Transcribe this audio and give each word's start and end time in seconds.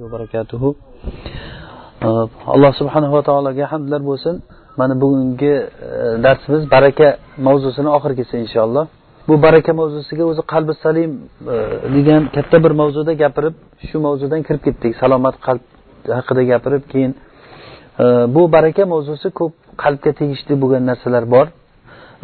barakatuhu. 0.00 0.76
Uh, 2.02 2.28
Alloh 2.54 2.72
subhanahu 2.80 3.12
va 3.12 3.22
taologa 3.22 3.64
hamdlar 3.72 4.00
bo'lsin. 4.10 4.34
Mana 4.76 4.94
bugungi 5.02 5.54
uh, 5.56 6.22
darsimiz 6.24 6.62
baraka 6.70 7.08
mavzusini 7.46 7.88
oxirgisi 7.96 8.34
inshaalloh. 8.44 8.84
Bu 9.28 9.34
baraka 9.42 9.72
mavzusiga 9.80 10.24
o'zi 10.30 10.42
qalbi 10.52 10.72
salim 10.84 11.10
uh, 11.20 11.94
degan 11.96 12.22
katta 12.36 12.56
bir 12.64 12.72
mavzuda 12.80 13.12
gapirib 13.22 13.54
shu 13.88 13.96
mavzudan 14.06 14.40
kirib 14.46 14.62
ketdik. 14.66 14.92
Salomat 15.02 15.36
qalb 15.46 15.62
haqida 16.18 16.42
gapirib 16.52 16.84
keyin 16.92 17.12
bu 18.34 18.42
baraka 18.56 18.82
mavzusi 18.94 19.28
ko'p 19.38 19.52
qalbga 19.82 20.10
tegishli 20.20 20.54
bo'lgan 20.62 20.82
narsalar 20.90 21.24
bor. 21.34 21.46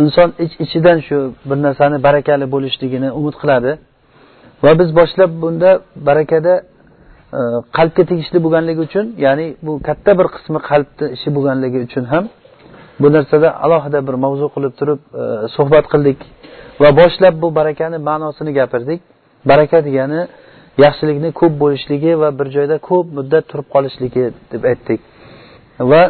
Inson 0.03 0.29
ich 0.45 0.53
ichidan 0.65 0.99
shu 1.07 1.17
bir 1.49 1.59
narsani 1.67 1.97
barakali 2.07 2.47
bo'lishligini 2.55 3.09
umid 3.19 3.37
qiladi. 3.43 3.73
Va 4.65 4.73
biz 4.81 4.89
boshlab 4.99 5.31
bunda 5.43 5.71
barakada 6.09 6.55
E, 7.33 7.41
qalbga 7.77 8.03
tegishli 8.11 8.39
bo'lganligi 8.45 8.81
uchun 8.89 9.07
ya'ni 9.25 9.47
bu 9.67 9.73
katta 9.89 10.11
bir 10.19 10.27
qismi 10.35 10.59
qalbni 10.71 11.07
ishi 11.17 11.29
bo'lganligi 11.37 11.79
uchun 11.87 12.05
ham 12.13 12.25
bu 13.03 13.09
narsada 13.17 13.49
alohida 13.65 14.01
bir 14.09 14.15
mavzu 14.25 14.47
qilib 14.55 14.73
turib 14.81 15.01
e, 15.21 15.25
suhbat 15.57 15.87
qildik 15.93 16.19
va 16.83 16.89
boshlab 17.01 17.35
bu 17.43 17.49
barakani 17.59 17.99
ma'nosini 18.09 18.53
gapirdik. 18.59 19.01
Baraka 19.51 19.79
degani 19.87 20.21
yaxshilikni 20.85 21.31
ko'p 21.41 21.53
bo'lishligi 21.63 22.13
va 22.23 22.29
bir 22.39 22.47
joyda 22.57 22.77
ko'p 22.89 23.07
muddat 23.19 23.45
turib 23.51 23.67
qolishligi 23.75 24.25
deb 24.53 24.63
aytdik. 24.71 25.01
Va 25.91 26.03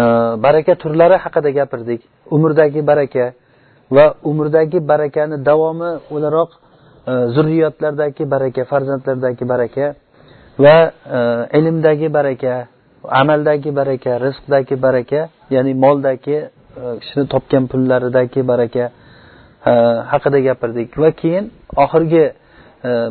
e, 0.00 0.02
baraka 0.44 0.72
turlari 0.82 1.16
haqida 1.24 1.50
gapirdik. 1.58 2.00
Umrdagi 2.36 2.80
baraka 2.90 3.24
va 3.96 4.06
umrdagi 4.30 4.78
barakani 4.90 5.36
davomi 5.48 5.90
o'laroq 6.14 6.50
e, 7.10 7.12
zurriyotlardagi 7.34 8.22
baraka 8.34 8.62
farzandlardagi 8.72 9.44
baraka 9.54 9.86
va 10.58 10.92
e, 11.18 11.58
ilmdagi 11.58 12.08
baraka 12.14 12.66
amaldagi 13.20 13.70
baraka 13.76 14.20
rizqdagi 14.26 14.82
baraka 14.82 15.28
ya'ni 15.50 15.74
moldagi 15.74 16.36
e, 16.36 16.48
kishini 17.00 17.26
topgan 17.34 17.64
pullaridagi 17.70 18.48
baraka 18.48 18.84
e, 19.70 19.72
haqida 20.12 20.38
gapirdik. 20.48 20.98
Va 20.98 21.10
keyin 21.20 21.44
oxirgi 21.84 22.24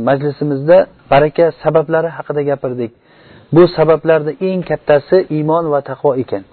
majlisimizda 0.07 0.77
baraka 1.11 1.51
sabablari 1.63 2.09
haqida 2.17 2.41
gapirdik. 2.49 2.91
Bu 3.51 3.67
sabablarni 3.77 4.33
eng 4.49 4.61
kattasi 4.69 5.17
iymon 5.37 5.65
va 5.73 5.79
taqvo 5.81 6.11
ekan. 6.23 6.43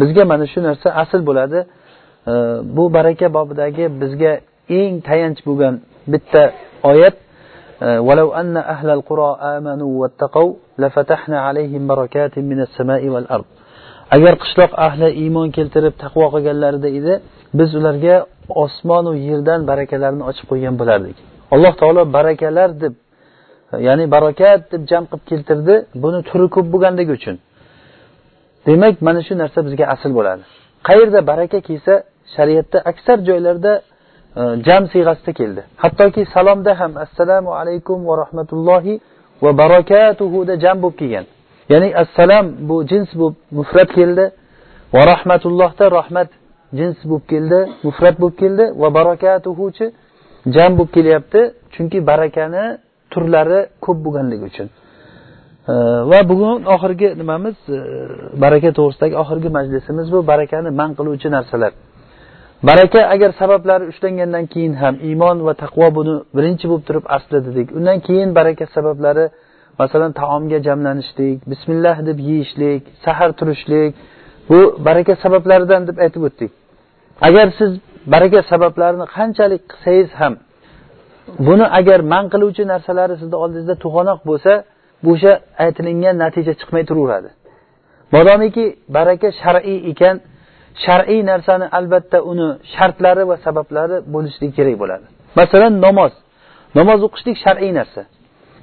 Bizga 0.00 0.24
mana 0.24 0.46
shu 0.52 0.60
narsa 0.68 0.88
asl 1.02 1.20
bo'ladi. 1.28 1.60
Bu 2.76 2.84
baraka 2.96 3.26
bobidagi 3.36 3.84
bizga 4.02 4.32
eng 4.78 4.94
tayanch 5.08 5.40
bo'lgan 5.46 5.74
bitta 6.12 6.42
oyat 6.90 7.16
ولو 8.07 8.27
أن 8.41 8.57
أهل 8.57 8.89
القرى 8.97 9.29
آمنوا 9.55 9.91
واتقوا 10.01 10.51
لفتحنا 10.81 11.37
عليهم 11.47 11.81
بركات 11.91 12.35
من 12.51 12.59
السماء 12.65 13.03
والأرض 13.13 13.45
agar 14.15 14.33
qishloq 14.43 14.71
ahli 14.87 15.07
iymon 15.23 15.47
keltirib 15.57 15.93
taqvo 16.03 16.25
qilganlarida 16.33 16.89
edi 16.99 17.13
biz 17.59 17.69
ularga 17.79 18.15
osmonu 18.63 19.11
yerdan 19.27 19.59
barakalarni 19.69 20.23
ochib 20.29 20.45
qo'ygan 20.51 20.75
bo'lardik 20.81 21.17
alloh 21.55 21.73
taolo 21.81 22.01
barakalar 22.17 22.69
deb 22.83 22.93
ya'ni 23.87 24.05
barokat 24.15 24.61
deb 24.73 24.81
jam 24.91 25.03
qilib 25.11 25.25
keltirdi 25.31 25.75
buni 26.03 26.19
turi 26.29 26.47
ko'p 26.55 26.67
bo'lganligi 26.73 27.11
uchun 27.19 27.35
demak 28.67 28.95
mana 29.07 29.21
shu 29.27 29.33
narsa 29.41 29.59
bizga 29.67 29.85
asl 29.95 30.11
bo'ladi 30.17 30.43
qayerda 30.87 31.19
baraka 31.31 31.59
kelsa 31.67 31.93
shariatda 32.35 32.77
aksar 32.91 33.17
joylarda 33.29 33.71
Э, 34.36 34.62
jam 34.66 34.82
siyg'asida 34.92 35.32
keldi. 35.32 35.62
Hattoki 35.76 36.22
salomda 36.34 36.72
ham 36.80 36.92
assalomu 37.04 37.50
alaykum 37.60 37.98
va 38.08 38.14
rahmatullohi 38.22 38.94
va 39.42 39.50
barakatuhuda 39.62 40.54
jam 40.64 40.76
bo'lib 40.82 40.96
kelgan. 41.00 41.26
Ya'ni 41.72 41.88
assalom 42.02 42.46
bu 42.68 42.76
jins 42.90 43.10
bo'lib 43.20 43.36
mufrat 43.58 43.90
keldi 43.98 44.24
va 44.94 45.02
rahmatullohda 45.12 45.84
rahmat 45.98 46.28
jins 46.78 46.98
bo'lib 47.10 47.26
keldi 47.32 47.58
mufrat 47.86 48.16
bo'lib 48.22 48.36
keldi 48.42 48.64
va 48.82 48.88
barakatuhuchi 48.98 49.86
jam 50.54 50.70
bo'lib 50.78 50.92
kelyapti. 50.96 51.40
Chunki 51.74 51.98
barakani 52.10 52.64
turlari 53.12 53.60
ko'p 53.84 53.98
bo'lganligi 54.04 54.44
uchun. 54.50 54.68
Э, 55.72 55.74
va 56.10 56.18
bugun 56.30 56.58
oxirgi 56.74 57.08
nimamiz? 57.20 57.56
Э, 57.68 57.78
baraka 58.42 58.70
to'g'risidagi 58.78 59.14
oxirgi 59.22 59.48
majlisimiz 59.58 60.06
bu 60.14 60.18
barakani 60.32 60.70
man 60.80 60.90
qiluvchi 60.98 61.28
narsalar. 61.36 61.72
Baraka 62.68 63.00
agar 63.14 63.30
sabablari 63.40 63.84
ushlangandan 63.92 64.46
keyin 64.52 64.74
ham 64.82 64.94
iymon 65.08 65.36
va 65.46 65.54
taqvo 65.62 65.86
buni 65.98 66.14
birinchi 66.36 66.66
bo'lib 66.70 66.84
turib 66.88 67.04
asli 67.16 67.38
dedik 67.46 67.68
undan 67.78 67.98
keyin 68.06 68.28
baraka 68.38 68.64
sabablari 68.76 69.24
masalan 69.80 70.12
taomga 70.20 70.58
jamlanishlik 70.66 71.38
bismillah 71.52 71.96
deb 72.08 72.18
yeyishlik 72.28 72.82
sahar 73.04 73.30
turishlik 73.38 73.92
bu 74.50 74.58
baraka 74.86 75.14
sabablaridan 75.24 75.82
deb 75.88 75.96
aytib 76.04 76.22
o'tdik. 76.28 76.50
Agar 77.28 77.46
siz 77.58 77.70
baraka 78.14 78.40
sabablarini 78.52 79.06
qanchalik 79.16 79.62
qilsangiz 79.70 80.10
ham 80.20 80.34
buni 81.46 81.66
agar 81.78 82.00
man 82.12 82.24
qiluvchi 82.32 82.62
narsalari 82.72 83.14
sizni 83.22 83.36
oldingizda 83.44 83.74
to'g'anoq 83.84 84.20
bo'lsa 84.30 84.52
bu 85.04 85.10
o'sha 85.16 85.32
aytilingan 85.64 86.14
natija 86.24 86.52
chiqmay 86.60 86.82
turaveradi. 86.90 87.30
Modomiki 88.14 88.64
baraka 88.96 89.28
shar'iy 89.42 89.78
ekan 89.90 90.16
shar'iy 90.84 91.22
narsani 91.30 91.66
albatta 91.78 92.18
uni 92.30 92.48
shartlari 92.74 93.24
va 93.30 93.36
sabablari 93.46 93.96
bo'lishligi 94.14 94.52
kerak 94.58 94.76
bo'ladi. 94.82 95.06
Masalan 95.40 95.72
namoz. 95.86 96.12
Namoz 96.78 97.00
o'qishlik 97.06 97.36
shar'iy 97.44 97.72
narsa. 97.78 98.02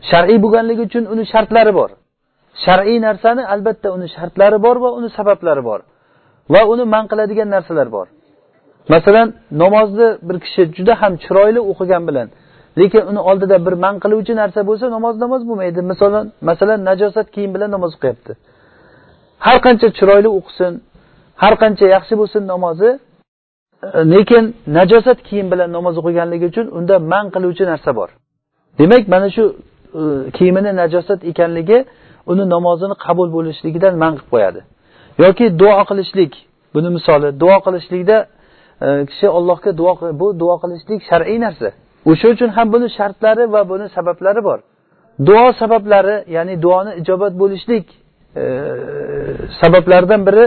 Shar'iy 0.09 0.37
bo'lganligi 0.43 0.81
uchun 0.87 1.03
uni 1.13 1.23
shartlari 1.33 1.73
bor. 1.79 1.89
Shar'iy 2.65 2.97
narsani 3.07 3.43
albatta 3.53 3.87
uni 3.95 4.07
shartlari 4.15 4.57
bor 4.65 4.75
va 4.83 4.89
uni 4.99 5.09
sabablari 5.17 5.63
bor. 5.69 5.79
Va 6.53 6.61
uni 6.73 6.85
man 6.93 7.05
qiladigan 7.11 7.49
narsalar 7.55 7.87
bor. 7.97 8.07
Masalan 8.93 9.27
namozni 9.63 10.07
bir 10.27 10.37
kishi 10.43 10.61
juda 10.77 10.93
ham 11.01 11.13
chiroyli 11.23 11.61
o'qigan 11.71 12.03
bilan 12.09 12.27
lekin 12.79 13.03
uni 13.11 13.21
oldida 13.29 13.57
bir 13.65 13.75
man 13.83 13.95
qiluvchi 14.03 14.33
narsa 14.41 14.59
bo'lsa 14.69 14.85
namoz 14.95 15.15
namoz 15.23 15.41
bo'lmaydi. 15.49 15.79
Masalan 15.91 16.25
masalan 16.49 16.79
najosat 16.89 17.27
kiyim 17.33 17.51
bilan 17.55 17.69
namoz 17.75 17.91
o'qiyapti. 17.97 18.31
Har 19.45 19.57
qancha 19.65 19.87
chiroyli 19.97 20.29
o'qisin 20.37 20.71
har 21.41 21.53
qancha 21.61 21.85
yaxshi 21.95 22.13
bo'lsin 22.21 22.41
namozi 22.53 22.89
e, 23.83 23.87
lekin 24.13 24.43
najosat 24.77 25.19
kiyim 25.27 25.47
bilan 25.51 25.69
namoz 25.77 25.95
o'qiganligi 26.01 26.45
uchun 26.51 26.65
unda 26.77 26.95
man 27.13 27.25
qiluvchi 27.35 27.63
narsa 27.71 27.91
bor. 27.99 28.09
Demak 28.79 29.03
mana 29.13 29.27
shu 29.35 29.43
e, 29.99 30.01
kiyimini 30.37 30.71
najosat 30.81 31.19
ekanligi 31.31 31.77
uni 32.31 32.43
namozini 32.55 32.95
qabul 33.05 33.27
bo'lishligidan 33.35 33.93
man 34.03 34.13
qilib 34.17 34.29
qo'yadi. 34.33 34.61
Yoki 35.23 35.45
duo 35.61 35.81
qilishlik 35.89 36.33
buni 36.75 36.89
misoli 36.97 37.27
duo 37.41 37.57
qilishlikda 37.65 38.17
e, 38.85 38.87
kishi 39.09 39.27
allohga 39.37 39.71
duo 39.79 39.91
bu 40.19 40.27
duo 40.41 40.55
qilishlik 40.63 40.99
shar'iy 41.09 41.39
narsa. 41.45 41.69
O'sha 42.09 42.27
uchun 42.33 42.49
ham 42.57 42.67
buni 42.73 42.87
shartlari 42.97 43.43
va 43.53 43.61
buni 43.71 43.85
sabablari 43.95 44.41
bor. 44.49 44.59
Duo 45.27 45.45
sabablari 45.61 46.15
ya'ni 46.35 46.53
duoni 46.65 46.91
ijobat 47.01 47.33
bo'lishlik 47.41 47.85
sabablaridan 49.61 50.21
biri 50.27 50.45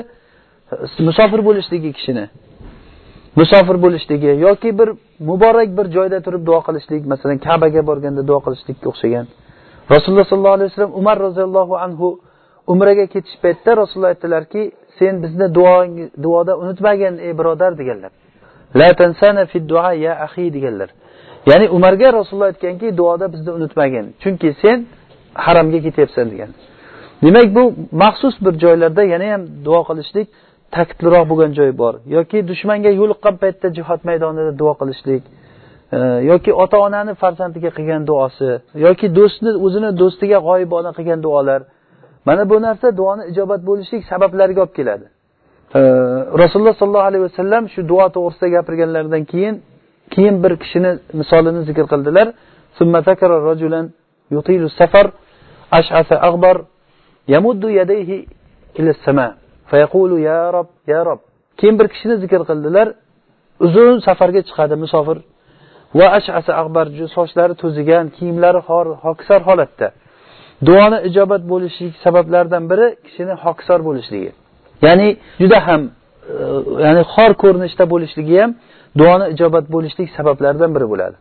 musofir 1.09 1.41
bo'lishligi 1.49 1.91
kishini. 1.93 2.25
Musofir 3.37 3.77
bo'lishligi 3.85 4.31
yoki 4.47 4.79
bir 4.79 4.89
muborak 5.29 5.69
bir 5.79 5.87
joyda 5.97 6.19
turib 6.27 6.43
duo 6.49 6.61
qilishlik 6.67 7.03
masalan 7.13 7.39
kabaga 7.47 7.83
borganda 7.91 8.23
duo 8.29 8.39
qilishlikka 8.47 8.87
o'xshagan. 8.93 9.27
Rasululloh 9.95 10.27
sollallohu 10.31 10.57
alayhi 10.59 10.71
vasallam 10.71 10.95
umar 11.01 11.17
roziyallohu 11.27 11.75
anhu 11.85 12.09
umraga 12.73 13.07
ketish 13.15 13.37
paytida 13.43 13.73
rasululloh 13.81 14.11
aytdilarki 14.15 14.63
sen 14.99 15.15
bizni 15.23 15.47
duoda 16.25 16.53
unutmagin 16.63 17.15
ey 17.27 17.33
birodar 17.39 17.73
deganlar. 17.81 18.11
La 18.81 18.89
tansana 19.01 19.47
fi 19.47 19.59
duo 19.69 19.91
ya 20.05 20.13
ahi 20.27 20.55
deganlar. 20.57 20.91
Ya'ni 21.51 21.67
umarga 21.77 22.13
rasululloh 22.19 22.49
aytganki 22.53 22.97
duoda 22.99 23.33
bizni 23.33 23.51
unutmagin 23.59 24.05
chunki 24.23 24.49
sen 24.63 24.79
haramga 25.35 25.79
ketyapsan 25.87 26.27
degan. 26.33 26.51
Demak 27.23 27.49
bu 27.57 27.63
maxsus 27.93 28.35
bir 28.45 28.55
joylarda 28.63 29.03
yana 29.13 29.27
ham 29.33 29.43
duo 29.67 29.81
qilishlik 29.89 30.29
ta'kidliroq 30.75 31.25
bo'lgan 31.31 31.53
joyi 31.59 31.75
bor. 31.83 31.95
Yoki 32.17 32.39
dushmanga 32.51 32.91
yo'liqqan 33.01 33.35
paytda 33.43 33.69
jihod 33.77 34.01
maydonida 34.09 34.53
duo 34.61 34.73
qilishlik 34.81 35.23
e, 35.97 35.99
yoki 36.31 36.51
ota 36.63 36.77
onani 36.87 37.13
farzandiga 37.23 37.71
qilgan 37.77 38.03
duosi 38.11 38.51
yoki 38.87 39.07
do'stni 39.19 39.51
o'zini 39.67 39.91
do'stiga 40.01 40.39
g'oyibona 40.49 40.91
qilgan 40.99 41.21
duolar. 41.27 41.61
Mana 42.29 42.43
bu 42.51 42.57
narsa 42.67 42.87
duoni 43.01 43.23
ijobat 43.33 43.61
bo'lishlik 43.69 44.03
sabablariga 44.11 44.61
olib 44.65 44.75
keladi. 44.79 45.07
E, 45.79 45.81
Rasululloh 46.43 46.75
sollallohu 46.81 47.09
alayhi 47.11 47.25
vasallam 47.29 47.63
shu 47.75 47.81
duo 47.93 48.07
to'g'risida 48.17 48.49
gapirganlaridan 48.57 49.25
keyin 49.33 49.55
keyin 50.15 50.37
bir 50.43 50.53
kishini 50.63 50.91
misolini 51.21 51.61
zikr 51.69 51.87
qildilar. 51.93 52.29
Safar 54.81 55.07
ash'asa 55.79 56.15
ag'bar 56.29 56.57
yamuddu 57.35 57.69
yadayhi 57.71 58.27
ila 58.79 58.93
sama 59.05 59.27
fayaqulu 59.71 60.17
ya 60.29 60.41
rob 60.57 60.69
ya 60.93 61.01
rob. 61.09 61.21
Keyin 61.59 61.77
bir 61.81 61.87
kishini 61.93 62.17
zikr 62.23 62.41
qildilar. 62.51 62.89
Uzun 63.67 63.95
safarga 64.07 64.41
chiqadi 64.49 64.75
musofir. 64.85 65.19
Va 65.99 66.07
ashasa 66.19 66.53
ag'bar 66.63 66.87
sochlari 67.17 67.55
to'zigan 67.63 68.07
kiyimlari 68.17 68.61
xor 68.69 68.87
hokisor 69.05 69.41
holatda. 69.49 69.89
Duoni 70.69 70.99
ijobat 71.09 71.43
bo'lishlik 71.53 71.93
sabablaridan 72.05 72.65
biri 72.71 72.87
kishini 73.07 73.35
hokisor 73.45 73.81
bo'lishligi. 73.89 74.31
Ya'ni 74.87 75.09
juda 75.43 75.59
ham 75.67 75.83
e, 75.85 75.91
ya'ni 76.85 77.03
xor 77.15 77.31
ko'rinishda 77.43 77.85
bo'lishligi 77.93 78.37
ham 78.43 78.51
duoni 79.01 79.27
ijobat 79.35 79.65
bo'lishlik 79.75 80.09
sabablaridan 80.17 80.71
biri 80.77 80.87
bo'ladi. 80.93 81.17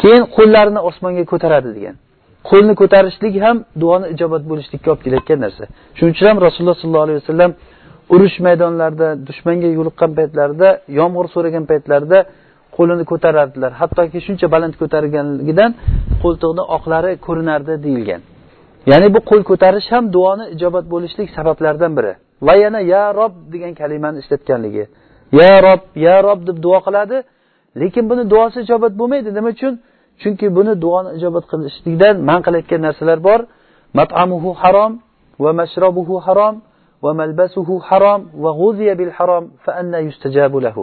Keyin 0.00 0.22
qo'llarini 0.36 0.80
osmonga 0.88 1.24
ko'taradi 1.32 1.70
degan. 1.76 1.96
Qo'lni 2.50 2.74
ko'tarishlik 2.80 3.34
ham 3.44 3.56
duoni 3.82 4.06
ijobat 4.14 4.42
bo'lishlikka 4.50 4.88
olib 4.92 5.02
kelayotgan 5.06 5.38
narsa. 5.44 5.64
Shuning 5.96 6.12
uchun 6.14 6.26
ham 6.30 6.38
rasululloh 6.46 6.76
sollallohu 6.82 7.06
alayhi 7.06 7.20
vasallam 7.22 7.50
urush 8.14 8.36
maydonlarida 8.46 9.08
dushmanga 9.28 9.68
yo'liqqan 9.78 10.10
paytlarida 10.18 10.68
yomg'ir 10.98 11.26
so'ragan 11.34 11.64
paytlarida 11.70 12.18
qo'lini 12.76 13.04
ko'tarardilar. 13.10 13.72
Hattoki 13.80 14.18
shuncha 14.26 14.46
baland 14.54 14.74
ko'targanligidan 14.80 15.70
qo'ltiqni 16.22 16.62
oqlari 16.76 17.12
ko'rinardi 17.26 17.74
deyilgan. 17.86 18.20
Ya'ni 18.90 19.08
bu 19.14 19.20
qo'l 19.30 19.42
ko'tarish 19.50 19.88
ham 19.94 20.04
duoni 20.16 20.44
ijobat 20.54 20.84
bo'lishlik 20.92 21.28
sabablaridan 21.36 21.92
biri. 21.98 22.12
Va 22.46 22.54
yana 22.64 22.80
ya 22.92 23.04
rob 23.18 23.32
degan 23.52 23.72
kalimani 23.80 24.18
ishlatganligi. 24.22 24.84
Ya 25.40 25.52
rob 25.66 25.80
ya 26.06 26.16
rob 26.26 26.40
deb 26.48 26.56
duo 26.64 26.78
qiladi. 26.86 27.16
Lekin 27.80 28.04
buni 28.10 28.22
duosi 28.32 28.58
ijobat 28.66 28.92
bo'lmaydi. 29.00 29.28
Nima 29.38 29.50
uchun? 29.56 29.72
Chunki 30.22 30.46
buni 30.56 30.72
duoni 30.84 31.10
ijobat 31.18 31.44
qilishlikdan 31.50 32.14
man 32.28 32.40
qilayotgan 32.46 32.80
narsalar 32.86 33.18
bor. 33.28 33.40
Matamuhu 33.98 34.50
harom 34.62 34.92
va 35.42 35.50
mashrobuhu 35.60 36.16
harom. 36.26 36.54
Va 37.04 37.10
malbasuhu 37.20 37.74
harom 37.88 38.20
va 38.42 38.50
g'uziya 38.60 38.94
bil 39.00 39.12
harom 39.18 39.44
fa 39.64 39.72
anna 39.80 39.98
lahu. 40.66 40.82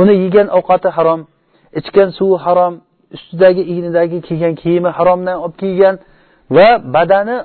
Uni 0.00 0.14
yegan 0.24 0.48
ovqati 0.58 0.88
harom 0.96 1.20
ichgan 1.78 2.08
suvi 2.18 2.36
harom 2.44 2.74
ustidagi 3.16 3.62
iynidagi 3.72 4.18
kiygan 4.28 4.54
kiyimi 4.62 4.90
haromdan 4.98 5.36
olib 5.44 5.56
kiygan 5.62 5.94
va 6.56 6.68
badani 6.94 7.36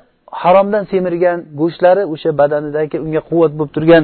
haromdan 0.42 0.84
semirgan 0.92 1.38
go'shtlari 1.60 2.04
o'sha 2.14 2.30
badanidagi 2.42 2.98
unga 3.06 3.22
quvvat 3.30 3.52
bo'lib 3.58 3.72
turgan 3.76 4.04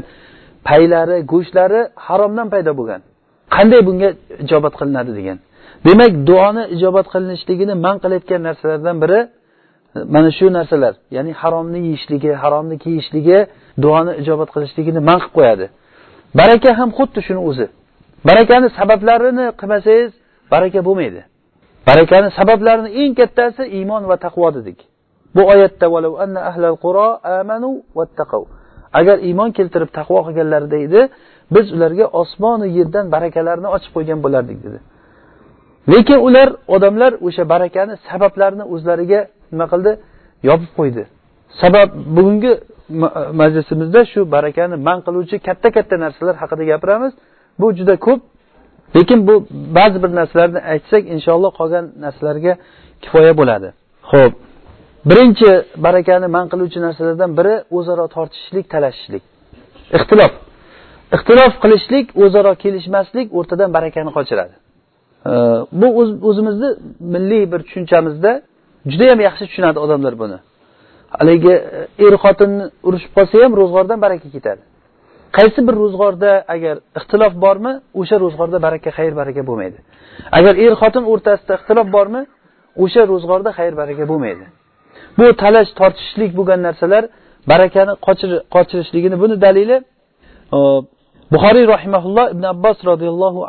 paylari 0.68 1.18
go'shtlari 1.32 1.80
haromdan 2.08 2.48
paydo 2.54 2.72
bo'lgan. 2.80 3.02
Qanday 3.56 3.82
bunga 3.88 4.10
ijobat 4.44 4.74
qilinadi? 4.80 5.12
degan. 5.20 5.38
Demak 5.88 6.12
duoni 6.30 6.64
ijobat 6.76 7.06
qilinishligini 7.14 7.74
man 7.86 7.96
qilayotgan 8.04 8.42
narsalardan 8.48 8.98
biri 9.04 9.20
mana 10.16 10.30
shu 10.38 10.46
narsalar 10.58 10.94
ya'ni 11.16 11.32
haromni 11.42 11.80
yeyishligi 11.88 12.32
haromni 12.44 12.76
kiyishligi 12.84 13.40
duoni 13.84 14.12
ijobat 14.22 14.50
qilishligini 14.56 15.00
man 15.10 15.18
qilib 15.20 15.34
qo'yadi. 15.38 15.66
Baraka 16.40 16.70
ham 16.80 16.90
xuddi 16.98 17.20
shuni 17.28 17.42
o'zi. 17.50 17.68
Barakani 18.30 18.68
sabablarini 18.80 19.46
qilmasangiz 19.60 20.12
baraka 20.54 20.80
bo'lmaydi. 20.88 21.22
Barakani 21.90 22.30
sabablarini 22.40 22.90
eng 23.02 23.14
kattasi 23.20 23.64
iymon 23.78 24.04
va 24.10 24.16
taqvo 24.26 24.48
dedik. 24.58 24.80
Bu 25.36 25.42
oyatda 25.54 25.86
agar 29.00 29.18
iymon 29.28 29.50
keltirib 29.58 29.90
taqvo 29.98 30.20
qilganlarida 30.28 30.78
edi 30.88 31.02
biz 31.56 31.66
ularga 31.76 32.06
osmonu 32.22 32.66
yerdan 32.78 33.06
barakalarni 33.16 33.68
ochib 33.76 33.92
qo'ygan 33.96 34.20
bo'lardik 34.26 34.58
dedi. 34.66 34.80
Lekin 35.94 36.20
ular 36.28 36.48
odamlar 36.76 37.12
o'sha 37.28 37.44
barakani 37.54 37.94
sabablarini 38.10 38.66
o'zlariga 38.74 39.20
nima 39.52 39.66
qildi? 39.74 39.92
Yopib 40.50 40.72
qo'ydi. 40.80 41.04
Sabab 41.62 41.90
bugungi 42.16 42.54
majlisimizda 43.42 44.02
shu 44.12 44.20
barakani 44.36 44.76
man 44.88 45.00
qiluvchi 45.06 45.36
katta 45.48 45.70
katta 45.78 45.96
narsalar 46.06 46.36
haqida 46.42 46.64
gapiramiz. 46.72 47.14
Bu 47.60 47.68
juda 47.78 47.96
ko'p. 48.06 48.22
Lekin 48.96 49.20
bu 49.28 49.34
ba'zi 49.78 49.98
bir 50.04 50.12
narsalarni 50.20 50.60
aytsak 50.74 51.04
inshaalloh 51.16 51.52
qolgan 51.60 51.86
narsalarga 52.06 52.54
kifoya 53.04 53.34
bo'ladi. 53.40 53.68
Ho'p 54.12 54.34
birinchi 55.10 55.50
barakani 55.86 56.28
man 56.36 56.46
qiluvchi 56.52 56.80
narsalardan 56.88 57.32
biri 57.40 57.56
o'zaro 57.78 58.06
tortishishlik 58.16 58.66
talashishlik. 58.74 59.24
Ixtilof. 59.98 60.34
Ixtilof 61.16 61.54
qilishlik 61.64 62.06
o'zaro 62.24 62.52
kelishmaslik 62.64 63.28
o'rtadan 63.38 63.70
barakani 63.78 64.12
qochiradi. 64.18 64.56
Bu 65.82 65.88
o'zimizni 66.30 66.70
milliy 67.14 67.44
bir 67.52 67.60
tushunchamizda 67.68 68.32
judayam 68.92 69.20
yaxshi 69.28 69.44
tushunadi 69.50 69.78
odamlar 69.86 70.14
buni. 70.22 70.38
Haligi 71.20 71.54
e, 71.80 71.82
er 72.06 72.14
xotinni 72.24 72.66
urushib 72.88 73.12
qolsa 73.18 73.36
ham 73.44 73.54
ro'zg'ordan 73.62 74.00
baraka 74.06 74.28
ketadi. 74.36 74.62
Qaysi 75.38 75.60
bir 75.68 75.76
ro'zg'orda 75.84 76.32
agar 76.56 76.76
ixtilof 77.00 77.34
bormi 77.46 77.74
o'sha 78.02 78.16
ro'zg'orda 78.24 78.58
baraka 78.66 78.90
xayr 78.98 79.14
baraka 79.22 79.42
bo'lmaydi. 79.50 79.80
Agar 80.38 80.54
er 80.66 80.74
xotin 80.82 81.04
o'rtasida 81.14 81.54
ixtilof 81.60 81.88
bormi 81.98 82.22
o'sha 82.84 83.02
ro'zg'orda 83.12 83.52
xayr 83.58 83.74
baraka 83.82 84.04
bo'lmaydi. 84.12 84.46
Bu 85.18 85.26
talash 85.44 85.70
tortishishlik 85.80 86.32
bo'lgan 86.38 86.60
narsalar 86.68 87.04
barakani 87.52 87.94
qochirishligini 88.56 89.18
buni 89.24 89.36
dalili 89.46 89.78
buxoriy 91.34 91.66
rahimaulloh 91.76 92.26
ibn 92.34 92.44
abbos 92.54 92.78
roziyallohu 92.92 93.42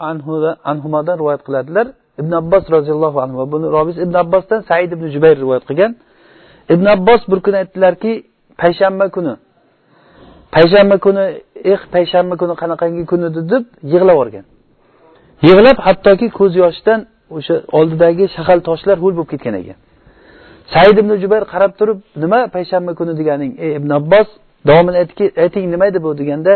anhudan 0.70 1.16
rivoyat 1.20 1.42
qiladilar. 1.48 1.86
Ibn 2.20 2.32
abbos 2.42 2.64
roziyallohu 2.76 3.18
anhu 3.24 3.36
buni 3.54 3.66
robiz 3.76 3.96
ibn 4.04 4.14
abbosdan 4.24 4.60
said 4.68 4.90
ibn 4.96 5.06
jubayr 5.14 5.36
rivoyat 5.44 5.64
qilgan. 5.68 5.92
Ibn 6.74 6.86
abbos 6.94 7.22
bir 7.30 7.40
kuni 7.46 7.56
aytdilarki 7.62 8.12
payshanba 8.62 9.06
kuni. 9.16 9.34
Payshanba 10.54 10.96
kuni 10.98 11.24
eh 11.72 11.80
payshanba 11.94 12.34
kuni 12.40 12.54
qanaqangi 12.62 13.02
kun 13.10 13.20
edi 13.28 13.40
deb 13.52 13.64
yig'lab 13.92 14.16
yuborgan 14.16 14.44
yig'lab 15.48 15.78
hattoki 15.86 16.26
ko'z 16.38 16.52
yoshidan 16.62 17.00
o'sha 17.36 17.54
oldidagi 17.78 18.24
shahal 18.36 18.58
toshlar 18.68 18.96
ho'l 19.02 19.14
bo'lib 19.18 19.28
ketgan 19.32 19.54
ekan. 19.62 19.78
Said 20.72 20.96
ibn 21.02 21.12
jubayr 21.22 21.44
qarab 21.52 21.72
turib 21.80 21.98
nima 22.22 22.40
payshanba 22.54 22.92
kuni 22.98 23.12
deganing 23.20 23.52
ey 23.64 23.70
ibn 23.78 23.90
abbos 23.98 24.28
davomini 24.68 24.96
ayting 25.44 25.64
nima 25.74 25.84
edi 25.90 25.98
bu? 26.04 26.10
deganda 26.20 26.52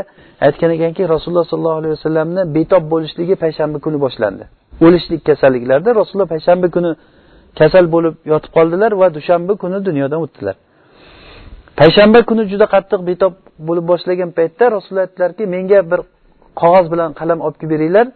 aytgan 0.47 0.71
ekanki 0.77 1.03
rasululloh 1.15 1.47
sollallohu 1.53 1.79
alayhi 1.81 1.95
vasallamni 1.99 2.43
betob 2.57 2.85
bo'lishligi 2.93 3.35
payshanba 3.45 3.79
kuni 3.85 3.99
boshlandi. 4.05 4.45
O'lishlik 4.87 5.21
kasalliklarda 5.29 5.91
rasululloh 6.01 6.29
payshanba 6.35 6.67
kuni 6.77 6.91
kasal 7.59 7.87
bo'lib 7.95 8.15
yotib 8.33 8.51
qoldilar 8.57 8.93
va 9.01 9.09
dushanba 9.17 9.53
kuni 9.63 9.79
dunyodan 9.89 10.21
o'tdilar. 10.25 10.57
Payshanba 11.81 12.21
kuni 12.29 12.43
juda 12.53 12.67
qattiq 12.75 13.01
betob 13.11 13.35
bo'lib 13.69 13.85
boshlagan 13.93 14.31
paytda 14.39 14.65
rasululloh 14.75 15.05
aytdilarki 15.07 15.45
menga 15.55 15.81
bir 15.91 16.01
qog'oz 16.61 16.87
bilan 16.93 17.11
qalam 17.21 17.39
olib 17.47 17.57
kelib 17.61 17.73
beringlar 17.75 18.07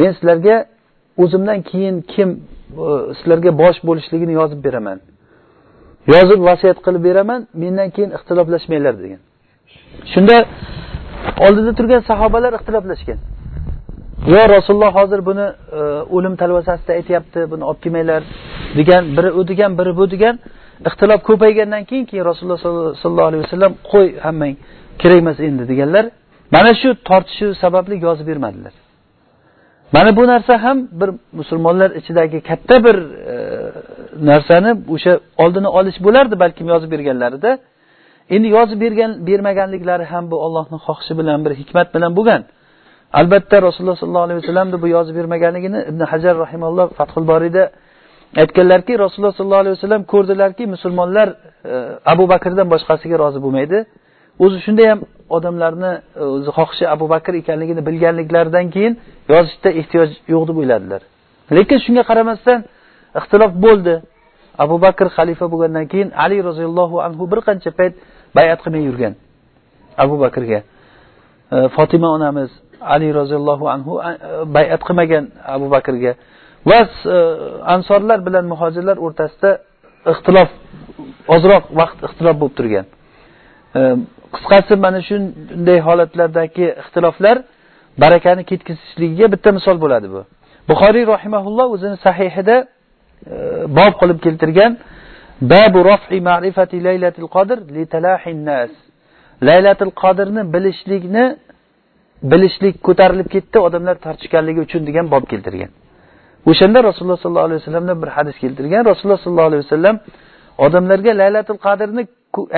men 0.00 0.10
sizlarga 0.16 0.56
o'zimdan 1.22 1.58
keyin 1.70 1.96
kim 2.12 2.28
e, 2.84 2.86
sizlarga 3.18 3.50
bosh 3.62 3.78
bo'lishligini 3.88 4.32
yozib 4.40 4.60
beraman. 4.66 4.98
Yozib 6.14 6.40
vasiyat 6.48 6.78
qilib 6.86 7.02
beraman 7.08 7.40
mendan 7.62 7.88
keyin 7.94 8.10
ixtiloflashmanglar 8.16 8.94
degan. 9.04 9.20
Shunda 10.12 10.36
oldida 11.46 11.72
turgan 11.78 12.02
sahobalar 12.10 12.52
ixtiloflashgan 12.58 13.18
yo 14.26 14.48
rasululloh 14.48 14.94
hozir 14.94 15.26
buni 15.26 15.46
e, 15.78 15.80
o'lim 16.16 16.34
talvasasida 16.36 16.92
aytyapti 16.98 17.40
buni 17.52 17.64
olib 17.70 17.80
kelmanglar 17.84 18.22
degan 18.78 19.04
biri 19.16 19.30
u 19.38 19.48
degan 19.50 19.72
biri 19.78 19.92
bu 19.96 20.04
degan. 20.14 20.34
Ixtilof 20.88 21.20
ko'paygandan 21.28 21.82
keyin 21.90 22.04
keyin 22.10 22.24
rasululloh 22.30 22.60
sollallohu 23.02 23.28
alayhi 23.30 23.44
vasallam 23.46 23.72
qo'y 23.92 24.08
hammang 24.26 24.54
kerak 25.00 25.18
emas 25.22 25.38
endi 25.48 25.64
deganlar 25.72 26.04
mana 26.54 26.70
shu 26.80 26.88
tortishuv 27.08 27.50
sababli 27.62 27.94
yozib 28.06 28.26
bermadilar. 28.30 28.74
Mana 29.94 30.10
bu 30.16 30.22
narsa 30.32 30.54
ham 30.64 30.78
bir 31.00 31.10
musulmonlar 31.38 31.90
ichidagi 32.00 32.38
katta 32.50 32.76
bir 32.86 32.96
e, 33.32 33.36
narsani 34.30 34.70
o'sha 34.94 35.12
oldini 35.42 35.68
olish 35.78 35.98
bo'lardi 36.06 36.34
balkim 36.42 36.66
yozib 36.72 36.90
berganlarida. 36.94 37.50
Endi 38.34 38.48
yozib 38.56 38.78
bergan 38.84 39.10
bermaganliklari 39.28 40.04
ham 40.12 40.24
bu 40.30 40.36
ollohni 40.46 40.78
xohishi 40.86 41.12
bilan 41.20 41.38
bir 41.44 41.52
hikmat 41.60 41.88
bilan 41.94 42.12
bo'lgan. 42.18 42.42
Albatta 43.20 43.56
rasululloh 43.66 43.96
sollallohu 44.02 44.26
alayhi 44.26 44.40
vasallamni 44.42 44.76
bu 44.82 44.88
yozib 44.96 45.14
bermaganligini 45.20 45.80
ibn 45.90 46.00
hajar 46.12 46.34
rahimalloh 46.44 46.86
fathul 46.98 47.26
boriyda 47.32 47.64
aytganlarki 48.42 48.92
rasululloh 49.04 49.34
sollallohu 49.38 49.62
alayhi 49.64 49.76
vasallam 49.78 50.02
ko'rdilarki 50.12 50.64
musulmonlar 50.74 51.28
e, 51.72 51.74
abu 52.12 52.24
bakrdan 52.32 52.66
boshqasiga 52.74 53.16
rozi 53.22 53.38
bo'lmaydi. 53.44 53.78
O'zi 54.44 54.58
shunda 54.66 54.84
ham 54.90 55.00
odamlarni 55.36 55.92
e, 56.20 56.22
o'zi 56.36 56.50
xohishi 56.58 56.84
abu 56.94 57.06
bakr 57.14 57.32
ekanligini 57.42 57.82
bilganliklaridan 57.88 58.66
keyin 58.74 58.94
yozishda 59.32 59.70
ehtiyoj 59.80 60.10
yo'q 60.32 60.42
deb 60.48 60.56
o'yladilar. 60.60 61.00
Lekin 61.56 61.78
shunga 61.84 62.02
qaramasdan 62.10 62.58
ixtilof 63.20 63.52
bo'ldi. 63.66 63.94
Abu 64.64 64.76
bakr 64.86 65.06
xalifa 65.16 65.46
bo'lgandan 65.52 65.86
keyin 65.92 66.08
ali 66.24 66.38
roziyallohu 66.48 66.96
anhu 67.06 67.22
bir 67.32 67.40
qancha 67.48 67.70
payt 67.78 67.94
bayat 68.38 68.58
qilmay 68.64 68.82
yurgan 68.88 69.14
abu 70.04 70.14
bakrga. 70.24 70.58
E, 71.54 71.56
fotima 71.76 72.08
onamiz 72.16 72.50
ali 72.94 73.08
roziyallohu 73.14 73.64
anhu 73.74 73.92
e, 74.08 74.10
bayat 74.56 74.80
qilmagan 74.86 75.24
abu 75.54 75.66
bakrga. 75.74 76.12
Va 76.70 76.80
e, 76.84 77.16
ansorlar 77.74 78.18
bilan 78.26 78.44
muhojirlar 78.52 78.96
o'rtasida 79.06 79.50
ixtilof 80.12 80.50
ozroq 81.34 81.64
vaqt 81.80 81.98
ixtilof 82.08 82.36
bo'lib 82.40 82.54
turgan. 82.58 82.86
E, 83.78 83.80
qisqasi 84.34 84.74
mana 84.84 85.00
shunday 85.08 85.78
holatlardagi 85.88 86.66
ixtiloflar 86.82 87.36
barakani 88.02 88.42
ketkazishligiga 88.50 89.26
bitta 89.34 89.50
misol 89.58 89.76
bo'ladi 89.84 90.08
bu. 90.14 90.20
Buxoriy 90.70 91.04
rahimaulloh 91.14 91.66
o'zini 91.76 91.96
sahihida 92.06 92.56
bob 93.78 93.92
qilib 94.00 94.18
keltirgan 94.26 94.72
babu 95.52 95.80
raf'i 95.90 96.18
ma'rifati 96.30 96.76
laylatil 96.88 97.28
qadr 97.36 97.58
li 97.74 97.84
talahin 97.94 98.38
nas. 98.50 98.72
Laylatil 99.48 99.92
qadrni 100.02 100.42
bilishlikni 100.54 101.24
bilishlik 102.30 102.74
ko'tarilib 102.86 103.28
ketdi 103.34 103.58
odamlar 103.66 103.96
tortishganligi 104.06 104.60
uchun 104.66 104.82
degan 104.88 105.06
bob 105.14 105.24
keltirgan. 105.32 105.70
O'shanda 106.50 106.78
rasululloh 106.88 107.18
sollallohu 107.24 107.46
alayhi 107.48 107.60
vasallamdan 107.62 107.96
bir 108.02 108.10
hadis 108.16 108.36
keltirgan. 108.44 108.82
Rasululloh 108.90 109.20
sollallohu 109.24 109.48
alayhi 109.50 109.64
vasallam 109.64 109.96
odamlarga 110.66 111.12
laylatul 111.22 111.60
qadrni 111.66 112.02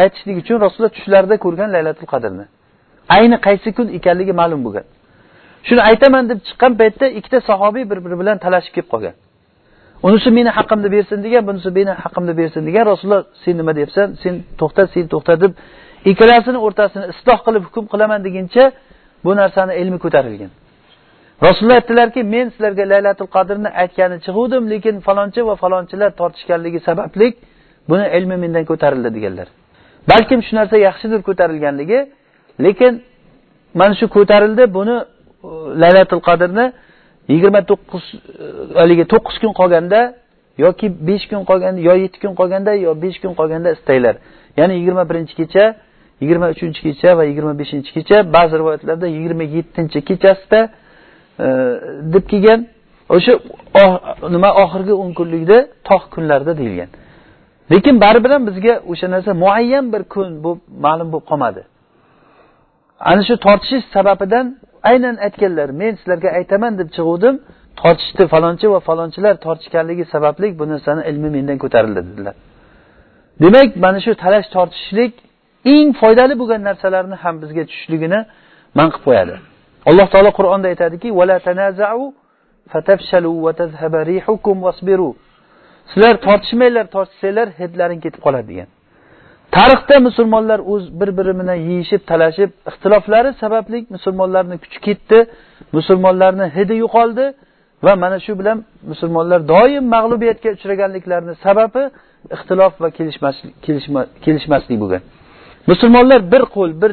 aytishlik 0.02 0.36
uchun 0.42 0.56
rasululloh 0.64 0.92
tushlarida 0.96 1.36
ko'rgan 1.44 1.68
laylatul 1.76 2.08
qadrni. 2.12 2.44
Ayni 3.16 3.36
qaysi 3.46 3.68
kun 3.76 3.86
ekanligi 3.98 4.32
ma'lum 4.40 4.60
bo'lgan. 4.66 4.86
Shuni 5.68 5.82
aytaman 5.90 6.24
deb 6.30 6.38
chiqqan 6.48 6.72
paytda 6.80 7.06
ikkita 7.18 7.38
sahobiy 7.50 7.84
bir 7.90 7.98
biri 8.04 8.16
bilan 8.20 8.36
talashib 8.44 8.72
kelib 8.76 8.88
qolgan. 8.94 9.14
Unisi 10.06 10.28
meni 10.38 10.50
haqqimni 10.58 10.88
bersin 10.96 11.18
degan 11.26 11.42
bunisi 11.48 11.70
meni 11.78 11.92
haqqimni 12.04 12.32
bersin 12.40 12.62
degan. 12.68 12.84
Rasululloh 12.92 13.22
sen 13.42 13.54
nima 13.60 13.72
deyapsan 13.78 14.06
sen 14.22 14.34
to'xta 14.60 14.82
sen 14.94 15.04
to'xta 15.12 15.34
deb 15.42 15.52
ikkalasini 16.10 16.58
o'rtasini 16.66 17.06
isloh 17.12 17.38
qilib 17.46 17.62
hukm 17.68 17.84
qilaman 17.92 18.20
deguncha 18.26 18.64
bu 19.24 19.36
narsani 19.36 19.74
ilmi 19.82 19.98
ko'tarilgan. 20.04 20.50
Rasululloh 21.46 21.74
aytdilarki 21.80 22.20
men 22.34 22.46
sizlarga 22.48 22.84
laylatul 22.92 23.30
qadrni 23.36 23.68
aytgani 23.82 24.16
chiquvdim 24.26 24.62
lekin 24.72 24.94
falonchi 25.06 25.40
va 25.48 25.54
falonchilar 25.62 26.10
tortishganligi 26.20 26.80
sababli 26.88 27.26
buni 27.90 28.06
ilmi 28.18 28.36
mendan 28.44 28.64
ko'tarildi 28.70 29.10
deganlar. 29.16 29.48
Balkim 30.10 30.40
shu 30.46 30.52
narsa 30.56 30.76
yaxshidir 30.88 31.20
ko'tarilganligi 31.28 31.98
lekin 32.66 32.92
mana 33.80 33.94
shu 34.00 34.06
ko'tarildi 34.16 34.64
buni 34.76 34.96
laylatul 35.82 36.22
qadrni 36.28 36.66
yigirma 37.32 37.60
to'qqiz 37.70 38.04
e, 38.14 38.18
haligi 38.80 39.04
to'qqiz 39.12 39.36
kun 39.42 39.52
qolganda 39.60 40.00
yoki 40.64 40.86
besh 41.08 41.24
kun 41.30 41.42
qolganda 41.50 41.80
yo 41.88 41.94
yetti 42.04 42.18
kun 42.22 42.34
qolganda 42.40 42.72
yo 42.86 42.90
besh 43.04 43.18
kun 43.22 43.32
qolganda 43.40 43.68
istanglar 43.76 44.14
ya'ni 44.58 44.74
yigirma 44.78 45.04
birinchi 45.10 45.34
kecha 45.40 45.64
yigirma 46.20 46.46
uchinchi 46.54 46.80
kecha 46.86 47.10
va 47.18 47.24
yigirma 47.30 47.52
beshinchi 47.60 47.90
kecha 47.96 48.16
ba'zi 48.36 48.54
rivoyatlarda 48.60 49.06
yigirma 49.16 49.44
yettinchi 49.56 49.98
kechasida 50.08 50.60
e, 51.44 51.46
deb 52.14 52.24
kelgan. 52.32 52.60
O'sha 53.16 53.32
oh, 53.80 53.92
nima 54.34 54.50
oxirgi 54.62 54.94
o'n 55.02 55.10
kunlikda 55.18 55.58
tog' 55.88 56.06
kunlarda 56.14 56.52
deyilgan. 56.60 56.90
Lekin 57.72 57.94
baribir 58.04 58.30
ham 58.34 58.42
bizga 58.48 58.74
o'sha 58.92 59.06
narsa 59.14 59.30
muayyan 59.44 59.86
bir 59.94 60.02
kun 60.14 60.28
bo'lib 60.44 60.60
ma'lum 60.86 61.08
bo'lib 61.12 61.26
qolmadi. 61.30 61.62
Ana 63.10 63.22
shu 63.28 63.34
tortishish 63.46 63.84
sababidan 63.96 64.46
aynan 64.90 65.16
aytganlar 65.26 65.68
men 65.80 65.92
sizlarga 66.00 66.28
aytaman 66.38 66.72
deb 66.80 66.88
chiquvdim 66.96 67.34
tortishdi 67.82 68.24
falonchi 68.34 68.66
va 68.74 68.80
falonchilar 68.88 69.34
tortishganligi 69.46 70.04
sababli 70.14 70.46
bu 70.60 70.64
narsani 70.72 71.02
ilmi 71.10 71.28
mendan 71.36 71.58
ko'tarildi 71.64 72.00
dedilar. 72.08 72.34
Demak 73.42 73.68
mana 73.84 73.98
shu 74.04 74.12
talash 74.24 74.48
tortishishlik 74.56 75.12
eng 75.74 75.88
foydali 76.00 76.34
bo'lgan 76.40 76.60
narsalarni 76.68 77.16
ham 77.24 77.34
bizga 77.42 77.62
tushishligini 77.68 78.20
man 78.78 78.88
qilib 78.92 79.04
qo'yadi. 79.08 79.34
Alloh 79.88 80.06
taolo 80.12 80.30
qur'onda 80.38 80.66
aytadiki 80.72 81.08
sizlar 85.92 86.14
tortishmanglar 86.26 86.86
tortishsanglar 86.94 87.48
hidlaring 87.60 88.00
ketib 88.04 88.20
qoladi 88.26 88.46
degan. 88.52 88.68
Tarixda 89.56 89.96
musulmonlar 90.08 90.60
o'z 90.72 90.84
bir 91.00 91.10
biri 91.18 91.32
bilan 91.40 91.58
yeyishib 91.70 92.02
talashib 92.10 92.50
ixtiloflari 92.70 93.30
sababli 93.42 93.78
musulmonlarni 93.96 94.56
kuchi 94.64 94.78
ketdi 94.86 95.18
musulmonlarni 95.76 96.46
hidi 96.56 96.74
yo'qoldi 96.82 97.24
va 97.86 97.92
mana 98.02 98.18
shu 98.26 98.32
bilan 98.40 98.58
musulmonlar 98.90 99.40
doim 99.54 99.84
mag'lubiyatga 99.96 100.48
uchraganliklarini 100.56 101.34
sababi 101.46 101.82
ixtilof 102.36 102.72
va 102.82 102.88
kelishmaslik 104.24 104.78
bo'lgan. 104.82 105.02
Musulmonlar 105.70 106.20
bir 106.32 106.42
qo'l 106.54 106.70
bir 106.82 106.92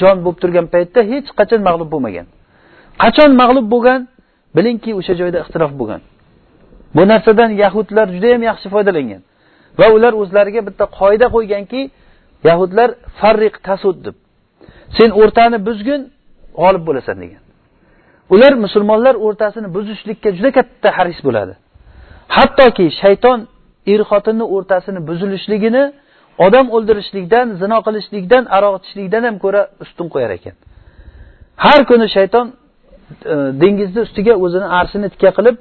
jon 0.00 0.16
bo'lib 0.24 0.38
turgan 0.42 0.66
paytda 0.74 1.00
hech 1.12 1.28
qachon 1.38 1.60
mag'lub 1.68 1.88
bo'lmagan. 1.94 2.26
Qachon 3.02 3.30
mag'lub 3.40 3.66
bo'lgan? 3.74 4.00
Bilingki 4.56 4.90
o'sha 4.98 5.14
joyda 5.20 5.38
ixtilof 5.44 5.72
bo'lgan. 5.80 6.00
Bu 6.96 7.02
narsadan 7.12 7.50
yahudlar 7.62 8.06
judayam 8.14 8.42
yaxshi 8.50 8.66
foydalangan. 8.74 9.20
Va 9.78 9.86
ular 9.96 10.12
o'zlariga 10.22 10.60
bitta 10.68 10.84
qoida 10.98 11.26
qo'yganki 11.34 11.80
yahudlar 12.48 12.88
farriq 13.20 13.54
tasud 13.68 13.96
deb. 14.06 14.16
Sen 14.96 15.10
o'rtani 15.20 15.58
buzgin 15.68 16.00
g'olib 16.60 16.82
bo'lasan 16.88 17.16
degan. 17.22 17.42
Ular 18.34 18.52
musulmonlar 18.64 19.14
o'rtasini 19.26 19.68
buzishlikka 19.76 20.30
juda 20.36 20.50
katta 20.58 20.88
haris 20.98 21.18
bo'ladi. 21.26 21.54
Hattoki 22.36 22.86
shayton 23.00 23.38
er 23.92 24.00
xotinni 24.10 24.44
o'rtasini 24.54 25.00
buzilishligini 25.08 25.84
odam 26.46 26.66
o'ldirishlikdan 26.76 27.46
zino 27.62 27.78
qilishlikdan 27.86 28.44
aroq 28.56 28.74
ichishlikdan 28.80 29.22
ham 29.28 29.36
ko'ra 29.44 29.62
ustun 29.84 30.06
qo'yar 30.14 30.30
ekan. 30.38 30.54
Har 31.64 31.80
kuni 31.90 32.06
shayton 32.16 32.46
e, 33.32 33.34
dengizni 33.62 34.00
ustiga 34.06 34.34
o'zini 34.44 34.66
arshini 34.78 35.08
tikka 35.14 35.30
qilib 35.38 35.56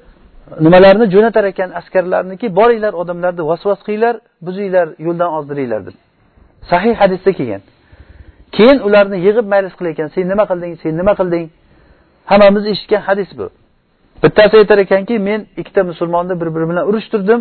nimalarni 0.66 1.06
jo'natar 1.14 1.46
ekan 1.52 1.70
askarlarniki 1.80 2.48
boringlar 2.60 2.94
odamlarni 3.02 3.44
vasvas 3.52 3.80
qilinglar 3.86 4.16
buzinglar 4.46 4.88
yo'ldan 5.06 5.30
ozdiringlar 5.38 5.82
deb 5.88 5.96
sahih 6.72 6.94
hadisda 7.02 7.32
kelgan. 7.40 7.62
Keyin 8.56 8.80
ularni 8.88 9.18
yig'ib 9.28 9.46
maylis 9.54 9.74
qilar 9.78 9.92
ekan 9.96 10.08
sen 10.16 10.26
nima 10.32 10.44
qilding 10.50 10.74
sen 10.84 10.94
nima 11.02 11.14
qilding? 11.20 11.46
Hammamiz 12.32 12.64
eshitgan 12.74 13.02
hadis 13.10 13.30
bu. 13.40 13.48
Bittasi 14.24 14.56
aytar 14.62 14.78
ekanki 14.86 15.16
men 15.30 15.40
ikkita 15.62 15.82
musulmonni 15.92 16.36
bir 16.42 16.50
biri 16.56 16.66
bilan 16.70 16.84
urushtirdim 16.90 17.40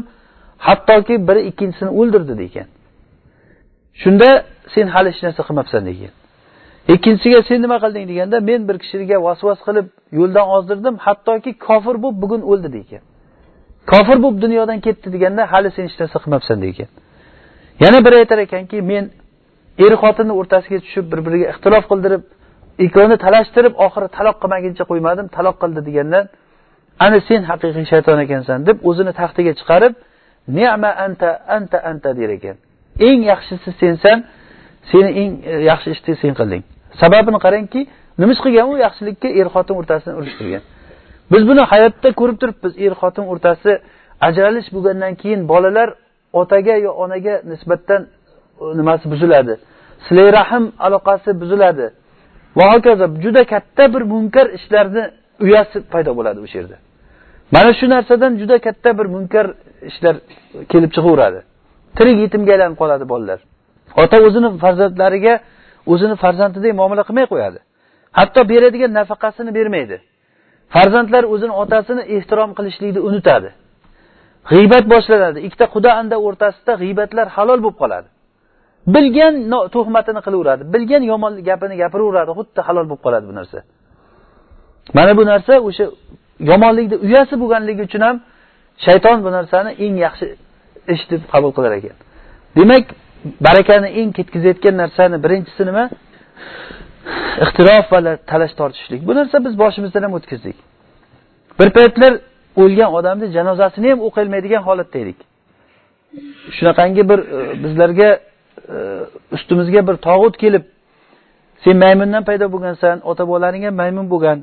hattoki 0.66 1.14
biri 1.28 1.40
ikkinchisini 1.50 1.90
o'ldirdi 2.00 2.34
degan 2.42 2.66
shunda 4.02 4.28
sen 4.74 4.86
hali 4.94 5.08
hech 5.12 5.22
narsa 5.26 5.42
qilmabsan 5.48 5.82
degan. 5.90 6.12
Ikkinchisiga 6.94 7.40
sen 7.48 7.58
nima 7.64 7.76
qilding 7.84 8.04
deganda 8.10 8.36
men 8.50 8.60
bir 8.68 8.76
kishiga 8.82 9.16
vasvas 9.26 9.60
qilib 9.66 9.86
yo'ldan 10.18 10.46
ozdirdim. 10.56 10.94
Hattoki 11.06 11.50
kofir 11.66 11.96
bo'lib 12.02 12.18
bugun 12.22 12.42
o'ldi 12.50 12.68
degan. 12.78 13.02
Kofir 13.92 14.16
bo'lib 14.24 14.38
dunyodan 14.44 14.78
ketdi 14.86 15.08
deganda 15.14 15.42
hali 15.52 15.68
sen 15.76 15.84
hech 15.88 15.96
narsa 16.00 16.18
qilmabsan 16.24 16.58
degan. 16.66 16.88
Yana 17.84 17.98
biri 18.04 18.16
aytar 18.22 18.38
ekanki 18.46 18.78
men 18.90 19.04
er 19.84 19.92
xotinni 20.02 20.34
o'rtasiga 20.40 20.78
tushib 20.84 21.04
bir 21.12 21.20
biriga 21.26 21.46
ixtilof 21.52 21.84
qildirib 21.92 22.22
ikkovini 22.84 23.16
talashtirib 23.24 23.74
oxiri 23.86 24.08
taloq 24.16 24.36
qilmaguncha 24.42 24.84
qo'ymadim 24.90 25.26
taloq 25.36 25.56
qildi 25.62 25.80
deganda 25.88 26.20
ana 27.04 27.18
sen 27.28 27.40
haqiqiy 27.50 27.84
shayton 27.92 28.18
ekansan 28.26 28.58
deb 28.68 28.76
o'zini 28.88 29.12
taxtiga 29.20 29.52
chiqarib 29.60 29.92
nema 30.58 30.90
anta 31.06 31.28
anta 31.56 31.78
anta 31.90 32.10
der 32.20 32.30
ekan. 32.38 32.56
Eng 33.08 33.20
yaxshisi 33.32 33.70
sensan 33.80 34.24
seni 34.90 35.10
eng 35.22 35.32
e, 35.44 35.52
yaxshi 35.70 35.90
ishni 35.94 36.16
sen 36.22 36.32
qilding. 36.38 36.62
Sababini 37.00 37.38
qarangki 37.44 37.80
nima 38.18 38.32
ish 38.32 38.42
qilgan 38.44 38.66
u? 38.72 38.74
Yaxshilikka 38.86 39.28
er 39.40 39.46
xotin 39.54 39.74
o'rtasini 39.80 40.14
urushtirgan 40.20 40.62
biz 41.32 41.42
buni 41.48 41.62
hayotda 41.72 42.08
ko'rib 42.20 42.36
turibmiz 42.42 42.74
er 42.86 42.92
xotin 43.00 43.24
o'rtasi 43.32 43.72
ajralish 44.28 44.68
bo'lgandan 44.74 45.12
keyin 45.22 45.40
bolalar 45.52 45.88
otaga 46.40 46.74
yo 46.86 46.90
onaga 47.04 47.34
nisbatan 47.50 48.00
e, 48.62 48.64
nimasi 48.78 49.04
buziladi. 49.12 49.54
Silay 50.06 50.28
rahm 50.38 50.64
aloqasi 50.86 51.30
buziladi. 51.42 51.86
Va 52.58 52.64
hokazo 52.72 53.06
juda 53.24 53.42
katta 53.52 53.84
bir 53.94 54.02
munkar 54.12 54.46
ishlarni 54.58 55.04
uyasi 55.44 55.78
paydo 55.92 56.10
bo'ladi 56.18 56.38
o'sha 56.46 56.56
yerda 56.60 56.76
mana 57.54 57.70
shu 57.78 57.86
narsadan 57.94 58.32
juda 58.40 58.56
katta 58.66 58.90
bir 58.98 59.06
munkar 59.14 59.46
ishlar 59.90 60.14
kelib 60.72 60.90
chiqaveradi. 60.96 61.40
Tirik 61.98 62.16
yetimga 62.24 62.52
aylanib 62.54 62.76
qoladi 62.82 63.04
bolalar. 63.12 63.40
Ota 64.02 64.16
o'zini 64.26 64.48
farzandlariga 64.64 65.34
o'zini 65.92 66.14
farzandidek 66.22 66.72
muomala 66.80 67.02
qilmay 67.08 67.26
qo'yadi. 67.32 67.58
Hatto 68.18 68.40
beradigan 68.52 68.92
nafaqasini 68.98 69.50
bermaydi. 69.58 69.96
Farzandlar 70.74 71.24
o'zini 71.34 71.54
otasini 71.62 72.02
ehtirom 72.16 72.50
qilishlikni 72.58 73.00
unutadi. 73.08 73.48
G'iybat 74.50 74.84
boshlanadi. 74.92 75.38
Ikkita 75.46 75.66
quda 75.74 75.90
anda 76.00 76.16
o'rtasida 76.26 76.72
g'iybatlar 76.82 77.26
halol 77.36 77.60
bo'lib 77.64 77.78
qoladi. 77.82 78.08
Bilgan 78.94 79.34
tuhmatini 79.74 80.20
qilaveradi 80.26 80.62
bilgan 80.74 81.02
yomon 81.12 81.32
gapini 81.48 81.74
gapiraveradi 81.82 82.32
xuddi 82.38 82.60
halol 82.66 82.86
bo'lib 82.90 83.02
qoladi 83.06 83.24
bu 83.30 83.34
narsa. 83.38 83.58
Mana 84.96 85.12
bu 85.18 85.24
narsa 85.32 85.54
o'sha 85.68 85.84
yomonlikni 86.50 86.96
uyasi 87.06 87.34
bo'lganligi 87.42 87.82
uchun 87.88 88.02
ham 88.06 88.16
shayton 88.86 89.18
bu 89.24 89.30
narsani 89.36 89.70
eng 89.84 89.96
yaxshi 90.06 90.26
ish 90.94 91.04
deb 91.10 91.22
qabul 91.32 91.52
qilar 91.56 91.72
ekan. 91.78 91.96
Demak 92.56 92.84
barakani 93.46 93.88
eng 94.00 94.10
ketkazayotgan 94.18 94.74
narsani 94.82 95.16
birinchisi 95.24 95.62
nima? 95.70 95.84
Ixtirof 97.44 97.86
va 97.92 98.16
talash 98.30 98.54
tortishlik. 98.60 99.00
Bu 99.08 99.12
narsa 99.18 99.44
biz 99.46 99.54
boshimizdan 99.62 100.02
ham 100.06 100.12
o'tkazdik. 100.18 100.56
Bir 101.58 101.68
paytlar 101.78 102.12
o'lgan 102.62 102.90
odamni 102.98 103.26
janozasini 103.36 103.88
ham 103.92 104.00
o'qilmaydigan 104.08 104.62
holatda 104.68 104.98
edik. 105.04 105.18
Shunaqangi 106.56 107.02
bir 107.10 107.18
e, 107.18 107.38
bizlarga 107.64 108.10
e, 108.74 108.76
ustimizga 109.36 109.80
bir 109.88 109.96
tog'ut 110.06 110.36
kelib 110.42 110.64
sen 111.64 111.76
maymundan 111.84 112.22
paydo 112.28 112.46
bo'lgansan 112.54 112.96
ota 113.10 113.22
bobolaring 113.28 113.64
ham 113.68 113.74
maymun 113.82 114.06
bo'lgan 114.12 114.38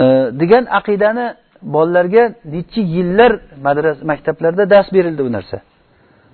e, 0.00 0.04
degan 0.40 0.64
aqidani 0.78 1.26
bolalarga 1.62 2.34
necha 2.54 2.80
yillar 2.80 3.32
madrasa 3.66 4.04
maktablarda 4.04 4.70
dars 4.70 4.92
berildi 4.92 5.24
bu 5.24 5.32
narsa. 5.32 5.56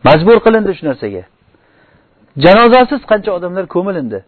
Majbur 0.04 0.36
qilindi 0.46 0.72
shu 0.78 0.86
narsaga. 0.90 1.22
Janozasiz 2.44 3.00
qancha 3.10 3.30
odamlar 3.38 3.64
ko'milindi. 3.74 4.18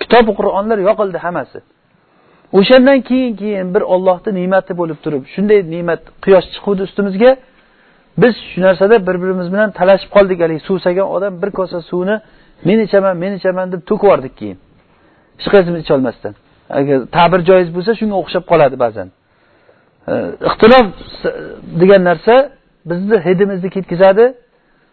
Kitob 0.00 0.26
qur'onlar 0.38 0.78
yoqildi 0.88 1.18
hammasi. 1.24 1.58
O'shandan 2.58 2.98
keyin 3.08 3.32
keyin 3.40 3.74
bir 3.74 3.82
ollohni 3.94 4.30
ne'mati 4.40 4.72
bo'lib 4.80 4.98
turib 5.04 5.22
shunday 5.34 5.58
ne'mat 5.74 6.00
quyosh 6.24 6.46
chiquvdi 6.54 6.82
ustimizga. 6.88 7.30
Biz 8.22 8.34
shu 8.50 8.58
narsada 8.66 8.96
bir 9.06 9.16
birimiz 9.22 9.48
bilan 9.52 9.70
talashib 9.78 10.10
qoldik 10.16 10.38
haligi 10.44 10.62
suv 10.68 10.78
sagan 10.86 11.06
odam 11.16 11.32
bir 11.42 11.50
kosa 11.58 11.78
suvni 11.90 12.16
men 12.68 12.78
ichaman 12.86 13.14
men 13.22 13.32
ichaman 13.38 13.66
deb 13.72 13.80
to'kib 13.88 14.06
yubordik 14.06 14.34
keyin. 14.40 14.58
Hech 15.38 15.48
qaysimiz 15.54 15.80
icholmasdan 15.84 16.34
agar 16.78 16.98
ta'bir 17.16 17.40
joiz 17.50 17.68
bo'lsa 17.76 17.92
shunga 18.00 18.16
o'xshab 18.22 18.44
qoladi 18.50 18.76
ba'zan. 18.84 19.08
Ixtilof 20.48 20.86
degan 21.80 22.04
narsa 22.04 22.34
bizni 22.90 23.16
hidimizni 23.26 23.70
ketkazadi. 23.70 24.34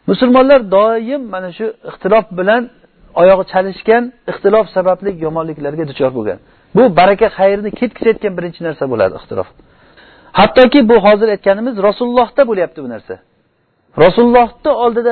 Musulmonlar 0.07 0.71
doim 0.71 1.21
mana 1.33 1.49
shu 1.57 1.65
ixtilof 1.89 2.25
bilan 2.39 2.69
oyog'i 3.21 3.45
chalishgan 3.51 4.03
ixtilof 4.31 4.65
sababli 4.75 5.09
yomonliklarga 5.25 5.83
duchor 5.91 6.11
bo'lgan. 6.17 6.37
Bu 6.75 6.83
baraka 6.99 7.27
xayrni 7.37 7.69
ketkazayotgan 7.79 8.33
birinchi 8.37 8.61
narsa 8.67 8.83
bo'ladi 8.91 9.13
ixtilof. 9.19 9.47
Hattoki 10.39 10.79
bu 10.89 10.95
hozir 11.05 11.27
aytganimiz 11.35 11.75
rasulullohda 11.87 12.41
bo'lyapti 12.49 12.79
bu 12.85 12.89
narsa. 12.95 13.15
Rasulullohni 14.03 14.71
oldida 14.83 15.11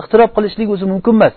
ixtirof 0.00 0.30
qilishlik 0.36 0.68
o'zi 0.74 0.84
mumkin 0.92 1.14
emas. 1.18 1.34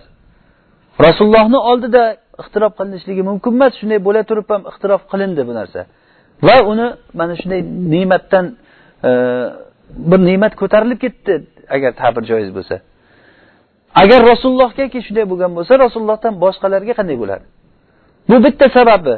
Rasulullohni 1.06 1.60
oldida 1.72 2.04
ixtirof 2.42 2.74
qilinishligi 2.80 3.24
mumkin 3.30 3.52
emas 3.58 3.74
shunday 3.80 4.00
bo'la 4.08 4.22
turib 4.30 4.48
ham 4.54 4.62
ixtirof 4.72 5.02
qilindi 5.12 5.42
bu 5.50 5.54
narsa. 5.60 5.82
Va 6.41 6.56
uni 6.72 6.88
mana 7.13 7.36
shunday 7.41 7.62
ne'matdan 7.94 8.46
e, 9.10 9.12
bir 10.10 10.20
ne'mat 10.29 10.53
ko'tarilib 10.62 11.00
ketdi 11.06 11.34
agar 11.75 11.91
ta'bir 12.01 12.24
joiz 12.32 12.50
bo'lsa. 12.58 12.75
Agar 14.01 14.20
rasulullohgaki 14.32 15.00
shunday 15.08 15.25
bo'lgan 15.32 15.51
bo'lsa 15.58 15.74
rasulullohdan 15.86 16.34
boshqalarga 16.44 16.94
qanday 17.00 17.17
bo'ladi? 17.24 17.46
Bu 18.29 18.36
bitta 18.46 18.65
sababi. 18.77 19.15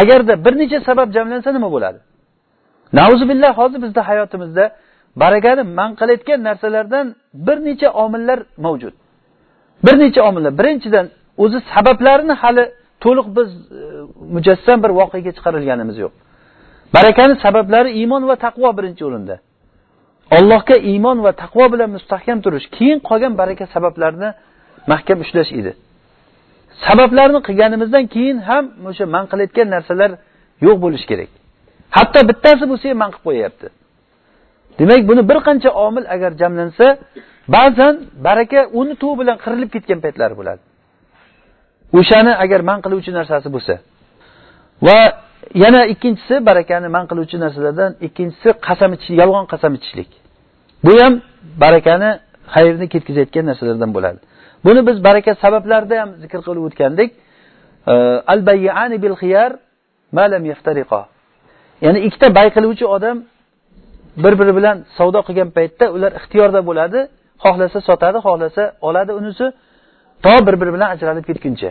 Agarda 0.00 0.44
bir 0.44 0.54
necha 0.60 0.78
sabab 0.88 1.08
jamlansa 1.16 1.48
nima 1.56 1.68
bo'ladi? 1.76 1.98
Nauzubillah 2.92 3.50
hozir 3.58 3.82
bizni 3.84 4.00
hayotimizda 4.10 4.64
barakani 5.22 5.62
man 5.78 5.90
qilayotgan 6.00 6.38
narsalardan 6.48 7.06
bir 7.46 7.56
necha 7.68 7.88
omillar 8.04 8.38
mavjud. 8.64 8.94
Bir 9.86 9.94
necha 10.02 10.20
omillar. 10.28 10.52
Birinchidan 10.58 11.06
o'zi 11.44 11.58
sabablarini 11.74 12.32
hali 12.42 12.64
to'liq 13.04 13.26
biz 13.36 13.48
e, 13.78 13.82
mujassam 14.34 14.78
bir 14.84 14.90
voqeaga 15.00 15.32
chiqarilganimiz 15.36 15.96
yo'q. 16.04 16.12
Barakani 16.94 17.34
sabablari 17.44 17.90
iymon 18.00 18.22
va 18.30 18.36
taqvo 18.46 18.68
birinchi 18.78 19.02
o'rinda. 19.08 19.36
Allohga 20.36 20.76
iymon 20.90 21.18
va 21.26 21.32
taqvo 21.42 21.64
bilan 21.72 21.90
mustahkam 21.96 22.38
turish 22.44 22.66
keyin 22.76 22.98
qolgan 23.08 23.32
baraka 23.40 23.64
sabablarini 23.74 24.30
mahkam 24.92 25.18
ushlash 25.24 25.50
edi. 25.60 25.72
Sabablarni 26.86 27.40
qilganimizdan 27.48 28.04
keyin 28.14 28.38
ham 28.48 28.64
o'sha 28.90 29.04
man 29.14 29.24
qilayotgan 29.30 29.68
narsalar 29.74 30.10
yo'q 30.66 30.76
bo'lishi 30.84 31.06
kerak. 31.10 31.30
Hatto 31.96 32.18
bittasi 32.30 32.64
bo'lsa 32.70 32.84
ham 32.90 32.98
man 33.02 33.10
qilib 33.14 33.24
qo'yyapti 33.28 33.66
demak 34.78 35.00
buni 35.10 35.22
bir 35.30 35.38
qancha 35.46 35.70
omil 35.86 36.04
agar 36.14 36.30
jamlansa 36.40 36.86
ba'zan 37.56 37.94
baraka 38.26 38.60
uni 38.80 38.94
tuv 39.02 39.12
bilan 39.20 39.36
qirilib 39.44 39.70
ketgan 39.74 39.98
paytlari 40.04 40.34
bo'ladi. 40.40 40.62
O'shani 41.98 42.32
agar 42.44 42.60
man 42.70 42.78
qiluvchi 42.84 43.10
narsasi 43.18 43.48
bo'lsa. 43.54 43.74
Va 44.86 44.98
yana 45.54 45.80
ikkinchisi 45.92 46.34
barakani 46.48 46.88
man 46.96 47.04
qiluvchi 47.10 47.36
narsalardan 47.44 47.90
ikkinchisi 48.06 48.48
qasam 48.66 48.90
ichish 48.96 49.12
yolg'on 49.20 49.46
qasam 49.52 49.72
ichishlik. 49.78 50.10
Bu 50.84 50.92
ham 51.02 51.14
barakani 51.64 52.10
xayrni 52.54 52.86
ketkazayotgan 52.94 53.44
narsalardan 53.50 53.90
bo'ladi. 53.96 54.18
Buni 54.64 54.80
biz 54.88 54.96
baraka 55.04 55.32
sabablarida 55.44 55.94
ham 56.02 56.10
zikr 56.22 56.40
qilib 56.46 56.64
o'tgandik. 56.68 57.10
Al 58.32 58.40
bayyani 58.48 58.96
bil 59.04 59.16
xiyar 59.22 59.50
ma 60.16 60.24
lam 60.32 60.44
yaftariqa. 60.52 61.00
Ya'ni 61.84 61.98
ikkita 62.06 62.26
bay 62.38 62.48
qiluvchi 62.56 62.84
odam 62.96 63.16
bir 64.24 64.32
biri 64.40 64.52
bilan 64.58 64.76
savdo 64.98 65.20
qilgan 65.28 65.48
paytda 65.56 65.84
ular 65.96 66.12
ixtiyorda 66.18 66.60
bo'ladi 66.68 67.00
xohlasa 67.44 67.78
sotadi 67.88 68.18
xohlasa 68.26 68.62
oladi 68.88 69.12
unisi 69.20 69.46
to 70.24 70.32
bir 70.46 70.54
biri 70.60 70.70
bilan 70.76 70.88
ajralib 70.94 71.24
ketguncha. 71.30 71.70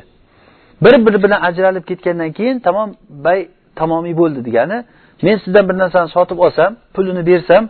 Bir 0.84 0.96
biri 1.06 1.20
bilan 1.24 1.40
ajralib 1.50 1.84
ketgandan 1.90 2.32
keyin 2.38 2.58
tamom 2.68 2.90
bay 3.26 3.40
tamomiy 3.80 4.16
bo'ldi 4.22 4.40
degani 4.48 4.78
men 5.26 5.38
sizdan 5.44 5.64
bir 5.70 5.76
narsani 5.84 6.10
sotib 6.16 6.40
olsam 6.46 6.72
pulini 6.96 7.24
bersam 7.32 7.64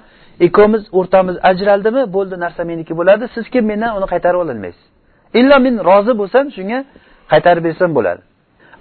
ikkovimiz 0.45 0.83
o'rtamiz 0.99 1.35
ajraldimi 1.49 2.01
bo'ldi 2.15 2.35
narsa 2.45 2.61
meniki 2.71 2.93
bo'ladi 2.99 3.23
siz 3.35 3.45
kelib 3.53 3.67
mendan 3.71 3.91
uni 3.97 4.07
qaytarib 4.13 4.39
ololmaysiz 4.43 4.85
illo 5.39 5.57
men 5.65 5.75
rozi 5.89 6.13
bo'lsam 6.21 6.45
shunga 6.57 6.79
qaytarib 7.31 7.63
bersam 7.67 7.89
bo'ladi. 7.97 8.21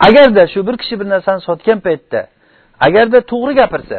Agarda 0.09 0.43
shu 0.53 0.61
bir 0.69 0.77
kishi 0.83 0.95
bir 1.01 1.09
narsani 1.15 1.41
sotgan 1.49 1.79
paytda 1.87 2.21
agarda 2.87 3.19
to'g'ri 3.31 3.53
gapirsa 3.61 3.99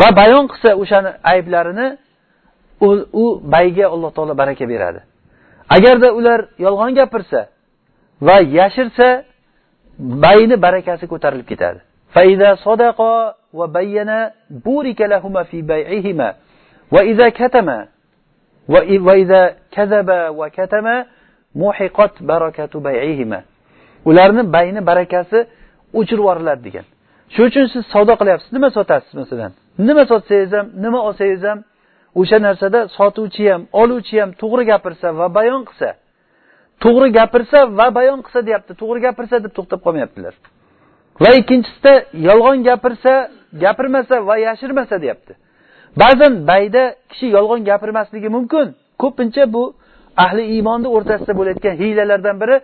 va 0.00 0.08
bayon 0.20 0.44
qilsa 0.52 0.70
o'shani 0.82 1.10
ayblarini 1.32 1.88
u, 2.86 2.88
u 3.22 3.24
bayga 3.54 3.86
alloh 3.94 4.10
taolo 4.16 4.34
baraka 4.42 4.64
beradi. 4.72 5.00
Agarda 5.76 6.08
ular 6.18 6.40
yolg'on 6.64 6.92
gapirsa 7.00 7.40
va 8.26 8.36
yashirsa 8.58 9.06
bayni 10.24 10.56
barakasi 10.66 11.04
ko'tarilib 11.12 11.46
ketadi. 11.52 11.80
فإذا 12.13 12.55
صدقا 12.55 13.35
وبينا 13.53 14.31
بورك 14.49 15.01
لهما 15.01 15.43
في 15.43 15.61
بيعهما 15.61 16.33
وإذا 16.91 17.29
كتما 17.29 17.87
وإذا 19.07 19.55
كذبا 19.71 20.29
وكتما 20.29 21.05
muhiqat 21.55 22.13
barakatu 22.21 22.83
bay'ihima 22.83 23.43
ularni 24.05 24.53
bayni 24.53 24.81
barakasi 24.89 25.39
o'chirib 25.99 26.23
yuboriladi 26.23 26.61
degan 26.67 26.85
shuning 27.33 27.49
uchun 27.51 27.65
siz 27.73 27.83
savdo 27.93 28.13
qilyapsiz 28.21 28.49
nima 28.57 28.69
sotasiz 28.77 29.13
masalan 29.21 29.51
nima 29.87 30.03
sotsangiz 30.11 30.51
ham 30.57 30.67
nima 30.83 30.99
olsangiz 31.07 31.41
ham 31.49 31.59
o'sha 32.19 32.37
narsada 32.47 32.79
sotuvchi 32.97 33.43
ham 33.51 33.61
oluvchi 33.81 34.15
ham 34.21 34.29
to'g'ri 34.41 34.63
gapirsa 34.71 35.07
va 35.19 35.27
bayon 35.37 35.61
qilsa 35.69 35.89
to'g'ri 36.83 37.09
gapirsa 37.17 37.59
va 37.79 37.87
bayon 37.97 38.19
qilsa 38.25 38.39
deyapti 38.47 38.73
to'g'ri 38.81 38.99
gapirsa 39.07 39.35
deb 39.43 39.51
to'xtab 39.57 39.79
qolmayaptilar 39.85 40.33
Va 41.22 41.30
ikkinchisida 41.40 41.92
yolg'on 42.28 42.58
gapirsa 42.68 43.12
gapirmasa 43.64 44.26
va 44.26 44.36
yashirmasa 44.38 45.02
deyapti. 45.02 45.32
Ba'zan 46.02 46.32
bayda 46.50 46.82
kishi 47.10 47.26
yolg'on 47.36 47.64
gapirmasligi 47.64 48.28
mumkin. 48.36 48.66
Ko'pincha 49.02 49.52
bu 49.54 49.62
ahli 50.24 50.42
iymonni 50.54 50.88
o'rtasida 50.96 51.32
bo'layotgan 51.38 51.74
hiylalardan 51.80 52.36
biri 52.42 52.56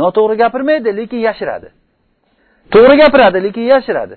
noto'g'ri 0.00 0.36
gapirmaydi 0.42 0.96
lekin 0.96 1.20
yashiradi. 1.28 1.68
To'g'ri 2.72 2.96
gapiradi 3.02 3.38
lekin 3.46 3.64
yashiradi. 3.74 4.16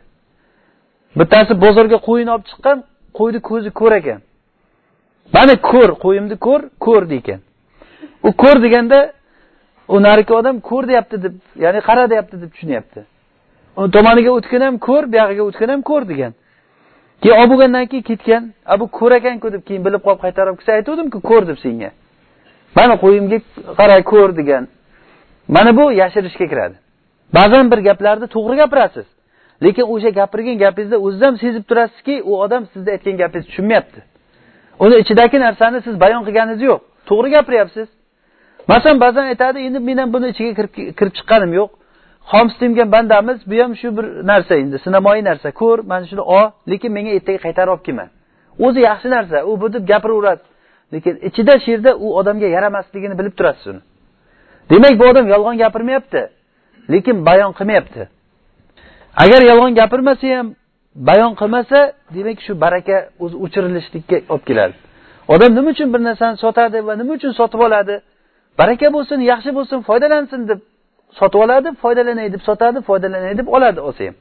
Bittasi 1.20 1.54
bozorga 1.62 1.98
qo'yini 2.08 2.32
olib 2.36 2.46
chiqqan 2.52 2.78
qo'yni 3.20 3.40
ko'zi 3.50 3.70
ko'r 3.80 3.94
ekan. 4.02 4.20
Mana 5.36 5.54
ko'r 5.72 5.92
qo'yimni 6.04 6.36
ko'r 6.46 6.62
ko'r 6.86 7.04
ekan 7.20 7.42
u 8.24 8.32
ko'r 8.32 8.62
deganda 8.64 9.12
u 9.88 10.00
narigi 10.04 10.34
odam 10.34 10.60
ko'r 10.70 10.88
deyapti 10.88 11.24
deb 11.24 11.34
ya'ni 11.64 11.82
qara 11.88 12.10
deyapti 12.10 12.42
deb 12.42 12.52
tushunyapti. 12.54 13.00
Tomoniga 13.76 14.32
o'tgin 14.38 14.62
ham 14.62 14.78
ko'r 14.78 15.06
buyog'iga 15.14 15.44
o'tgan 15.50 15.70
ham 15.74 15.82
ko'r 15.82 16.04
degan. 16.12 16.34
Keyin 17.22 17.38
olib 17.40 17.52
bo'lgandan 17.52 17.86
keyin 17.92 18.06
ketgan. 18.10 18.44
A 18.66 18.80
bu 18.80 18.88
ko'r 19.00 19.12
ekanku 19.20 19.52
deb 19.54 19.64
keyin 19.68 19.86
bilib 19.86 20.02
qolib 20.06 20.22
qaytarib 20.26 20.56
kelsa 20.60 20.72
aytuvdimku 20.80 21.20
ko'r 21.30 21.48
deb 21.48 21.58
senga. 21.64 21.90
Mana 22.76 22.96
qo'yimga 23.04 23.40
qara 23.80 23.98
ko'r 24.12 24.36
degan. 24.40 24.68
Mana 25.48 25.72
bu 25.78 25.92
yashirishga 26.02 26.46
kiradi. 26.52 26.76
Ba'zan 27.38 27.72
bir 27.72 27.80
gaplarni 27.88 28.28
to'g'ri 28.36 28.56
gapirasiz. 28.62 29.08
Lekin 29.64 29.86
o'sha 29.94 30.10
gapirgan 30.20 30.58
gapingizda 30.64 30.98
o'ziz 31.06 31.22
ham 31.28 31.36
sezib 31.44 31.64
turasizki 31.70 32.16
u 32.30 32.32
odam 32.44 32.64
sizni 32.74 32.90
aytgan 32.96 33.16
gapingizni 33.22 33.50
tushunmayapti. 33.50 34.00
Uni 34.84 34.96
ichidagi 35.04 35.38
narsani 35.40 35.82
siz 35.86 35.96
bayon 36.04 36.24
qilganingiz 36.28 36.62
yo'q. 36.70 36.82
To'g'ri 37.10 37.30
gapiryapsiz. 37.36 37.88
Masalan 38.72 39.00
ba'zan 39.06 39.26
aytadi 39.32 39.58
endi 39.68 39.80
men 39.88 39.98
ham 40.02 40.10
buni 40.16 40.28
ichiga 40.34 40.52
kirib 40.98 41.14
chiqqanim 41.18 41.52
yo'q. 41.60 41.72
Xomis 42.32 42.56
degan 42.62 42.92
bandamiz 42.96 43.40
bu 43.50 43.56
ham 43.64 43.74
shu 43.82 43.98
bir 43.98 44.06
narsa 44.32 44.54
endi 44.56 44.78
sinamoyi 44.86 45.24
narsa. 45.30 45.48
Ko'r 45.62 45.80
mana 45.92 46.06
shuni 46.12 46.24
ol 46.38 46.48
lekin 46.72 46.92
menga 46.98 47.12
ertaga 47.18 47.40
qaytarib 47.46 47.72
olib 47.74 47.84
kelma. 47.88 48.06
O'zi 48.66 48.80
yaxshi 48.90 49.08
narsa 49.16 49.38
u 49.50 49.62
bu 49.62 49.68
deb 49.74 49.84
gapiraveradi. 49.92 50.44
Lekin 50.94 51.14
ichida 51.28 51.54
shu 51.64 51.72
yerda 51.74 51.92
u 52.06 52.08
odamga 52.20 52.48
yaramasligini 52.56 53.16
bilib 53.20 53.36
turasiz 53.38 53.68
uni 53.72 53.82
demak 54.72 54.94
bu 55.00 55.04
odam 55.12 55.26
yolg'on 55.34 55.58
gapirmayapti 55.64 56.22
lekin 56.94 57.26
bayon 57.26 57.52
qilmayapti. 57.58 58.02
Agar 59.24 59.42
yolg'on 59.50 59.74
gapirmasa 59.80 60.28
ham 60.38 60.48
bayon 61.10 61.34
qilmasa 61.42 61.80
demak 62.16 62.38
shu 62.46 62.54
baraka 62.64 62.98
o'zi 63.24 63.36
o'chirilishlikka 63.44 64.18
olib 64.34 64.46
keladi. 64.50 64.76
Odam 65.34 65.52
nima 65.58 65.70
uchun 65.76 65.88
bir 65.94 66.02
narsani 66.10 66.38
sotadi 66.44 66.78
va 66.88 66.94
nima 67.02 67.12
uchun 67.18 67.32
sotib 67.40 67.60
oladi? 67.68 67.96
Baraka 68.60 68.88
bo'lsin 68.96 69.20
yaxshi 69.32 69.50
bo'lsin 69.58 69.80
foydalansin 69.88 70.42
deb 70.50 70.60
sotib 71.20 71.40
oladi 71.46 71.70
foydalanay 71.84 72.28
deb 72.34 72.42
sotadi 72.50 72.80
foydalanay 72.90 73.34
deb 73.40 73.48
oladi 73.56 73.80
olsa 73.88 74.04
ham. 74.08 74.16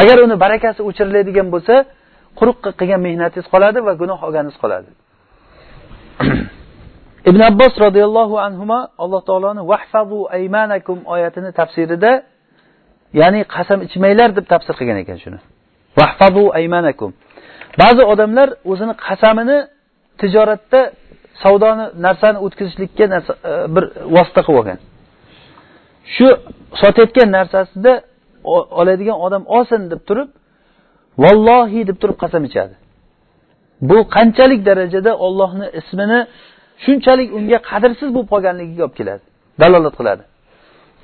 Agar 0.00 0.16
uni 0.26 0.36
barakasi 0.44 0.80
o'chiriladigan 0.88 1.48
bo'lsa 1.54 1.74
quruq 2.38 2.58
qilgan 2.80 3.00
mehnatingiz 3.06 3.46
qoladi 3.54 3.78
va 3.86 3.92
gunoh 4.00 4.18
olganingiz 4.26 4.58
qoladi. 4.62 4.90
Ibn 7.30 7.40
abbos 7.50 7.74
roziyallohu 7.86 8.36
anhu 8.46 8.64
alloh 9.04 9.20
taoloni 9.28 9.62
vahfazu 9.72 10.20
aymanakum 10.36 10.98
oyatini 11.14 11.50
tafsirida 11.60 12.12
ya'ni 13.20 13.40
qasam 13.54 13.78
ichmanglar 13.86 14.30
deb 14.38 14.46
tafsir 14.52 14.74
qilgan 14.78 14.98
ekan 15.04 15.18
shuni. 15.24 15.38
Vahfazu 16.00 16.44
aymanakum 16.58 17.10
ba'zi 17.82 18.02
odamlar 18.12 18.48
o'zini 18.72 18.94
qasamini 19.06 19.58
tijoratda 20.20 20.80
savdoni 21.42 21.84
narsani 22.06 22.38
o'tkazishlikka 22.46 23.04
narsa, 23.14 23.32
bir 23.74 23.84
vosita 24.16 24.40
qilib 24.46 24.58
olgan. 24.60 24.78
Shu 26.14 26.26
sotayotgan 26.82 27.28
narsasida 27.38 27.92
oladigan 28.80 29.18
odam 29.26 29.42
olsin 29.56 29.80
deb 29.92 30.00
turib 30.08 30.28
vallohi 31.22 31.80
deb 31.88 31.96
turib 32.02 32.16
qasam 32.22 32.42
ichadi. 32.48 32.74
Bu 33.88 33.98
qanchalik 34.16 34.60
darajada 34.68 35.12
ollohni 35.26 35.66
ismini 35.80 36.20
shunchalik 36.84 37.28
unga 37.38 37.58
qadrsiz 37.70 38.08
bo'lib 38.14 38.28
qolganligiga 38.32 38.82
olib 38.86 38.96
keladi 39.00 39.24
dalolat 39.62 39.94
qiladi. 40.00 40.22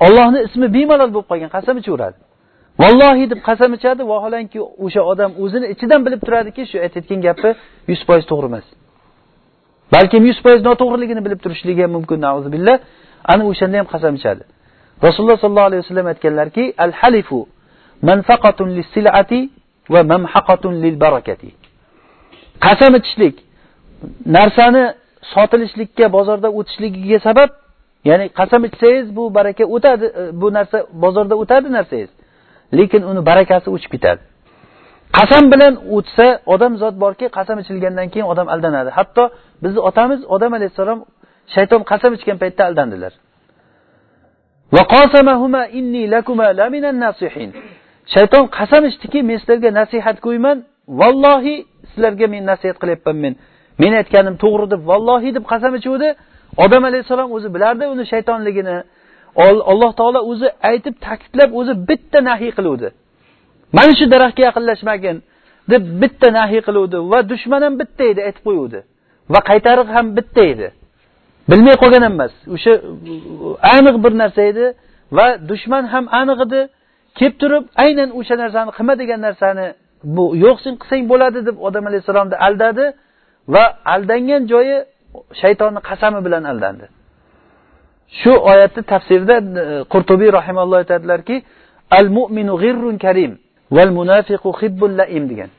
Ollohni 0.07 0.39
ismi 0.47 0.67
bemalol 0.77 1.11
bo'lib 1.15 1.29
qolgan 1.31 1.51
qasam 1.57 1.77
ichaveradi. 1.83 2.19
Vallohi 2.83 3.25
deb 3.33 3.41
qasam 3.49 3.71
ichadi 3.79 4.03
vaholanki 4.13 4.59
o'sha 4.85 5.03
odam 5.13 5.31
o'zini 5.43 5.67
ichidan 5.75 6.01
bilib 6.07 6.21
turadiki 6.27 6.63
shu 6.71 6.77
aytayotgan 6.85 7.21
gapi 7.27 7.51
yuz 7.91 8.01
foiz 8.09 8.25
to'g'ri 8.31 8.49
emas. 8.53 8.67
Balkim 9.95 10.23
yuz 10.29 10.39
foiz 10.45 10.61
noto'g'riligini 10.69 11.23
bilib 11.27 11.41
turishligi 11.45 11.83
ham 11.85 11.93
mumkin 11.97 12.19
billah 12.55 12.77
ana 13.33 13.43
o'shanda 13.51 13.77
ham 13.81 13.89
qasam 13.95 14.15
ichadi. 14.21 14.43
Rasululloh 15.07 15.39
sollallohu 15.43 15.69
alayhi 15.71 15.83
vasallam 15.85 16.07
aytganlarki 16.13 16.65
al 16.85 16.93
halifu 17.01 17.41
manfaqatun 18.09 18.69
lisilati 18.79 19.41
va 19.93 20.01
mamhaqatun 20.13 20.73
lil 20.85 20.97
barakati 21.05 21.51
qasam 22.67 22.93
ichishlik 23.01 23.37
narsani 24.37 24.85
sotilishlikka 25.35 26.07
bozorda 26.17 26.49
o'tishligiga 26.59 27.19
sabab 27.29 27.51
ya'ni 28.09 28.27
qasam 28.39 28.61
ichsangiz 28.69 29.07
bu 29.17 29.35
baraka 29.35 29.65
o'tadi 29.77 30.07
e, 30.21 30.23
bu 30.41 30.47
narsa 30.57 30.79
bozorda 31.05 31.35
o'tadi 31.43 31.69
narsangiz 31.77 32.11
lekin 32.79 33.03
uni 33.11 33.21
barakasi 33.31 33.69
o'chib 33.75 33.91
ketadi. 33.95 34.21
Qasam 35.19 35.45
bilan 35.53 35.75
o'tsa 35.97 36.27
odam 36.55 36.73
zot 36.83 36.95
borki 37.05 37.27
qasam 37.39 37.57
ichilgandan 37.63 38.09
keyin 38.13 38.27
odam 38.33 38.47
aldanadi. 38.55 38.91
Hatto 38.99 39.25
bizni 39.65 39.81
otamiz 39.89 40.21
odam 40.35 40.53
alayhissalom 40.59 40.99
shayton 41.55 41.83
qasam 41.91 42.11
ichgan 42.19 42.37
paytda 42.43 42.63
aldandilar. 42.69 43.13
Shayton 48.15 48.45
qasam 48.59 48.83
ichdiki 48.91 49.21
men 49.29 49.37
sizlarga 49.43 49.71
nasihat 49.81 50.17
qo'yman 50.27 50.57
vallohi 51.01 51.57
sizlarga 51.91 52.27
men 52.35 52.43
nasihat 52.53 52.77
qilyapman 52.83 53.17
men. 53.25 53.35
Men 53.83 53.93
aytganim 54.01 54.35
to'g'ri 54.45 54.67
deb 54.75 54.83
vallohi 54.91 55.31
deb 55.37 55.45
qasam 55.53 55.73
ichuvdi 55.81 56.09
odam 56.65 56.83
alayhissalom 56.89 57.29
o'zi 57.37 57.49
bilardi 57.55 57.85
uni 57.95 58.05
shaytonligini. 58.13 58.77
Alloh 59.73 59.91
taolo 60.01 60.21
o'zi 60.31 60.49
aytib 60.71 60.95
ta'kidlab 61.07 61.51
o'zi 61.61 61.73
bitta 61.89 62.19
nahiy 62.31 62.53
qiluvdi. 62.59 62.89
Mana 63.77 63.93
shu 63.99 64.05
daraxtga 64.15 64.43
yaqinlashmagin 64.49 65.17
deb 65.73 65.83
bitta 66.03 66.29
nahiy 66.39 66.63
qiluvdi 66.69 66.99
va 67.13 67.19
dushman 67.33 67.61
ham 67.67 67.75
bitta 67.81 68.03
edi 68.13 68.21
aytib 68.29 68.43
qo'yuvdi. 68.49 68.79
Va 69.33 69.41
qaytariq 69.51 69.89
ham 69.97 70.07
bitta 70.19 70.43
edi. 70.53 70.69
Bilmay 71.51 71.77
qolgan 71.83 72.03
emas. 72.11 72.33
O'sha 72.55 72.73
aniq 73.77 73.97
bir 74.05 74.13
narsa 74.23 74.43
edi 74.53 74.67
va 75.17 75.27
dushman 75.51 75.85
ham 75.93 76.05
aniq 76.21 76.39
edi. 76.47 76.61
Kelib 77.19 77.37
turib 77.43 77.65
aynan 77.85 78.09
o'sha 78.19 78.35
narsani 78.43 78.71
qilma 78.77 78.95
degan 79.03 79.21
narsani 79.27 79.67
bu 80.17 80.25
yo'q 80.45 80.57
sen 80.65 80.75
qilsang 80.81 81.03
bo'ladi 81.13 81.39
deb 81.49 81.57
odam 81.69 81.85
alayhissalomni 81.91 82.37
aldadi 82.47 82.85
va 83.55 83.65
aldangan 83.95 84.43
joyi 84.53 84.77
shaytonni 85.41 85.81
qasami 85.89 86.21
bilan 86.27 86.45
aldandi. 86.53 86.87
Shu 88.21 88.33
oyatni 88.53 88.83
tafsirida 88.93 89.37
e, 89.41 89.65
qurtubiy 89.93 90.31
rahimalloh 90.39 90.79
aytadilarki 90.83 91.37
al 91.99 92.09
mu'minu 92.19 92.55
g'irrun 92.63 92.97
karim 93.05 93.33
val 93.77 93.91
munafiqu 93.99 94.51
hibbul 94.61 94.93
laim 95.01 95.25
degan 95.31 95.51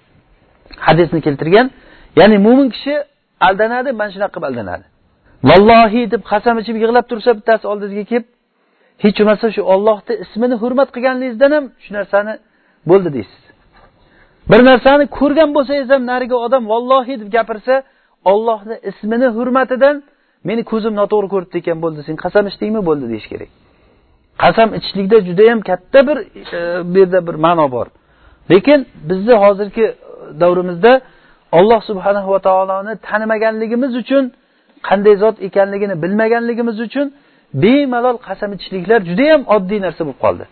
hadisni 0.87 1.19
keltirgan. 1.25 1.67
Ya'ni 2.19 2.37
mo'min 2.45 2.67
kishi 2.75 2.93
aldanadi 3.47 3.89
mana 3.99 4.09
shunaqa 4.15 4.33
qilib 4.35 4.47
aldanadi. 4.49 4.85
Vallohi 5.49 6.01
deb 6.13 6.21
qasam 6.31 6.55
ichib 6.61 6.75
yig'lab 6.83 7.05
tursa 7.11 7.31
bittasi 7.37 7.65
oldingizga 7.71 8.05
kelib 8.11 8.25
hech 9.03 9.17
bo'lmasa 9.19 9.47
shu 9.55 9.61
ollohni 9.73 10.13
ismini 10.23 10.55
hurmat 10.61 10.89
qilganligingizdan 10.95 11.51
ham 11.57 11.65
shu 11.83 11.91
narsani 11.97 12.33
bo'ldi 12.89 13.09
deysiz. 13.17 13.41
Bir 14.51 14.61
narsani 14.69 15.05
ko'rgan 15.19 15.49
bo'lsangiz 15.55 15.87
ham 15.93 16.03
narigi 16.11 16.35
odam 16.45 16.63
vallohi 16.71 17.13
deb 17.21 17.29
gapirsa 17.35 17.73
ollohni 18.31 18.75
ismini 18.89 19.27
hurmatidan 19.37 19.95
meni 20.49 20.61
ko'zim 20.71 20.93
noto'g'ri 21.01 21.27
ko'ribdi 21.33 21.55
ekan 21.61 21.77
bo'ldi 21.83 21.99
sen 22.07 22.15
qasam 22.23 22.43
ichdingmi 22.51 22.81
bo'ldi 22.89 23.05
deyish 23.11 23.27
kerak. 23.31 23.49
Qasam 24.43 24.69
ichishlikda 24.77 25.17
judayam 25.27 25.59
katta 25.69 25.99
bir 26.07 26.17
e, 26.57 26.59
bu 26.91 26.97
yerda 27.01 27.19
bir 27.27 27.35
ma'no 27.45 27.67
bor. 27.75 27.87
Lekin 28.51 28.79
bizni 29.09 29.33
hozirgi 29.43 29.85
davrimizda 30.41 30.91
alloh 31.59 31.81
subhanahu 31.89 32.29
va 32.33 32.39
taoloni 32.47 32.93
tanimaganligimiz 33.07 33.91
uchun 34.01 34.23
qanday 34.87 35.15
zot 35.23 35.35
ekanligini 35.47 35.95
bilmaganligimiz 36.03 36.77
uchun 36.87 37.07
bemalol 37.63 38.17
qasam 38.27 38.49
ichishliklar 38.55 38.99
judayam 39.09 39.41
oddiy 39.55 39.79
narsa 39.85 40.01
bo'lib 40.07 40.19
qoldi. 40.25 40.45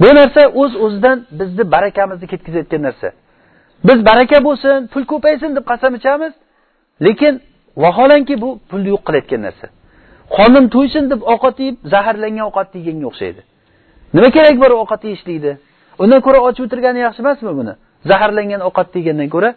Bu 0.00 0.10
narsa 0.18 0.40
o'z 0.62 0.72
uz 0.74 0.82
o'zidan 0.84 1.18
bizni 1.40 1.64
barakamizni 1.74 2.26
ketkazayotgan 2.32 2.82
narsa. 2.88 3.08
Biz 3.88 3.98
baraka 4.10 4.38
bo'lsin 4.48 4.78
pul 4.92 5.04
ko'paysin 5.12 5.50
deb 5.56 5.64
qasam 5.70 5.92
ichamiz 5.98 6.32
lekin 7.06 7.34
vaholanki 7.84 8.34
bu 8.42 8.48
pulni 8.70 8.88
yo'q 8.94 9.02
qilayotgan 9.06 9.42
narsa. 9.46 9.66
Qornim 10.36 10.66
to'ysin 10.74 11.04
deb 11.12 11.20
ovqat 11.32 11.56
yeb 11.66 11.76
zaharlangan 11.92 12.44
ovqatni 12.50 12.78
yeganga 12.80 13.06
o'xshaydi. 13.10 13.40
Nima 14.14 14.28
kerak 14.36 14.56
bor 14.62 14.70
ovqat 14.82 15.02
yeyishlikni 15.08 15.52
undan 16.02 16.20
ko'ra 16.26 16.38
och 16.46 16.60
o'tirgani 16.60 17.00
yaxshi 17.06 17.20
emasmi 17.24 17.52
buni? 17.60 17.74
Zaharlangan 18.10 18.60
ovqatni 18.68 18.98
yegandan 19.00 19.28
ko'ra 19.34 19.50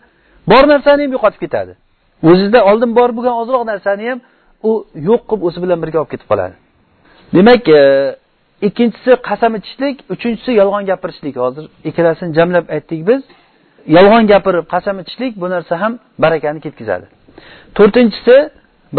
bor 0.52 0.64
narsani 0.74 1.02
ham 1.04 1.12
yo'qotib 1.16 1.40
ketadi? 1.46 1.74
O'zizda 2.30 2.60
oldin 2.70 2.92
bor 2.98 3.10
bo'lgan 3.18 3.36
ozroq 3.42 3.64
narsani 3.72 4.04
ham 4.10 4.20
u 4.70 4.72
yo'q 5.10 5.22
qilib 5.30 5.44
o'zi 5.48 5.60
bilan 5.64 5.78
birga 5.84 5.98
olib 6.02 6.12
ketib 6.14 6.28
qoladi. 6.32 6.56
Demak 7.36 7.64
e, 7.80 7.82
ikkinchisi 8.68 9.12
qasam 9.30 9.52
ichishlik 9.60 9.96
uchinchisi 10.14 10.52
yolg'on 10.62 10.84
gapirishlik. 10.92 11.36
Hozir 11.46 11.66
ikkalasini 11.90 12.32
jamlab 12.38 12.66
aytdik 12.76 13.02
biz. 13.10 13.22
Yolg'on 13.96 14.24
gapirib 14.32 14.66
qasam 14.74 14.96
ichishlik 15.04 15.34
bu 15.42 15.48
narsa 15.54 15.74
ham 15.82 15.94
barakani 16.24 16.60
ketkazadi. 16.66 17.06
To'rtinchisi 17.78 18.36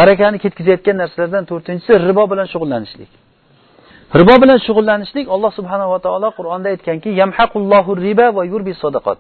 barakani 0.01 0.39
ketkazayotgan 0.45 0.97
narsalardan 1.03 1.45
to'rtinchisi 1.51 1.93
ribo 2.09 2.25
bilan 2.33 2.47
shug'ullanishlik. 2.53 3.11
Ribo 4.21 4.35
bilan 4.43 4.59
shug'ullanishlik 4.67 5.27
alloh 5.35 5.51
subhanava 5.59 5.99
taolo 6.07 6.29
qur'onda 6.39 6.69
aytganki 6.75 7.11
yamhaqullohu 7.21 7.91
riba 8.07 8.27
va 8.37 8.43
yurbi 8.53 8.73
sadaqat. 8.85 9.19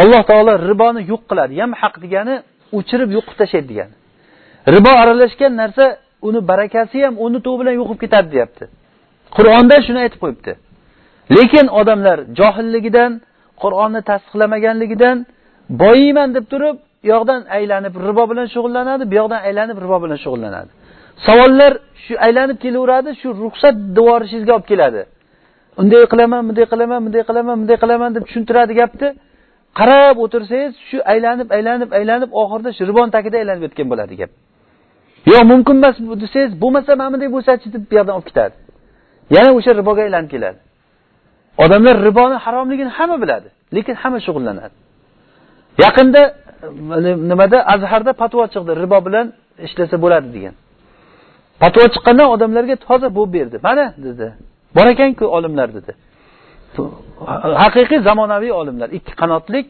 Alloh 0.00 0.22
taolo 0.30 0.52
riboni 0.70 1.00
yo'q 1.12 1.22
qiladi. 1.30 1.52
Yamhaq 1.62 1.94
degani 2.04 2.34
o'chirib 2.78 3.10
yo'qib 3.16 3.34
tashlaydi 3.40 3.68
degani 3.72 3.94
ribo 4.74 4.92
aralashgan 5.02 5.52
narsa 5.62 5.84
uni 6.28 6.40
barakasi 6.50 6.98
ham 7.06 7.14
o'rni 7.24 7.38
tuvi 7.44 7.56
bilan 7.60 7.74
yo'qib 7.80 7.98
ketadi 8.04 8.28
deyapti. 8.34 8.64
Qur'onda 9.36 9.76
shuni 9.86 9.98
aytib 10.04 10.20
qo'yibdi. 10.24 10.52
Lekin 11.36 11.66
odamlar 11.80 12.18
johilligidan 12.38 13.12
qur'onni 13.62 14.00
tasdiqlamaganligidan 14.10 15.16
boyiyman 15.82 16.28
deb 16.36 16.44
turib 16.52 16.76
u 17.04 17.06
yoqdan 17.12 17.40
aylanib 17.56 17.94
ribo 18.08 18.24
bilan 18.30 18.46
shug'ullanadi 18.54 19.04
bu 19.10 19.14
yoqdan 19.20 19.40
aylanib 19.48 19.76
ribo 19.84 19.96
bilan 20.04 20.18
shug'ullanadi. 20.24 20.70
Savollar 21.26 21.72
shu 22.04 22.14
aylanib 22.26 22.58
kelaveradi 22.64 23.10
shu 23.20 23.28
ruxsat 23.44 23.74
devorishingizga 23.96 24.52
olib 24.56 24.66
keladi. 24.72 25.02
Unday 25.80 26.02
qilaman 26.12 26.42
bunday 26.48 26.66
qilaman 26.72 27.00
bunday 27.06 27.22
qilaman 27.30 27.56
bunday 27.60 27.76
qilaman 27.82 28.10
deb 28.16 28.24
tushuntiradi 28.28 28.72
gapni. 28.80 29.08
Qarab 29.78 30.16
o'tirsangiz 30.24 30.72
shu 30.88 30.98
aylanib 31.12 31.48
aylanib 31.56 31.90
aylanib 31.98 32.30
oxirida 32.42 32.70
shu 32.76 32.82
ribon 32.90 33.08
tagida 33.16 33.36
aylanib 33.42 33.62
yotgan 33.66 33.86
bo'ladi 33.92 34.14
gap. 34.20 34.30
Yo'q 35.30 35.42
mumkin 35.52 35.74
emas 35.80 35.96
desangiz 36.22 36.52
bo'lmasa 36.62 36.90
mana 37.00 37.10
bunday 37.12 37.28
bo'lsachi 37.36 37.66
deb 37.74 37.82
bu 37.90 37.94
yoqdan 37.98 38.14
olib 38.18 38.26
ketadi. 38.30 38.54
Yana 39.36 39.50
o'sha 39.58 39.70
riboga 39.80 40.02
aylanib 40.06 40.30
keladi. 40.34 40.58
Odamlar 41.64 41.96
riboni 42.08 42.36
haromligini 42.44 42.90
hamma 42.98 43.16
biladi 43.22 43.48
lekin 43.76 43.94
hamma 44.02 44.18
shug'ullanadi. 44.26 44.74
Yaqinda 45.84 46.22
e, 46.96 47.10
nimada 47.30 47.58
azharda 47.74 48.12
fatvo 48.20 48.44
chiqdi 48.54 48.72
ribo 48.82 48.98
bilan 49.06 49.26
ishlasa 49.66 49.96
bo'ladi 50.04 50.28
degan. 50.36 50.54
Fatvo 51.62 51.84
chiqqandan 51.94 52.26
odamlarga 52.34 52.76
toza 52.86 53.08
bo'lib 53.16 53.32
berdi. 53.36 53.56
Mana 53.66 53.84
dedi 54.06 54.26
bor 54.76 54.86
ekanku 54.94 55.24
olimlar 55.36 55.68
dedi. 55.78 55.92
Haqiqiy 57.62 58.00
zamonaviy 58.08 58.52
olimlar 58.60 58.88
ikki 58.98 59.12
qanotlik 59.20 59.66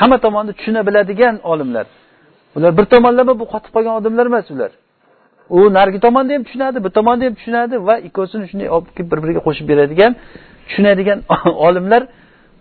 hamma 0.00 0.18
tomonni 0.24 0.52
tushuna 0.58 0.80
biladigan 0.88 1.34
olimlar. 1.52 1.86
Ular 2.56 2.70
bir 2.78 2.84
tomonlama 2.94 3.32
bu 3.40 3.44
qotib 3.52 3.70
qolgan 3.74 3.94
odamlar 4.00 4.26
emas 4.26 4.50
ular. 4.54 4.70
U 5.56 5.58
narigi 5.76 6.00
tomonda 6.06 6.32
ham 6.34 6.42
tushunadi 6.48 6.78
bu 6.84 6.90
tomonda 6.98 7.24
ham 7.26 7.34
tushunadi 7.38 7.74
va 7.88 7.94
ikkovsini 8.08 8.44
shunday 8.50 8.68
olib 8.76 8.90
kelib 8.96 9.08
bir 9.12 9.18
biriga 9.22 9.40
qo'shib 9.46 9.66
beradigan 9.70 10.12
tushunadigan 10.68 11.18
olimlar 11.66 12.02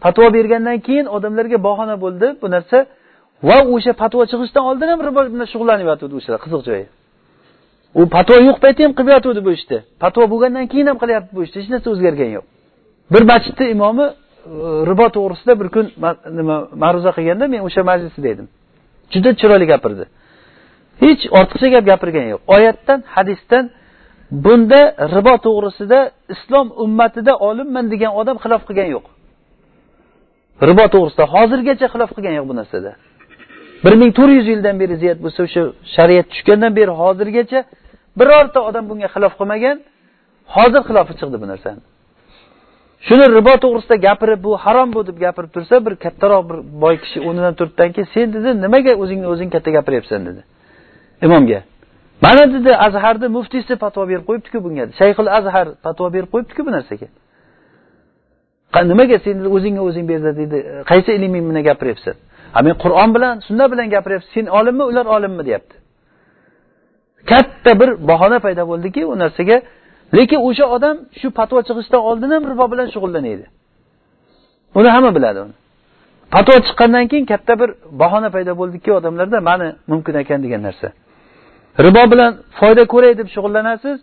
fatvo 0.03 0.25
bergandan 0.37 0.77
keyin 0.87 1.05
odamlarga 1.15 1.57
bahona 1.67 1.95
bo'ldi. 2.03 2.27
Bu 2.41 2.47
narsa 2.55 2.77
va 3.49 3.57
o'sha 3.75 3.91
fatvo 4.01 4.21
chiqishdan 4.31 4.63
oldin 4.69 4.87
ham 4.91 4.99
ribo 5.07 5.21
bilan 5.33 5.47
shug'ullanyotgandi 5.53 6.15
o'shalar 6.19 6.39
qiziq 6.45 6.61
joyi. 6.67 6.85
U 7.99 8.01
patvo 8.15 8.35
yo'q 8.47 8.57
payti 8.63 8.79
ham 8.85 8.93
qilib 8.97 9.11
yotgandi 9.15 9.41
bu 9.47 9.51
ishni. 9.57 9.77
Patvo 10.03 10.23
bo'lgandan 10.33 10.65
keyin 10.71 10.87
ham 10.91 10.97
qilyapti 11.01 11.31
bu 11.37 11.41
ishni 11.45 11.57
hech 11.61 11.69
narsa 11.73 11.87
o'zgargani 11.93 12.33
yo'q. 12.37 12.45
Bir 13.13 13.23
masjidni 13.31 13.65
imomi 13.75 14.03
e, 14.03 14.13
ribo 14.89 15.07
to'g'risida 15.15 15.53
bir 15.61 15.67
kun 15.75 15.85
nima 16.39 16.55
ma'ruza 16.83 17.11
qilganda 17.17 17.45
men 17.53 17.61
o'sha 17.67 17.81
majlisda 17.91 18.27
edim. 18.33 18.47
Juda 19.13 19.29
chiroyli 19.39 19.65
gapirdi. 19.73 20.03
Hech 21.03 21.21
ortiqcha 21.39 21.67
gap 21.75 21.85
gapirgani 21.91 22.29
yo'q. 22.33 22.41
Oyatdan 22.55 22.99
hadisdan 23.15 23.63
bunda 24.45 24.81
ribo 25.15 25.35
to'g'risida 25.45 25.99
islom 26.33 26.67
ummatida 26.83 27.33
olimman 27.49 27.85
degan 27.93 28.11
odam 28.21 28.37
xilof 28.43 28.61
qilgani 28.67 28.91
yo'q. 28.95 29.05
Ribo 30.69 30.85
to'g'risida 30.93 31.25
hozirgacha 31.35 31.87
xilof 31.93 32.11
qilgani 32.15 32.35
yo'q 32.39 32.47
bu 32.51 32.55
narsada. 32.61 32.91
Bir 33.83 33.93
ming 34.01 34.11
to'rt 34.17 34.33
yuz 34.39 34.47
yildan 34.53 34.75
beri 34.81 34.95
ziyat 35.01 35.17
bo'lsa 35.23 35.39
o'sha 35.47 35.61
shariat 35.95 36.27
tushgandan 36.31 36.71
beri 36.79 36.91
hozirgacha 37.01 37.59
birorta 38.19 38.59
odam 38.69 38.83
bunga 38.89 39.07
xilof 39.15 39.33
qilmagan 39.39 39.77
hozir 40.55 40.81
xilofi 40.89 41.13
chiqdi 41.19 41.37
bu 41.43 41.47
narsani. 41.53 41.81
Shuni 43.07 43.25
ribo 43.37 43.53
to'g'risida 43.63 43.95
gapirib 44.07 44.43
bu 44.43 44.51
harom 44.63 44.93
bu 44.93 45.07
deb 45.07 45.17
gapirib 45.25 45.51
tursa 45.55 45.85
bir 45.85 45.93
kattaroq 46.03 46.43
bir 46.49 46.57
boy 46.83 46.95
kishi 47.03 47.19
o'rnidan 47.27 47.53
turddan 47.59 47.89
keyin 47.95 48.07
sen 48.13 48.27
dedi 48.35 48.49
nimaga 48.65 48.93
o'zingni 49.03 49.27
o'zing 49.33 49.49
katta 49.55 49.69
gapiryapsan? 49.77 50.19
dedi. 50.29 50.41
Imomga 51.25 51.59
mana 52.25 52.43
dedi 52.53 52.71
azharni 52.85 53.27
muftiysi 53.37 53.73
fatvo 53.83 54.03
berib 54.09 54.25
qo'yibdiku 54.29 54.57
bunga. 54.65 54.83
shayxul 54.99 55.29
azhar 55.37 55.67
fatvo 55.85 56.05
berib 56.15 56.29
qo'yibdiku 56.33 56.61
bu 56.67 56.71
narsaga. 56.77 57.07
Nimaga 58.91 59.17
sen 59.25 59.37
o'zingga 59.55 59.81
o'zing 59.89 60.03
bu 60.07 60.11
yerda 60.15 60.31
deydi 60.39 60.57
qaysi 60.91 61.09
ilming 61.17 61.43
bilan 61.49 61.63
gapiryapsan? 61.69 62.15
Ha 62.53 62.59
men 62.65 62.75
qur'on 62.83 63.09
bilan 63.15 63.33
sunna 63.47 63.65
bilan 63.71 63.87
gapiryapman 63.95 64.31
sen 64.35 64.45
olimmi 64.59 64.83
ular 64.91 65.05
olimmi? 65.15 65.43
deyapti. 65.47 65.75
Katta 67.31 67.71
bir 67.79 67.89
bahona 68.09 68.39
paydo 68.45 68.63
bo'ldiki 68.71 69.01
u 69.11 69.13
narsaga 69.23 69.57
lekin 70.17 70.39
o'sha 70.47 70.65
odam 70.75 70.95
shu 71.19 71.27
fatvo 71.37 71.59
chiqishdan 71.67 72.01
oldin 72.09 72.29
ham 72.35 72.43
ribo 72.51 72.65
bilan 72.73 72.87
shug'ullanadi 72.93 73.45
uni 74.75 74.89
hamma 74.95 75.15
biladi 75.17 75.39
uni. 75.45 75.55
Fatvo 76.33 76.55
chiqqandan 76.67 77.05
keyin 77.11 77.25
katta 77.31 77.53
bir 77.61 77.69
bahona 78.01 78.29
paydo 78.35 78.51
bo'ldiki 78.61 78.89
odamlarda 78.99 79.39
mani 79.49 79.67
mumkin 79.91 80.13
ekan 80.21 80.39
degan 80.45 80.61
narsa. 80.67 80.87
Ribo 81.85 82.03
bilan 82.11 82.31
foyda 82.59 82.83
ko'ray 82.93 83.13
deb 83.19 83.27
shug'ullanasiz 83.35 83.97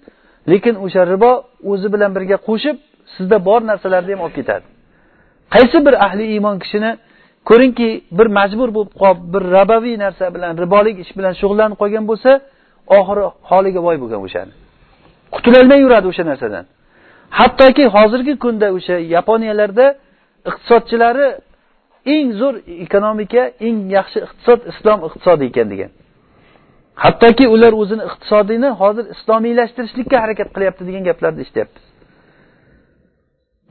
lekin 0.53 0.75
o'sha 0.85 1.03
ribo 1.13 1.33
o'zi 1.73 1.89
bilan 1.95 2.11
birga 2.17 2.37
qo'shib 2.49 2.77
sizda 3.15 3.37
bor 3.49 3.61
narsalarni 3.71 4.13
ham 4.15 4.21
olib 4.27 4.35
ketadi. 4.39 4.65
Qaysi 5.55 5.79
bir 5.87 5.95
ahli 6.07 6.25
iymon 6.35 6.57
kishini 6.63 6.91
ko'ringki 7.49 7.89
bir 8.19 8.29
majbur 8.39 8.69
bo'lib 8.77 8.93
qolib 9.03 9.21
bir 9.35 9.43
rabaviy 9.57 9.97
narsa 10.05 10.25
bilan 10.35 10.53
ribolik 10.63 10.97
ish 11.05 11.13
bilan 11.19 11.33
shug'ullanib 11.41 11.77
qolgan 11.83 12.05
bo'lsa 12.11 12.31
oxiri 12.99 13.25
holiga 13.51 13.81
voy 13.87 13.97
bo'lgan 14.03 14.21
o'shani. 14.27 14.53
Qutulolmay 15.37 15.79
yuradi 15.85 16.07
o'sha 16.13 16.25
narsadan. 16.31 16.65
Hattoki 17.39 17.85
hozirgi 17.97 18.35
kunda 18.45 18.67
o'sha 18.79 18.97
yaponiyalarda 19.17 19.87
iqtisodchilari 20.51 21.27
eng 22.15 22.29
zo'r 22.41 22.55
ekonomika 22.87 23.43
eng 23.67 23.79
yaxshi 23.97 24.19
iqtisod 24.27 24.61
islom 24.73 24.99
iqtisodi 25.09 25.45
ekan 25.51 25.67
degan. 25.73 25.91
Hattoki 27.05 27.45
ular 27.55 27.73
o'zini 27.83 28.03
iqtisodiyni 28.11 28.71
hozir 28.81 29.05
islomiylashtirishlikka 29.15 30.17
harakat 30.25 30.49
qilyapti 30.55 30.83
degan 30.89 31.03
gaplarni 31.09 31.41
eshityapmiz 31.47 31.85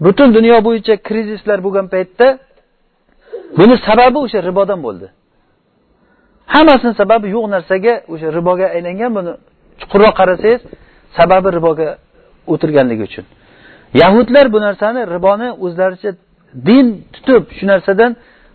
butun 0.04 0.34
dunyo 0.34 0.58
bo'yicha 0.68 0.96
krizislar 1.08 1.60
bo'lgan 1.66 1.88
paytda 1.94 2.28
buni 3.60 3.76
sababi 3.88 4.18
o'sha 4.26 4.40
ribodan 4.50 4.80
bo'ldi. 4.86 5.08
Hammasini 6.54 6.94
sababi 7.02 7.28
yo'q 7.36 7.46
narsaga 7.56 7.94
o'sha 8.14 8.28
riboga 8.38 8.68
aylangan 8.76 9.12
buni 9.18 9.34
chuqurroq 9.80 10.14
qarasangiz 10.20 10.62
sababi 11.18 11.50
riboga 11.58 11.90
o'tirganligi 12.54 13.04
uchun. 13.10 13.26
Yahudlar 14.02 14.46
bu 14.54 14.60
narsani 14.68 15.02
riboni 15.16 15.50
o'zlaricha 15.66 16.12
din 16.68 16.86
tutib 17.14 17.44
shu 17.58 17.66
narsadan 17.72 18.12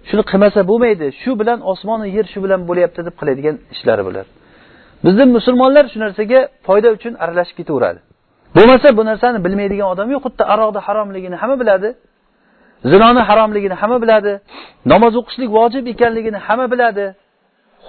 shuni 0.09 0.23
qilmasa 0.31 0.61
bo'lmaydi 0.70 1.07
shu 1.23 1.31
bilan 1.40 1.59
osmonu 1.73 2.05
yer 2.16 2.27
shu 2.33 2.38
bilan 2.44 2.61
bo'lyapti 2.68 3.01
deb 3.07 3.14
qiladigan 3.20 3.57
ishlari 3.75 4.03
bular. 4.09 4.27
Bizni 5.05 5.25
musulmonlar 5.37 5.85
shu 5.92 5.99
narsaga 6.05 6.40
foyda 6.66 6.88
uchun 6.96 7.12
aralashib 7.25 7.57
ketaveradi. 7.61 8.01
Bo'lmasa 8.57 8.88
bu 8.99 9.03
narsani 9.11 9.38
bilmaydigan 9.46 9.88
odam 9.94 10.09
yo'q 10.14 10.23
xuddi 10.27 10.42
aroqni 10.53 10.81
haromligini 10.87 11.37
hamma 11.42 11.57
biladi 11.62 11.88
zinoni 12.92 13.23
haromligini 13.29 13.77
hamma 13.83 13.99
biladi 14.05 14.33
namoz 14.92 15.12
o'qishlik 15.20 15.51
vojib 15.59 15.85
ekanligini 15.92 16.38
hamma 16.46 16.66
biladi 16.73 17.05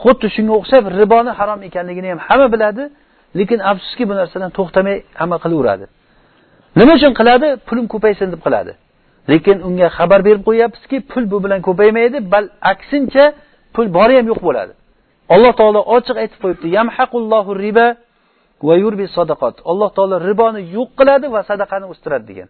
xuddi 0.02 0.28
shunga 0.36 0.54
o'xshab 0.60 0.84
riboni 1.00 1.32
harom 1.40 1.60
ekanligini 1.70 2.08
ham 2.14 2.20
hamma 2.28 2.48
biladi. 2.56 2.84
Lekin 3.40 3.60
afsuski 3.72 4.04
bu 4.10 4.14
narsadan 4.20 4.52
to'xtamay 4.58 4.98
amal 5.24 5.40
qilaveradi. 5.46 5.86
Nima 6.80 6.94
uchun 7.00 7.14
qiladi? 7.20 7.48
Pulim 7.68 7.86
ko'paysin 7.94 8.28
deb 8.34 8.42
qiladi. 8.46 8.72
Lekin 9.32 9.58
unga 9.68 9.88
xabar 9.98 10.20
berib 10.28 10.44
qo'yyapmizki 10.50 10.98
pul 11.12 11.24
bu 11.32 11.38
bilan 11.44 11.60
ko'paymaydi 11.68 12.18
bal 12.34 12.46
aksincha 12.72 13.26
pul 13.76 13.88
bori 13.98 14.14
ham 14.20 14.28
yo'q 14.32 14.42
bo'ladi. 14.48 14.74
Alloh 15.34 15.52
taolo 15.60 15.82
ochiq 15.96 16.18
aytib 16.24 16.40
qo'yibdi 16.44 16.68
yamhaqullohu 16.78 17.52
riba 17.66 17.88
va 18.68 18.76
yurbi 18.84 19.06
sadaqat. 19.18 19.56
Alloh 19.72 19.90
taolo 19.98 20.16
riboni 20.30 20.62
yo'q 20.78 20.90
qiladi 21.00 21.28
va 21.36 21.42
sadaqani 21.50 21.86
o'stiradi 21.92 22.26
degan. 22.32 22.50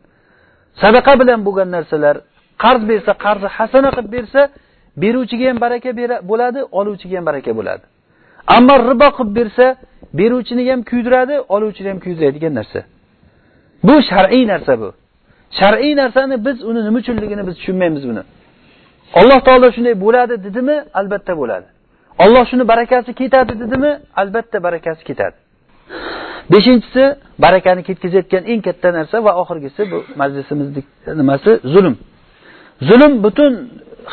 Sadaqa 0.82 1.14
bilan 1.22 1.40
bo'lgan 1.48 1.70
narsalar 1.76 2.16
qarz 2.64 2.82
bersa 2.92 3.12
qarzi 3.26 3.48
hasana 3.58 3.90
qilib 3.96 4.12
bersa 4.18 4.42
beruvchiga 5.02 5.46
ham 5.50 5.58
baraka 5.66 5.90
bo'ladi 6.32 6.60
oluvchiga 6.80 7.16
ham 7.20 7.26
baraka 7.30 7.52
bo'ladi. 7.60 7.84
Ammo 8.58 8.76
ribo 8.90 9.08
qilib 9.18 9.34
bersa 9.40 9.66
beruvchini 10.14 10.72
ham 10.72 10.82
kuydiradi 10.84 11.36
oluvchini 11.56 11.90
ham 11.90 12.00
kuydiradigan 12.00 12.56
narsa. 12.56 12.80
Bu 13.84 14.02
shar'iy 14.10 14.48
narsa 14.48 14.74
bu. 14.82 14.94
Shar'iy 15.60 15.96
narsani 15.96 16.46
biz 16.46 16.64
uni 16.64 16.86
nima 16.86 16.98
uchunligini 16.98 17.48
biz 17.48 17.56
tushunmaymiz 17.56 18.04
buni. 18.10 18.24
Alloh 19.20 19.40
taolo 19.48 19.72
shunday 19.76 19.96
bo'ladi 20.06 20.44
dedimi? 20.46 20.76
Albatta 21.00 21.34
bo'ladi. 21.42 21.68
Olloh 22.24 22.44
shuni 22.52 22.68
barakasi 22.68 23.14
ketadi 23.14 23.54
dedimi? 23.60 23.92
Albatta 24.22 24.64
barakasi 24.64 25.04
ketadi. 25.10 25.38
Beshinchisi 26.52 27.04
barakani 27.44 27.82
ketkazayotgan 27.88 28.44
eng 28.52 28.62
katta 28.68 28.90
narsa 28.98 29.18
va 29.26 29.32
oxirgisi 29.42 29.82
bu 29.92 29.98
majlisimizni 30.22 30.82
nimasi? 31.22 31.52
Zulm. 31.74 31.96
Zulm 32.90 33.14
butun 33.24 33.54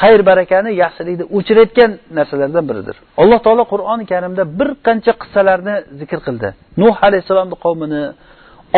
xayr 0.01 0.21
barakani 0.31 0.71
yaxshilikni 0.83 1.25
o'chirayotgan 1.37 1.91
narsalardan 2.19 2.65
biridir. 2.71 2.97
Alloh 3.23 3.39
taolo 3.47 3.65
qur'oni 3.73 4.05
karimda 4.13 4.43
bir 4.59 4.69
qancha 4.87 5.13
qissalarni 5.23 5.75
zikr 6.01 6.19
qildi. 6.27 6.49
Nuh 6.83 6.97
alayhissalomni 7.07 7.57
qavmini 7.65 8.03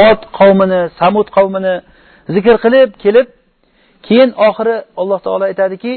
ot 0.09 0.21
qavmini 0.39 0.81
samud 1.01 1.29
qavmini 1.37 1.75
zikr 2.35 2.55
qilib 2.65 2.91
kelib 3.05 3.29
keyin 4.07 4.31
oxiri 4.49 4.77
alloh 5.01 5.19
taolo 5.27 5.45
aytadiki 5.51 5.95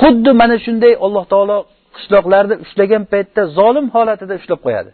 xuddi 0.00 0.30
mana 0.40 0.56
shunday 0.64 0.92
alloh 1.06 1.24
taolo 1.32 1.58
qishloqlarni 1.96 2.54
ushlagan 2.64 3.02
paytda 3.12 3.42
zolim 3.58 3.86
holatida 3.94 4.34
ushlab 4.40 4.60
qo'yadi. 4.66 4.90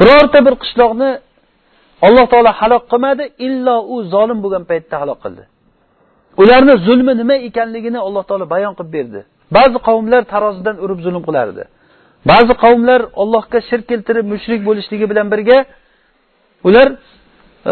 Birorta 0.00 0.38
bir 0.46 0.54
qishloqni 0.62 1.10
alloh 2.06 2.26
taolo 2.32 2.50
halok 2.60 2.84
qilmadi 2.92 3.24
illo 3.46 3.76
u 3.92 3.96
zolim 4.14 4.38
bo'lgan 4.44 4.64
paytda 4.70 4.96
halok 5.02 5.18
qildi. 5.24 5.42
Ularni 6.42 6.74
zulmi 6.86 7.12
nima 7.20 7.36
ekanligini 7.48 7.98
alloh 8.06 8.24
taolo 8.28 8.46
bayon 8.54 8.72
qilib 8.78 8.92
berdi. 8.96 9.20
Ba'zi 9.56 9.78
qavmlar 9.88 10.22
tarozidan 10.32 10.76
urib 10.84 11.00
zulm 11.06 11.22
qilardi. 11.28 11.62
Ba'zi 12.30 12.54
qavmlar 12.64 13.00
allohga 13.22 13.58
shirk 13.68 13.84
keltirib 13.90 14.26
mushrik 14.32 14.60
bo'lishligi 14.68 15.06
bilan 15.12 15.26
birga 15.34 15.58
ular 16.68 16.88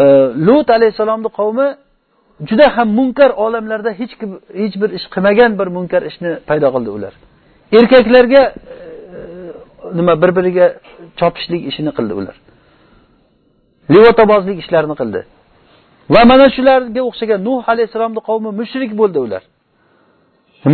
e, 0.01 0.03
lut 0.47 0.67
alayhissalomni 0.77 1.29
qavmi 1.39 1.67
juda 2.49 2.65
ham 2.75 2.87
munkar 2.99 3.31
olamlarda 3.45 3.91
hech 3.99 4.13
kim 4.19 4.29
hech 4.61 4.75
bir 4.81 4.89
ish 4.97 5.05
qilmagan 5.13 5.51
bir 5.59 5.67
munkar 5.77 6.01
ishni 6.09 6.31
paydo 6.49 6.67
qildi 6.75 6.89
ular. 6.97 7.13
Erkaklarga 7.77 8.41
nima 9.93 10.21
bir 10.21 10.31
biriga 10.37 10.65
chopishlik 11.19 11.61
ishini 11.69 11.91
qildi 11.97 12.13
ular. 12.19 12.35
Livotobozlik 13.93 14.57
ishlarini 14.63 14.95
qildi. 15.01 15.21
Va 16.13 16.21
mana 16.31 16.45
shularga 16.55 17.01
o'xshagan 17.09 17.39
nuh 17.47 17.63
alayhissalomni 17.73 18.21
qavmi 18.29 18.49
mushrik 18.59 18.91
bo'ldi 19.01 19.19
ular. 19.25 19.43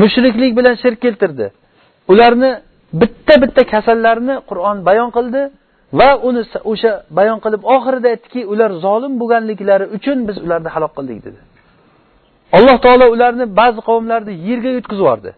Mushriklik 0.01 0.51
bilan 0.59 0.75
shirk 0.83 0.99
keltirdi. 1.05 1.47
Ularni 2.11 2.51
bitta 3.01 3.33
bitta 3.43 3.61
kasallarni 3.73 4.35
qur'on 4.49 4.77
bayon 4.87 5.09
qildi 5.17 5.41
va 5.99 6.09
uni 6.27 6.41
o'sha 6.71 6.91
bayon 7.17 7.39
qilib 7.43 7.61
oxirida 7.75 8.07
aytdiki 8.13 8.41
ular 8.53 8.71
zolim 8.85 9.13
bo'lganliklari 9.21 9.85
uchun 9.97 10.17
biz 10.27 10.37
ularni 10.45 10.69
halok 10.75 10.93
qildik 10.97 11.19
dedi. 11.25 11.39
Alloh 12.57 12.77
taolo 12.85 13.05
ularni 13.15 13.45
ba'zi 13.59 13.79
qavmlarni 13.89 14.33
yerga 14.47 14.71
yutqizib 14.77 15.03
yubordi 15.03 15.31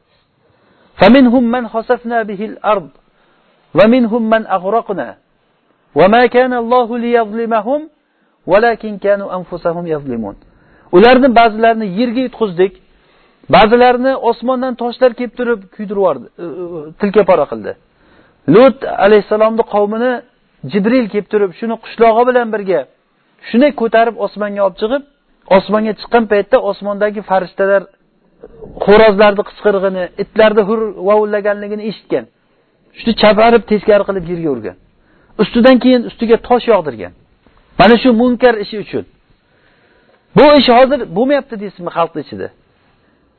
ومنهم 3.79 4.23
من 4.33 4.43
أغرقنا 4.57 5.09
وما 5.99 6.23
كان 6.27 6.53
الله 6.63 6.89
ليظلمهم 6.99 7.81
ولكن 8.47 8.93
كانوا 9.05 9.29
أنفسهم 9.39 9.87
يظلمون 9.87 10.37
ularni 10.97 11.29
ba'zilarini 11.37 11.87
yerga 12.01 12.21
yutqizdik 12.27 12.73
ba'zilarini 13.55 14.13
osmondan 14.31 14.75
toshlar 14.83 15.11
kelib 15.19 15.35
turib 15.39 15.61
kuydirib 15.75 16.01
yubordi 16.01 16.27
e, 16.43 16.45
e, 16.45 16.79
tilka 17.01 17.23
pora 17.31 17.45
qildi 17.51 17.73
lut 18.55 18.79
alayhissalomni 19.05 19.65
qavmini 19.75 20.13
jibril 20.73 21.07
kelib 21.13 21.29
turib 21.33 21.51
shuni 21.59 21.77
qishlog'i 21.85 22.23
bilan 22.29 22.49
birga 22.55 22.81
shuni 23.49 23.69
ko'tarib 23.81 24.17
osmonga 24.27 24.61
olib 24.67 24.77
chiqib 24.83 25.03
osmonga 25.57 25.93
chiqqan 26.01 26.25
paytda 26.33 26.57
osmondagi 26.71 27.21
farishtalar 27.31 27.83
xo'rozlarni 28.85 29.43
qichqirig'ini 29.49 30.05
itlarni 30.23 30.63
hur 30.69 30.81
vovullaganligini 31.09 31.85
eshitgan 31.91 32.25
Shuni 33.00 33.14
chaparib 33.22 33.64
teskari 33.72 34.04
qilib 34.10 34.26
yerga 34.32 34.50
urgan. 34.56 34.78
Ustidan 35.42 35.76
keyin 35.84 36.02
ustiga 36.10 36.38
tosh 36.48 36.66
yog'dirgan. 36.74 37.14
Mana 37.80 37.96
shu 38.02 38.10
munkar 38.22 38.56
ishi 38.64 38.76
uchun. 38.86 39.04
Bu 40.38 40.46
ish 40.60 40.70
hozir 40.78 41.00
bo'lmayapti 41.18 41.56
deysizmi 41.64 41.92
xalqni 41.98 42.22
ichida? 42.26 42.48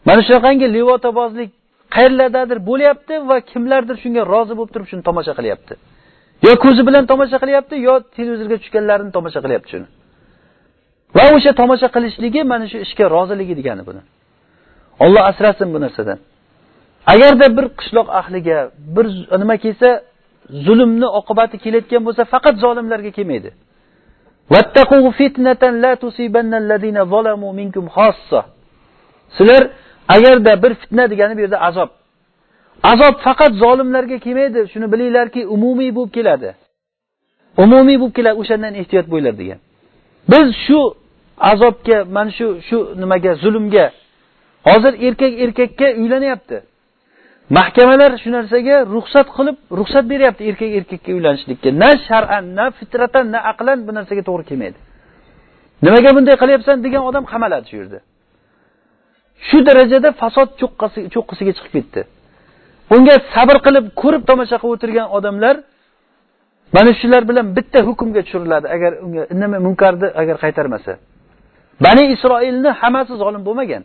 Mana 0.08 0.20
shunaqangi 0.26 0.66
levotabozlik 0.76 1.50
qayerlardadir 1.94 2.58
bo'lyapti 2.70 3.14
va 3.30 3.36
kimlardir 3.50 3.96
shunga 4.02 4.22
rozi 4.32 4.52
bo'lib 4.58 4.72
turib 4.74 4.88
shuni 4.90 5.02
tomosha 5.08 5.32
qilyapti? 5.38 5.74
Yo 6.46 6.52
ko'zi 6.64 6.82
bilan 6.88 7.04
tomosha 7.10 7.38
qilyapti 7.42 7.74
yo 7.86 7.94
televizorga 8.16 8.56
tushganlarini 8.62 9.10
tomosha 9.16 9.40
qilyapti 9.44 9.68
shuni. 9.74 9.86
Va 11.16 11.24
o'sha 11.36 11.52
tomosha 11.60 11.88
qilishligi 11.94 12.40
mana 12.52 12.64
shu 12.70 12.78
ishga 12.86 13.04
roziligi 13.16 13.54
degani 13.60 13.82
buni. 13.88 14.02
Olloh 15.04 15.22
asrasin 15.30 15.68
bu 15.74 15.78
narsadan. 15.84 16.18
Agarda 17.12 17.46
bir 17.56 17.66
qishloq 17.78 18.08
ahliga 18.20 18.58
bir 18.96 19.06
nima 19.42 19.56
kelsa 19.64 19.88
zulmni 20.66 21.08
oqibati 21.18 21.56
kelayotgan 21.64 22.02
bo'lsa 22.06 22.22
faqat 22.34 22.54
zolimlarga 22.64 23.10
kelmaydi. 23.18 23.50
Sizlar 29.36 29.62
agarda 30.08 30.62
bir 30.62 30.72
fitna 30.80 31.10
degani 31.10 31.36
bu 31.36 31.40
yerda 31.40 31.58
azob. 31.68 31.90
Azob 32.92 33.14
faqat 33.26 33.52
zolimlarga 33.62 34.18
kelmaydi 34.24 34.60
shuni 34.72 34.86
bilinglarki 34.92 35.40
umumiy 35.54 35.90
bo'lib 35.96 36.12
keladi. 36.16 36.50
Umumiy 37.64 37.96
bo'lib 38.00 38.14
keladi 38.18 38.36
o'shandan 38.42 38.74
ehtiyot 38.80 39.06
bo'linglar 39.10 39.34
degan. 39.42 39.58
Biz 40.32 40.46
shu 40.66 40.80
azobga 41.50 41.98
mana 42.16 42.30
shu 42.38 42.46
shu 42.68 42.78
nimaga 43.02 43.32
zulmga 43.42 43.86
hozir 44.68 44.92
erkak 45.06 45.32
erkakka 45.44 45.86
uylanyapti 46.02 46.56
mahkamalar 47.50 48.12
shu 48.22 48.30
narsaga 48.36 48.76
ruxsat 48.96 49.28
qilib 49.36 49.56
ruxsat 49.78 50.04
beryapti 50.12 50.42
erkak 50.50 50.70
erkakka 50.78 51.10
uylanishlikka. 51.16 51.68
Na 51.82 51.90
shar'an 52.08 52.44
na 52.58 52.66
fitratan 52.78 53.26
na 53.34 53.38
aqlan 53.50 53.78
bu 53.86 53.92
narsaga 53.98 54.22
to'g'ri 54.28 54.44
kelmaydi. 54.50 54.78
Nimaga 55.84 56.10
bunday 56.16 56.36
qilyapsan 56.42 56.76
degan 56.86 57.02
odam 57.10 57.24
qamaladi 57.32 57.66
shu 57.70 57.76
yerda. 57.80 57.98
Shu 59.48 59.58
darajada 59.68 60.08
fasod 60.22 60.48
cho'qqisiga 61.14 61.52
chiqib 61.56 61.72
ketdi. 61.76 62.00
Unga 62.94 63.14
sabr 63.34 63.56
qilib 63.66 63.84
ko'rib 64.02 64.22
tomosha 64.30 64.56
qilib 64.62 64.74
o'tirgan 64.76 65.06
odamlar 65.16 65.56
mana 66.76 66.90
shular 67.00 67.22
bilan 67.30 67.46
bitta 67.56 67.78
hukmga 67.88 68.20
tushiriladi. 68.26 68.66
Agar 68.76 68.92
unga 69.04 69.22
indamay 69.32 69.60
munkarni 69.68 70.08
agar 70.20 70.36
qaytarmasa. 70.44 70.92
Bani 71.84 72.04
isroilni 72.14 72.70
hammasi 72.80 73.14
zolim 73.22 73.42
bo'lmagan. 73.48 73.82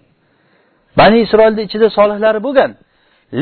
Bani 0.99 1.17
isroilni 1.25 1.61
ichida 1.67 1.87
solihlari 1.97 2.39
bo'lgan. 2.47 2.71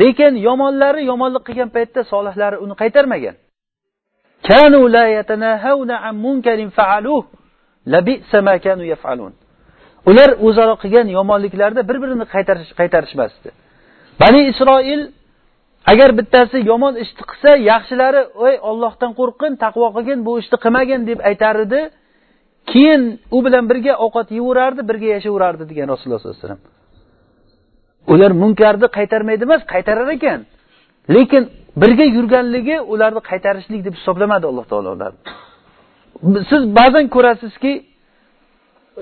Lekin 0.00 0.32
yomonlari 0.48 1.02
yomonlik 1.10 1.42
qilgan 1.48 1.70
paytda 1.76 2.00
solihlari 2.12 2.56
uni 2.64 2.74
qaytarmagan. 2.82 3.36
Ular 10.10 10.30
o'zaro 10.46 10.74
qilgan 10.82 11.06
yomonliklarda 11.18 11.80
bir 11.88 11.96
birini 12.02 12.26
qaytarishmasdi. 12.80 13.48
Bani 14.20 14.40
isroil 14.50 15.02
agar 15.92 16.10
bittasi 16.18 16.58
yomon 16.70 16.94
ishni 17.04 17.22
qilsa 17.30 17.50
yaxshilari 17.70 18.22
ey 18.48 18.56
ollohdan 18.70 19.12
qo'rqgin 19.20 19.52
taqvo 19.64 19.86
qilgin 19.96 20.18
bu 20.26 20.32
ishni 20.42 20.56
qilmagin 20.64 21.00
deb 21.10 21.18
aytar 21.30 21.56
edi 21.64 21.80
keyin 22.72 23.02
u 23.36 23.38
bilan 23.44 23.64
birga 23.70 23.94
ovqat 24.04 24.28
yeyverardi 24.36 24.82
birga 24.90 25.08
yashayverardi 25.16 25.64
degan 25.70 25.86
rasululloh 25.92 26.20
sollallohu 26.20 26.38
alayhi 26.38 26.46
vasallam. 26.46 26.77
Ular 28.12 28.30
munkarni 28.42 28.86
qaytarmaydi 28.98 29.42
emas 29.48 29.62
qaytarar 29.72 30.08
ekan. 30.16 30.40
Lekin 31.14 31.42
birga 31.82 32.04
yurganligi 32.16 32.76
ularni 32.92 33.20
qaytarishlik 33.30 33.80
deb 33.86 33.94
hisoblamadi 33.98 34.44
alloh 34.50 34.64
taolo 34.70 34.90
ularni 34.96 35.20
siz 36.50 36.62
ba'zan 36.78 37.06
ko'rasizki 37.14 37.72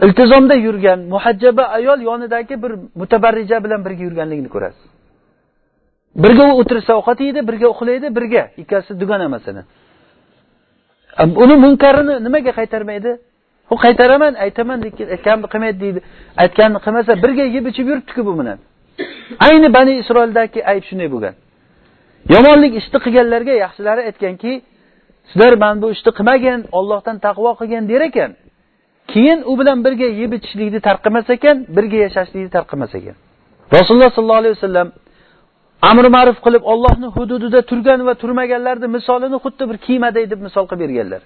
iltizomda 0.04 0.54
yurgan 0.66 0.98
muhajjaba 1.12 1.64
ayol 1.78 2.00
yonidagi 2.08 2.54
bir 2.62 2.72
mutabarrija 3.00 3.56
bilan 3.64 3.80
birga 3.86 4.02
yurganligini 4.08 4.48
ko'rasiz. 4.54 4.86
Birga 6.24 6.44
o'tirsa 6.60 6.92
ovqat 7.00 7.18
yeydi 7.26 7.40
birga 7.48 7.66
uxlaydi 7.74 8.08
birga. 8.18 8.42
Ikkalasi 8.62 8.92
dugona 9.00 9.28
masalan 9.36 9.64
uni 11.42 11.56
munkarini 11.64 12.14
nimaga 12.24 12.52
qaytarmaydi? 12.58 13.10
U 13.70 13.76
qaytaraman 13.84 14.34
aytaman 14.44 14.78
aytganimni 15.14 15.48
qilmaydi 15.52 15.78
deydi. 15.84 16.00
Aytganini 16.42 16.78
qilmasa 16.84 17.12
birga 17.24 17.44
yeb 17.56 17.66
ichib 17.70 17.86
yuribdiku 17.90 18.22
bu 18.28 18.32
bilan. 18.40 18.58
Ayni 19.46 19.68
bani 19.76 19.92
isroildagi 20.02 20.60
ayb 20.70 20.84
shunday 20.88 21.08
bo'lgan. 21.14 21.34
Yomonlik 22.34 22.72
ishni 22.80 22.98
qilganlarga 23.04 23.54
yaxshilari 23.64 24.02
aytganki 24.08 24.52
sizlar 25.30 25.52
mana 25.62 25.82
bu 25.82 25.88
ishni 25.94 26.10
qilmagin 26.18 26.60
ollohdan 26.78 27.16
taqvo 27.26 27.50
qilgin 27.60 27.84
der 27.90 28.02
ekan. 28.08 28.30
Keyin 29.12 29.40
u 29.50 29.52
bilan 29.60 29.78
birga 29.86 30.08
yeb 30.20 30.32
ichishlikni 30.38 30.80
tarqamas 30.88 31.26
ekan 31.36 31.56
birga 31.76 31.98
yashashlikni 32.06 32.50
tarqimas 32.56 32.92
ekan. 32.98 33.16
Rasululloh 33.76 34.10
sollallohu 34.16 34.42
alayhi 34.42 34.56
vasallam 34.58 34.88
amri 35.90 36.08
ma'ruf 36.16 36.38
qilib 36.46 36.62
ollohni 36.72 37.08
hududida 37.16 37.60
turgan 37.70 38.00
va 38.08 38.14
turmaganlarni 38.22 38.88
misolini 38.96 39.38
xuddi 39.44 39.64
bir 39.70 39.78
kiymaday 39.86 40.24
deb 40.32 40.40
misol 40.46 40.64
qilib 40.70 40.82
berganlar. 40.84 41.22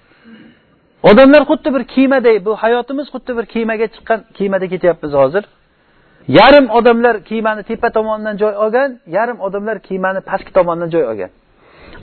Odamlar 1.09 1.43
xuddi 1.49 1.69
bir 1.75 1.83
kiymaday 1.93 2.35
bu 2.45 2.51
hayotimiz 2.63 3.07
xuddi 3.13 3.31
bir 3.37 3.45
kiymaga 3.53 3.87
chiqqan 3.93 4.19
kiymada 4.37 4.65
ketyapmiz 4.73 5.11
hozir? 5.21 5.43
Yarim 6.27 6.69
odamlar 6.69 7.23
kemani 7.23 7.63
tepa 7.63 7.89
tomonidan 7.89 8.37
joy 8.37 8.53
olgan 8.63 8.99
yarim 9.07 9.39
odamlar 9.39 9.79
kemani 9.79 10.21
pastki 10.21 10.53
tomonidan 10.53 10.89
joy 10.89 11.03
olgan. 11.11 11.29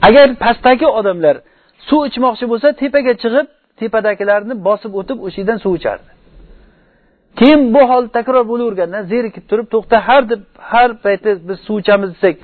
Agar 0.07 0.35
pastdagi 0.35 0.87
odamlar 0.99 1.35
suv 1.89 2.01
ichmoqchi 2.09 2.45
bo'lsa 2.51 2.67
tepaga 2.81 3.13
chiqib 3.23 3.47
tepadagilarni 3.79 4.53
bosib 4.67 4.91
o'tib 4.99 5.17
o'sha 5.25 5.37
yerdan 5.41 5.57
suv 5.65 5.73
ichardi. 5.79 6.09
Keyin 7.39 7.61
bu 7.75 7.81
hol 7.91 8.03
takror 8.17 8.43
bo'laverganda 8.51 8.99
zerikib 9.11 9.43
turib 9.49 9.67
to'xta 9.73 9.97
har 10.07 10.23
deb 10.31 10.41
har 10.71 10.89
payti 11.03 11.29
biz 11.49 11.57
suv 11.67 11.77
ichamiz 11.83 12.09
desak 12.15 12.35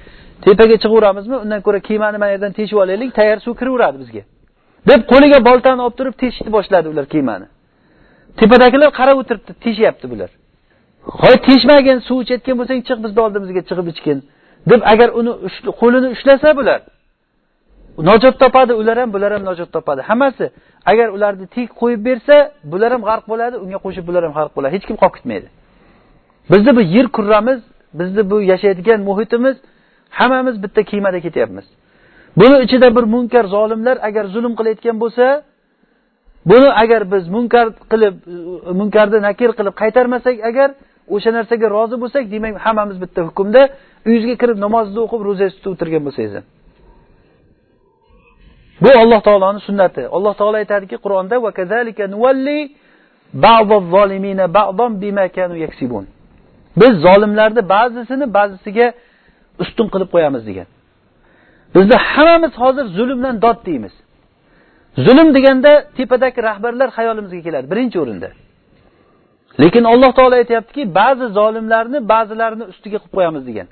tepaga 0.45 0.75
chiqaveramizmi? 0.83 1.35
Undan 1.43 1.61
ko'ra 1.65 1.79
kemani 1.89 2.17
mana 2.21 2.31
yerdan 2.35 2.51
teshib 2.59 2.77
olaylik 2.83 3.11
tayyor 3.19 3.39
suv 3.45 3.53
kiraveradi 3.59 3.97
bizga. 4.03 4.23
Deb 4.89 5.01
qo'liga 5.11 5.39
boltani 5.49 5.81
olib 5.85 5.95
turib 5.99 6.15
teshishni 6.21 6.49
boshladi 6.57 6.87
ular 6.93 7.05
kemani 7.15 7.47
tepadagilar 8.39 8.89
qarab 8.99 9.17
o'tiribdi 9.21 9.51
teshyapti 9.65 10.05
bular. 10.13 10.29
Hoy 11.05 11.35
teshmagin 11.47 11.99
suv 12.07 12.17
ichayotgan 12.23 12.55
bo'lsang 12.59 12.79
chiq 12.87 12.99
bizni 13.05 13.19
oldimizga 13.25 13.61
chiqib 13.69 13.87
ichgin. 13.93 14.19
Deb 14.69 14.81
agar 14.93 15.09
uni 15.19 15.31
qo'lini 15.81 16.07
ushlasa 16.15 16.49
bular 16.59 16.79
nojot 18.09 18.35
topadi 18.43 18.73
ular 18.81 18.97
ham 19.01 19.09
bular 19.15 19.31
ham 19.35 19.43
nojot 19.49 19.69
topadi. 19.75 20.01
Hammasi 20.09 20.45
agar 20.91 21.07
ularni 21.15 21.45
tek 21.55 21.69
qo'yib 21.81 22.01
bersa 22.07 22.35
bular 22.71 22.91
ham 22.95 23.03
g'arq 23.09 23.25
bo'ladi 23.31 23.55
unga 23.63 23.77
qo'shib 23.85 24.03
bular 24.09 24.23
ham 24.25 24.33
g'arq 24.37 24.51
bo'ladi. 24.55 24.71
Hech 24.75 24.85
kim 24.89 24.97
qolib 25.01 25.15
ketmaydi. 25.17 25.47
Bizni 26.51 26.71
bu 26.77 26.81
yer 26.95 27.07
kurramiz 27.17 27.59
bizni 27.99 28.21
bu 28.31 28.37
yashaydigan 28.51 28.99
muhitimiz 29.09 29.55
hammamiz 30.19 30.55
bitta 30.63 30.81
kemada 30.91 31.19
ketyapmiz. 31.25 31.65
Buni 32.39 32.55
ichida 32.65 32.87
bir 32.95 33.03
munkar 33.13 33.45
zolimlar 33.55 33.97
agar 34.07 34.25
zulm 34.33 34.53
qilayotgan 34.59 34.97
bo'lsa 35.03 35.25
buni 36.51 36.69
agar 36.83 37.01
biz 37.13 37.23
munkar 37.35 37.67
qilib 37.91 38.15
munkarni 38.79 39.19
nakir 39.27 39.49
qilib 39.57 39.75
qaytarmasak 39.81 40.35
agar 40.49 40.69
o'sha 41.13 41.29
narsaga 41.37 41.67
rozi 41.75 41.95
bo'lsak 42.03 42.23
demak 42.33 42.53
hammamiz 42.65 42.97
bitta 43.03 43.19
hukmda 43.27 43.61
uyingizga 44.07 44.35
kirib 44.41 44.57
namozni 44.65 44.99
o'qib 45.05 45.21
ro'zangizni 45.27 45.57
tutib 45.57 45.71
o'tirgan 45.75 46.03
bo'lsangiz 46.07 46.33
ham 46.37 46.45
bu 48.83 48.89
alloh 49.03 49.21
taoloni 49.27 49.59
sunnati. 49.59 50.01
Alloh 50.15 50.33
taolo 50.39 50.57
aytadiki 50.63 50.97
qur'onda 51.03 51.35
biz 56.81 56.93
zolimlarni 57.05 57.61
ba'zisini 57.75 58.25
ba'zisiga 58.37 58.87
ustun 59.63 59.87
qilib 59.93 60.09
qo'yamiz 60.15 60.43
degan. 60.49 60.67
Bizni 61.75 61.95
hammamiz 62.11 62.53
hozir 62.63 62.85
zulmdan 62.97 63.35
dod 63.45 63.59
deymiz. 63.67 63.93
Zulm 65.05 65.27
deganda 65.35 65.71
tepadagi 65.97 66.39
rahbarlar 66.49 66.89
hayolimizga 66.97 67.41
keladi 67.47 67.65
birinchi 67.71 67.97
o'rinda. 68.03 68.29
Lekin 69.61 69.83
alloh 69.93 70.11
taolo 70.17 70.35
aytyaptiki 70.41 70.81
ba'zi 70.99 71.25
zolimlarni 71.37 71.99
ba'zilarini 72.11 72.65
ustiga 72.71 72.97
qilib 73.01 73.13
qo'yamiz 73.17 73.43
degan. 73.49 73.67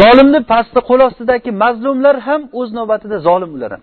Zolimni 0.00 0.40
pastda 0.52 0.80
qo'l 0.88 1.00
ostidagi 1.08 1.50
mazlumlar 1.62 2.16
ham 2.26 2.42
o'z 2.60 2.68
navbatida 2.78 3.16
zolim 3.28 3.50
ular 3.56 3.70
ham. 3.74 3.82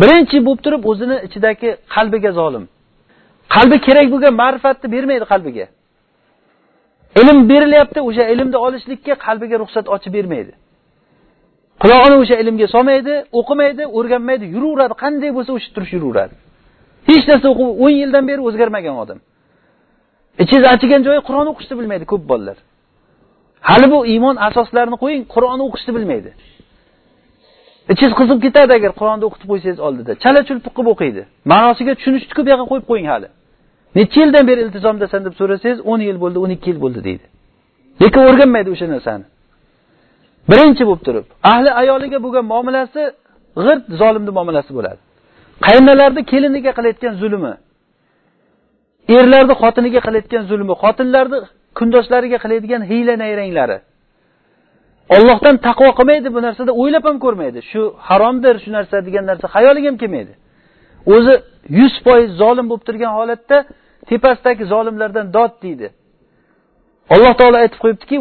Birinchi 0.00 0.36
bo'lib 0.46 0.60
turib 0.64 0.82
o'zini 0.90 1.16
ichidagi 1.26 1.68
qalbiga 1.94 2.30
zolim. 2.40 2.64
Qalbi 3.54 3.76
kerak 3.86 4.06
bo'lgan 4.12 4.34
ma'rifatni 4.42 4.86
bermaydi 4.94 5.26
qalbiga. 5.32 5.66
Ilm 7.20 7.38
berilyapti 7.50 8.00
o'sha 8.08 8.24
ilmni 8.32 8.58
olishlikka 8.66 9.14
qalbiga 9.26 9.56
ruxsat 9.62 9.86
ochib 9.94 10.12
bermaydi. 10.18 10.52
Qulog'ini 11.82 12.16
o'sha 12.22 12.36
ilmga 12.42 12.66
solmaydi 12.74 13.14
o'qimaydi 13.40 13.84
o'rganmaydi 13.98 14.44
yuraveradi. 14.54 14.94
Qanday 15.04 15.30
bo'lsa 15.36 15.50
o'sha 15.56 15.68
turish 15.74 15.92
yuraveradi. 15.96 16.34
Hech 17.08 17.24
narsa 17.30 17.46
o'qib 17.52 17.68
o'n 17.84 17.92
yildan 18.00 18.24
beri 18.30 18.40
o'zgarmagan 18.48 18.94
odam. 19.02 19.18
Ichingiz 20.42 20.66
achigan 20.74 21.00
joyi 21.06 21.20
qur'on 21.28 21.46
o'qishni 21.52 21.74
bilmaydi 21.80 22.04
ko'p 22.12 22.22
bolalar. 22.30 22.58
Hali 23.68 23.86
bu 23.92 23.98
iymon 24.12 24.36
asoslarini 24.48 24.96
qo'ying 25.02 25.22
qur'on 25.34 25.60
o'qishni 25.66 25.92
bilmaydi. 25.96 26.30
Ichingiz 27.92 28.14
qizib 28.20 28.38
ketadi 28.44 28.72
agar 28.78 28.92
qur'onni 29.00 29.24
o'qitib 29.28 29.48
qo'ysangiz 29.52 29.80
oldida. 29.86 30.12
Chala 30.22 30.40
chulpuq 30.48 30.72
qilib 30.76 30.90
o'qiydi. 30.94 31.22
Ma'nosiga 31.52 31.92
tushunishni 31.98 32.32
bu 32.46 32.50
yoqqa 32.52 32.66
qo'yib 32.70 32.86
qo'ying 32.90 33.08
hali. 33.12 33.28
Necha 33.98 34.18
yildan 34.22 34.44
beri 34.50 34.60
iltizomdasan 34.66 35.20
deb 35.26 35.34
so'rasangiz 35.40 35.78
o'n 35.90 36.00
yil 36.08 36.18
bo'ldi 36.24 36.38
o'n 36.44 36.50
ikki 36.56 36.68
yil 36.70 36.80
bo'ldi 36.84 37.00
deydi. 37.08 37.26
Lekin 38.02 38.20
o'rganmaydi 38.28 38.68
o'sha 38.74 38.86
narsani. 38.94 39.26
Birinchi 40.50 40.82
bo'lib 40.88 41.02
turib 41.06 41.26
ahli 41.52 41.70
ayoliga 41.82 42.18
bo'lgan 42.24 42.44
muomalasi 42.52 43.02
g'irt 43.64 43.84
zolimni 44.00 44.32
muomalasi 44.38 44.70
bo'ladi. 44.78 45.00
Qaynalarni 45.66 46.22
keliniga 46.32 46.72
qilayotgan 46.78 47.14
zulmi 47.22 47.52
erlarni 49.16 49.54
xotiniga 49.62 50.00
qilayotgan 50.06 50.42
zulmi 50.50 50.74
xotinlarni 50.82 51.38
kundoshlariga 51.78 52.38
qiladigan 52.44 52.82
hiyla 52.90 53.14
nayranglari. 53.22 53.78
Ollohdan 55.16 55.56
taqvo 55.66 55.88
qilmaydi 55.98 56.28
bu 56.36 56.40
narsada 56.46 56.72
o'ylab 56.80 57.04
ham 57.08 57.16
ko'rmaydi. 57.24 57.58
Shu 57.70 57.82
haromdir 58.08 58.54
shu 58.62 58.70
narsa 58.76 58.96
degan 59.06 59.24
narsa 59.30 59.46
xayoliga 59.54 59.88
ham 59.90 59.96
kelmaydi. 60.02 60.32
O'zi 61.14 61.34
yuz 61.78 61.94
foiz 62.04 62.30
zolim 62.42 62.66
bo'lib 62.70 62.84
turgan 62.88 63.12
holatda 63.18 63.56
tepasidagi 64.10 64.64
zolimlardan 64.72 65.26
dod 65.36 65.52
deydi. 65.64 65.88
Alloh 67.14 67.32
taolo 67.40 67.56
aytib 67.64 67.78
qo'yibdiki 67.84 68.16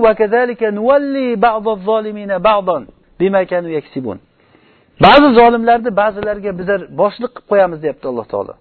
ba'zi 5.05 5.27
zolimlarni 5.39 5.91
ba'zilariga 6.01 6.51
bizlar 6.59 6.79
boshliq 7.01 7.31
qilib 7.35 7.47
qo'yamiz 7.51 7.79
deyapti 7.83 8.05
alloh 8.11 8.25
taolo. 8.33 8.53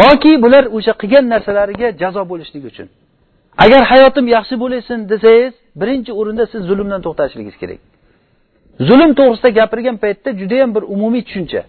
Toki 0.00 0.32
bular 0.44 0.64
o'sha 0.76 0.92
qilgan 1.00 1.24
narsalariga 1.34 1.88
jazo 2.02 2.22
bo'lishligi 2.32 2.66
uchun. 2.72 2.88
Agar 3.64 3.82
hayotim 3.92 4.26
yaxshi 4.36 4.54
bo'lsin 4.62 4.98
desangiz 5.12 5.54
birinchi 5.80 6.12
o'rinda 6.20 6.44
siz 6.52 6.62
zulmdan 6.70 7.00
to'xtashingiz 7.06 7.56
kerak. 7.62 7.80
Zulm 8.88 9.10
to'g'risida 9.18 9.50
gapirgan 9.58 9.96
paytda 10.04 10.30
judayam 10.40 10.70
bir 10.76 10.82
umumiy 10.94 11.22
tushuncha. 11.28 11.62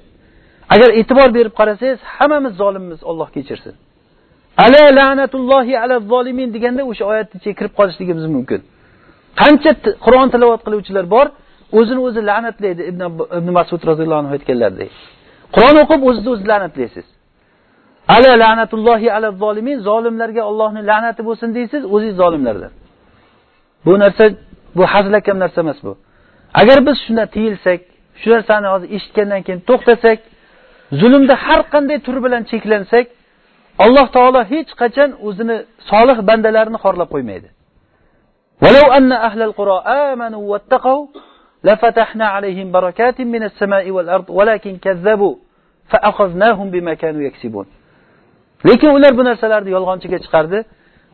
Agar 0.74 0.90
e'tibor 1.00 1.30
berib 1.38 1.54
qarasangiz 1.60 2.00
hammamiz 2.16 2.54
zolimmiz 2.62 3.00
olloh 3.10 3.30
kechirsin 3.36 3.76
ala 4.58 4.84
la'natullohi 5.00 5.74
ala 5.84 5.96
zolimin 6.12 6.50
deganda 6.56 6.82
o'sha 6.92 7.04
oyatni 7.12 7.36
ichiga 7.40 7.56
kirib 7.60 7.74
qolishligimiz 7.80 8.26
mumkin. 8.36 8.62
Qancha 9.42 9.72
qur'on 10.06 10.28
tilovat 10.34 10.62
qiluvchilar 10.66 11.06
bor 11.16 11.28
o'zini 11.80 12.02
o'zi 12.08 12.22
la'natlaydi. 12.30 12.82
Ibn, 12.92 13.02
ibn 13.40 13.50
masud 13.60 13.82
roziyallohu 13.90 14.22
anhu 14.24 14.34
aytganlaridek 14.38 14.92
qur'on 15.56 15.76
o'qib 15.84 16.02
o'zizni 16.10 16.30
o'zi 16.36 16.46
la'natlaysiz 16.52 17.06
ala 18.16 18.32
la'natullohi 18.44 19.08
ala 19.16 19.28
zolimin 19.44 19.78
zolimlarga 19.90 20.42
ollohni 20.52 20.82
la'nati 20.92 21.22
bo'lsin 21.28 21.50
deysiz 21.58 21.82
o'zingiz 21.94 22.16
zolimlardan. 22.24 22.72
Bu 23.86 23.94
narsa 24.04 24.26
bu 24.78 24.84
hazilakam 24.94 25.38
narsa 25.44 25.60
emas 25.66 25.80
bu. 25.84 25.94
Agar 26.62 26.78
biz 26.88 26.98
shundan 27.06 27.28
tiyilsak 27.36 27.80
shu 28.22 28.28
narsani 28.36 28.68
hozir 28.74 28.88
eshitgandan 28.98 29.42
keyin 29.46 29.62
to'xtasak 29.70 30.20
zulmda 31.02 31.36
har 31.46 31.62
qanday 31.74 31.98
tur 32.06 32.18
bilan 32.26 32.44
cheklansak 32.52 33.06
alloh 33.86 34.08
taolo 34.16 34.42
hech 34.54 34.72
qachon 34.82 35.10
o'zini 35.28 35.58
solih 35.92 36.18
bandalarini 36.30 36.80
xorlab 36.84 37.10
qo'ymaydi. 37.14 37.48
ولو 41.65 41.75
أن 41.75 41.93
أهل 41.95 42.13
القرى 42.13 42.17
آمنوا 42.17 42.17
واتقوا 42.17 42.17
لفتحنا 42.17 42.27
عليهم 42.27 42.73
بركات 42.73 43.21
من 43.21 43.43
السماء 43.43 43.91
والأرض 43.91 44.31
ولكن 44.31 44.77
كذبوا 44.77 45.35
فأخذناهم 45.89 46.71
بما 46.71 46.95
كانوا 46.95 47.23
يكسبون 47.23 47.67
lekin 48.65 48.89
ular 48.89 49.19
bu 49.19 49.25
narsalarni 49.25 49.71
yolg'onchiga 49.71 50.19
chiqardi 50.19 50.65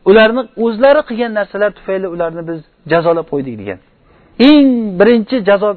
ularni 0.04 0.48
o'zlari 0.56 1.02
qilgan 1.08 1.34
narsalar 1.34 1.70
tufayli 1.70 2.08
ularni 2.08 2.48
biz 2.48 2.60
jazolab 2.86 3.26
qo'ydik 3.32 3.58
degan 3.58 3.78
eng 4.38 4.98
birinchi 5.00 5.44
jazo 5.44 5.76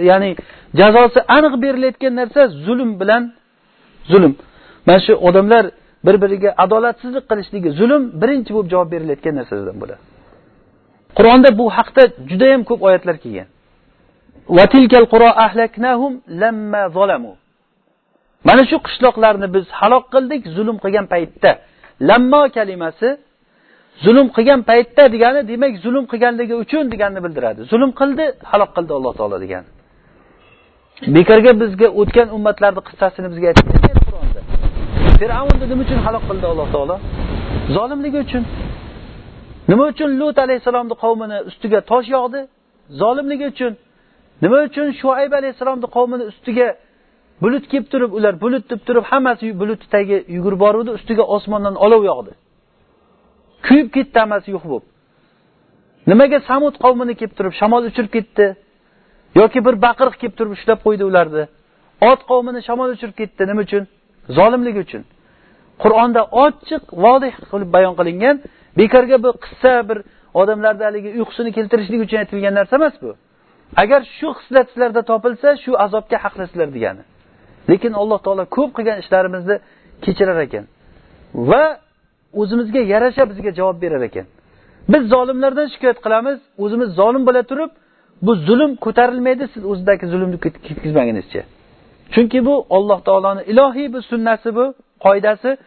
ya'ni 0.00 0.36
jazosi 0.74 1.20
aniq 1.28 1.62
berilayotgan 1.62 2.16
narsa 2.16 2.48
zulm 2.48 3.00
bilan 3.00 3.32
zulm 4.04 4.36
mana 4.86 5.00
shu 5.00 5.12
odamlar 5.14 5.70
bir 6.06 6.22
biriga 6.22 6.54
adolatsizlik 6.58 7.24
qilishligi 7.30 7.70
zulm 7.70 8.02
birinchi 8.22 8.54
bo'lib 8.54 8.70
javob 8.70 8.92
berilayotgan 8.92 9.34
narsalardan 9.34 9.76
bo'ladi 9.82 10.00
qur'onda 11.16 11.58
bu 11.58 11.70
haqda 11.70 12.02
judayam 12.30 12.62
ko'p 12.64 12.82
oyatlar 12.82 13.16
kelgan 13.24 13.46
Mana 18.47 18.63
shu 18.69 18.77
qishloqlarni 18.87 19.47
biz 19.55 19.65
halok 19.79 20.05
qildik 20.13 20.41
zulm 20.55 20.77
qilgan 20.83 21.05
paytda. 21.13 21.51
Lammo 22.09 22.41
kalimasi 22.57 23.09
zulm 24.05 24.27
qilgan 24.35 24.61
paytda 24.69 25.03
degani 25.15 25.41
demak 25.51 25.73
zulm 25.85 26.05
qilganligi 26.11 26.55
uchun 26.63 26.83
deganini 26.93 27.21
bildiradi. 27.25 27.61
Zulm 27.71 27.91
qildi 27.99 28.25
halok 28.51 28.71
qildi 28.77 28.91
alloh 28.97 29.13
taolo 29.19 29.37
degani 29.45 29.69
bekorga 31.15 31.51
bizga 31.61 31.87
o'tgan 32.01 32.27
ummatlarni 32.37 32.81
qissasini 32.87 33.27
bizga 33.31 33.47
aytib 33.51 33.65
qur'onda. 34.07 34.39
Fir'avnni 35.19 35.65
nima 35.71 35.81
uchun 35.85 35.99
halok 36.05 36.23
qildi 36.29 36.45
alloh 36.51 36.67
taolo? 36.75 36.95
Zolimligi 37.75 38.19
uchun. 38.25 38.43
Nima 39.71 39.83
uchun 39.91 40.09
lut 40.19 40.37
alayhissalomni 40.45 40.95
qavmini 41.03 41.37
ustiga 41.49 41.79
tosh 41.91 42.07
yog'di? 42.15 42.39
Zolimligi 43.01 43.45
uchun. 43.53 43.73
Nima 44.43 44.57
uchun 44.67 44.87
shuayb 45.01 45.31
alayhissalomni 45.39 45.87
qavmini 45.95 46.25
ustiga 46.31 46.67
bulut 47.43 47.65
kelib 47.71 47.87
turib 47.93 48.11
ular 48.17 48.33
bulut 48.43 48.65
deb 48.71 48.81
turib 48.87 49.05
hammasi 49.11 49.45
bulutni 49.61 49.87
tagiga 49.95 50.17
yugurib 50.35 50.59
boruvdi 50.65 50.91
ustiga 50.97 51.23
osmondan 51.35 51.75
olov 51.85 52.01
yog'di. 52.11 52.31
Kuyib 53.67 53.89
ketdi 53.95 54.17
hammasi 54.23 54.47
yo'q 54.55 54.65
bo'lib. 54.71 54.85
Nimaga 56.11 56.39
samud 56.49 56.75
qavmini 56.83 57.13
kelib 57.19 57.33
turib 57.37 57.53
shamol 57.59 57.83
uchirib 57.89 58.11
ketdi? 58.17 58.45
Yoki 59.39 59.59
bir 59.65 59.75
baqiriq 59.85 60.15
kelib 60.21 60.35
turib 60.39 60.51
ushlab 60.57 60.79
qo'ydi 60.85 61.03
ularni? 61.09 61.43
Ot 62.09 62.21
qavmini 62.31 62.59
shamol 62.67 62.89
uchirib 62.95 63.15
ketdi 63.21 63.41
nima 63.49 63.61
uchun? 63.67 63.83
Zolimligi 64.37 64.79
uchun. 64.87 65.03
Qur'onda 65.83 66.21
ochiq 66.45 66.83
vodih 67.05 67.33
qilib 67.51 67.69
bayon 67.75 67.93
qilingan 67.99 68.35
bekorga 68.79 69.17
bu 69.25 69.31
qissa 69.43 69.73
bir 69.89 69.97
odamlarni 70.41 70.83
haligi 70.87 71.09
uyqusini 71.17 71.51
keltirishlik 71.57 71.99
uchun 72.05 72.17
aytilgan 72.23 72.53
narsa 72.59 72.73
emas 72.79 72.95
bu. 73.03 73.11
Agar 73.75 74.01
shu 74.17 74.27
xislat 74.39 74.67
sizlarda 74.71 75.01
topilsa 75.01 75.57
shu 75.63 75.71
azobga 75.85 76.17
haqlisizlar 76.23 76.73
degani. 76.73 77.03
Lekin 77.69 77.93
alloh 78.01 78.19
taolo 78.25 78.45
ko'p 78.45 78.71
qilgan 78.77 78.97
ishlarimizni 79.03 79.55
kechirar 80.05 80.39
ekan. 80.47 80.65
Va 81.49 81.63
o'zimizga 82.41 82.79
yarasha 82.93 83.23
bizga 83.31 83.51
javob 83.59 83.81
berar 83.81 84.01
ekan. 84.09 84.25
Biz 84.91 85.03
zolimlardan 85.13 85.67
shikoyat 85.73 85.99
qilamiz 86.05 86.37
o'zimiz 86.63 86.89
zolim 86.99 87.23
bo'la 87.27 87.43
turib 87.51 87.71
bu 88.25 88.35
zulm 88.47 88.71
ko'tarilmaydi 88.85 89.45
siz 89.53 89.63
o'zidagi 89.71 90.05
zulmni 90.11 90.37
ketkazmagunizcha 90.45 91.41
chunki 92.13 92.39
bu 92.45 92.65
alloh 92.69 92.99
taoloni 93.07 93.41
ilohiy 93.51 93.87
bir 93.93 94.01
sunnasi 94.01 94.55
bu 94.55 94.65
qoidasi. 95.05 95.57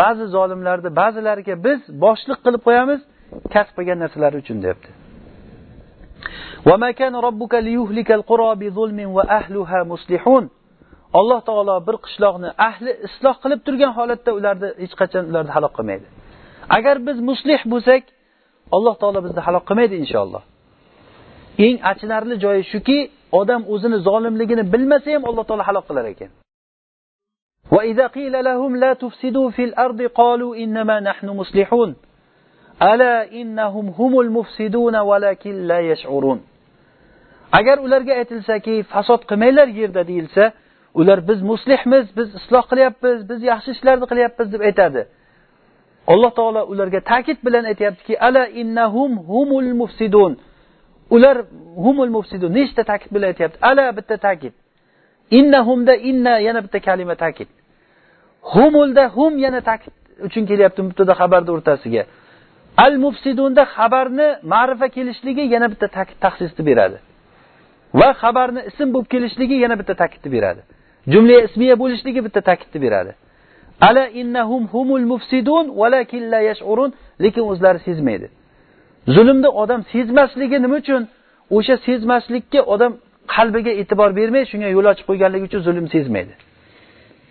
Ba'zi 0.00 0.24
zolimlarni 0.36 0.90
ba'zilariga 1.00 1.54
biz 1.66 1.80
boshliq 2.04 2.38
qilib 2.44 2.62
qo'yamiz 2.66 3.00
kasb 3.54 3.72
qilgan 3.78 3.98
narsalari 4.04 4.36
uchun 4.42 4.58
deyapti 4.64 4.90
alloh 11.20 11.40
taolo 11.48 11.76
bir 11.86 11.96
qishloqni 12.06 12.48
ahli 12.68 12.90
isloh 13.08 13.36
qilib 13.42 13.60
turgan 13.66 13.92
holatda 13.98 14.30
ularni 14.38 14.68
hech 14.82 14.94
qachon 15.00 15.24
ularni 15.30 15.52
halok 15.56 15.72
qilmaydi. 15.78 16.06
Agar 16.76 16.96
biz 17.06 17.16
muslih 17.30 17.60
bo'lsak 17.72 18.02
alloh 18.76 18.94
taolo 19.02 19.18
bizni 19.26 19.40
halok 19.46 19.64
qilmaydi 19.68 19.94
inshaalloh. 20.02 20.42
Eng 21.66 21.76
achinarli 21.90 22.34
joyi 22.44 22.62
shuki 22.72 22.98
odam 23.40 23.62
o'zini 23.74 23.98
zolimligini 24.08 24.64
bilmasa 24.72 25.08
ham 25.14 25.22
alloh 25.30 25.44
taolo 25.48 25.62
halok 25.68 25.84
qilar 25.88 26.04
ekan. 26.14 26.30
وإذا 27.71 28.07
قيل 28.07 28.43
لهم 28.43 28.75
لا 28.75 28.93
تفسدوا 28.93 29.49
في 29.49 29.63
الأرض 29.63 30.01
قالوا 30.01 30.55
إنما 30.55 30.99
نحن 30.99 31.27
مصلحون 31.29 31.95
ألا 32.81 33.31
إنهم 33.31 33.87
هم 33.89 34.19
المفسدون 34.19 34.95
ولكن 34.95 35.67
لا 35.67 35.79
يشعرون 35.79 36.41
agar 37.59 37.77
ularga 37.85 38.13
aytilsaki 38.13 38.83
fasod 38.83 39.21
qilmanglar 39.29 39.67
yerda 39.67 40.07
deyilsa 40.07 40.43
ular 40.99 41.19
biz 41.27 41.39
muslihmiz 41.51 42.05
biz 42.17 42.29
isloh 42.39 42.63
qilyapmiz 42.71 43.29
biz 43.29 43.39
yaxshi 43.51 43.69
ishlarni 43.75 44.05
qilyapmiz 44.11 44.47
deb 44.53 44.61
aytadi 44.69 45.01
alloh 46.13 46.31
taolo 46.39 46.61
ularga 46.71 46.99
ta'kid 47.11 47.37
bilan 47.45 47.63
aytyaptiki 47.71 48.13
ala 48.27 48.43
innahum 48.61 49.11
humul 49.31 49.69
mufsidun 49.81 50.31
ular 51.15 51.37
humul 51.85 52.11
mufsidun 52.17 52.51
nechta 52.59 52.83
ta'kid 52.91 53.11
bilan 53.15 53.27
aytyapti 53.33 53.57
ala 53.69 53.85
bitta 53.97 54.15
ta'kid 54.27 54.53
innahumda 55.30 55.94
inna 55.96 56.38
yana 56.38 56.60
bitta 56.64 56.80
kalima 56.80 57.14
ta'kid. 57.14 57.48
Humulda 58.52 59.04
hum 59.16 59.38
yana 59.38 59.60
ta'kid 59.60 59.94
uchun 60.26 60.46
kelyapti 60.50 60.80
mubtada 60.82 61.12
xabarni 61.20 61.50
o'rtasiga. 61.56 62.02
Al 62.76 62.94
mufsidunda 63.04 63.62
xabarni 63.76 64.28
ma'rifa 64.52 64.88
kelishligi 64.96 65.44
yana 65.54 65.66
bitta 65.72 65.86
taxsisni 66.24 66.62
beradi. 66.68 66.98
Va 68.00 68.08
xabarni 68.22 68.60
ism 68.70 68.88
bo'lib 68.94 69.08
kelishligi 69.14 69.56
yana 69.64 69.76
bitta 69.80 69.94
ta'kidni 70.02 70.30
beradi. 70.36 70.60
Jumla 71.12 71.36
ismiya 71.46 71.74
bo'lishligi 71.82 72.20
bitta 72.26 72.40
ta'kidni 72.48 72.78
beradi. 72.86 73.12
Ala 73.88 74.04
innahum 74.20 74.62
humul 74.72 75.06
mufsidun 75.12 75.64
valakin 75.80 76.22
la 76.32 76.40
yash'urun 76.50 76.90
lekin 77.24 77.42
o'zlari 77.50 77.80
sezmaydi. 77.88 78.28
Zulmni 79.14 79.48
odam 79.62 79.80
sezmasligi 79.92 80.58
nima 80.64 80.76
uchun? 80.82 81.02
O'sha 81.56 81.76
sezmaslikka 81.86 82.60
odam 82.74 82.92
qalbiga 83.36 83.72
e'tibor 83.80 84.10
bermay 84.18 84.44
shunga 84.50 84.68
yo'l 84.76 84.86
ochib 84.92 85.06
qo'yganligi 85.10 85.44
uchun 85.48 85.60
zulm 85.66 85.86
sezmaydi. 85.94 86.34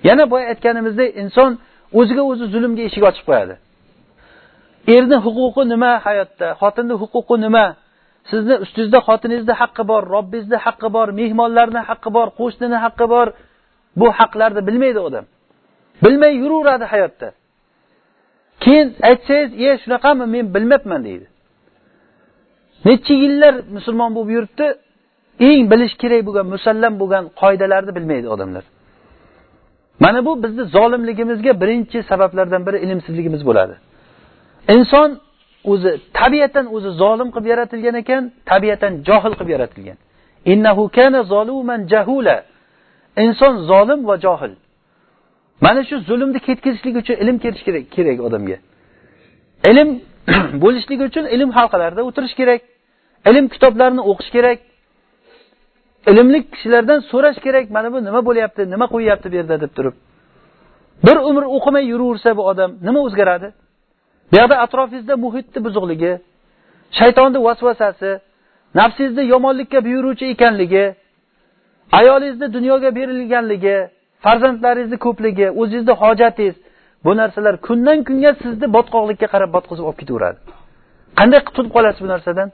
Yana 0.07 0.23
boya 0.31 0.45
aytganimizdek 0.53 1.09
inson 1.21 1.51
o'ziga 1.99 2.23
o'zi 2.31 2.45
zulmga 2.53 2.81
eshik 2.89 3.03
ochib 3.09 3.25
qo'yadi. 3.29 3.55
Erni 4.95 5.17
huquqi 5.25 5.63
nima 5.73 5.91
hayotda? 6.05 6.47
Xotinni 6.61 6.95
huquqi 7.01 7.35
nima? 7.45 7.65
Sizni 8.31 8.55
ustingizda 8.65 8.99
xotiningizni 9.07 9.53
haqqi 9.61 9.83
bor 9.91 10.01
robbingizni 10.15 10.57
haqqi 10.65 10.89
bor 10.95 11.07
mehmonlarni 11.19 11.81
haqqi 11.89 12.09
bor 12.17 12.27
qo'shnini 12.39 12.77
haqqi 12.85 13.05
bor. 13.13 13.27
Bu 13.99 14.07
haqlarni 14.19 14.61
bilmaydi 14.67 14.99
odam. 15.07 15.25
Bilmay 16.03 16.33
yuraveradi 16.43 16.85
hayotda. 16.93 17.27
Keyin 18.63 18.87
aytsangiz 19.09 19.49
e 19.67 19.69
shunaqami 19.83 20.25
men 20.35 20.45
bilmabman 20.55 21.01
deydi. 21.07 21.27
Necha 22.87 23.13
yillar 23.23 23.53
musulmon 23.75 24.11
bo'lib 24.15 24.31
yuribdi 24.35 24.67
eng 25.39 25.71
bilish 25.71 25.95
kerak 26.01 26.21
bo'lgan 26.27 26.45
musallam 26.53 26.93
bo'lgan 27.01 27.23
qoidalarni 27.41 27.91
bilmaydi 27.97 28.27
odamlar. 28.35 28.63
Mana 29.99 30.25
bu 30.25 30.43
bizni 30.43 30.63
zolimligimizga 30.63 31.61
birinchi 31.61 32.03
sabablardan 32.03 32.65
biri 32.67 32.77
ilmsizligimiz 32.85 33.45
bo'ladi. 33.45 33.75
Inson 34.75 35.09
o'zi 35.71 35.91
tabiatan 36.13 36.65
o'zi 36.75 36.89
zolim 37.01 37.29
qilib 37.33 37.47
yaratilgan 37.53 37.95
ekan 38.01 38.23
tabiatan 38.51 38.93
johil 39.07 39.33
qilib 39.37 39.49
yaratilgan. 39.55 39.97
Innahu 40.45 40.83
kana 40.97 41.23
zoluman 41.23 41.81
jahula. 41.93 42.37
Inson 43.17 43.53
zolim 43.71 44.07
va 44.07 44.15
johil. 44.25 44.53
Mana 45.61 45.81
shu 45.89 45.95
zulmni 46.09 46.39
ketkazishlik 46.47 46.95
uchun 47.01 47.15
ilm 47.23 47.37
kelish 47.43 47.63
kerak 47.67 47.83
kerak 47.95 48.17
odamga. 48.27 48.57
Ilm 49.69 49.89
bo'lishligi 50.63 51.03
uchun 51.09 51.25
ilm 51.35 51.49
halqalarida 51.57 52.01
o'tirish 52.09 52.35
kerak. 52.39 52.61
Ilm 53.29 53.45
kitoblarini 53.53 54.01
o'qish 54.11 54.31
kerak. 54.35 54.59
Ilmli 56.11 56.39
kishilardan 56.51 56.99
so'rash 57.11 57.39
kerak 57.45 57.65
mana 57.75 57.93
bu 57.93 57.97
nima 58.07 58.21
bo'lyapti 58.27 58.61
nima 58.73 58.85
qo'yyapti 58.93 59.27
bu 59.31 59.35
yerda 59.39 59.55
deb 59.63 59.71
turib. 59.77 59.95
Bir 61.05 61.17
umr 61.29 61.43
o'qimay 61.55 61.85
yuraversa 61.93 62.29
bu 62.37 62.43
odam 62.51 62.71
nima 62.87 62.99
o'zgaradi? 63.07 63.47
Bu 64.31 64.35
yoqda 64.41 64.55
atrofingizda 64.65 65.15
muhitni 65.25 65.59
buzuqligi 65.65 66.13
shaytonni 66.99 67.39
vasvasasi 67.47 68.11
nafsingizni 68.79 69.23
yomonlikka 69.33 69.79
buyuruvchi 69.85 70.25
ekanligi 70.33 70.85
ayolingizni 71.99 72.47
dunyoga 72.55 72.89
berilganligi 72.97 73.77
farzandlaringizni 74.23 74.97
ko'pligi 75.05 75.47
o'zingizni 75.61 75.93
hojatingiz 76.01 76.55
bu 77.05 77.11
narsalar 77.19 77.55
kundan 77.67 77.99
kunga 78.07 78.31
sizni 78.43 78.67
botqoqlikka 78.75 79.27
qarab 79.33 79.49
botqizib 79.55 79.85
olib 79.89 79.97
ketaveradi. 80.01 80.39
Qanday 81.19 81.41
qutulib 81.47 81.71
qolasiz 81.75 82.01
bu 82.05 82.09
narsadan? 82.13 82.49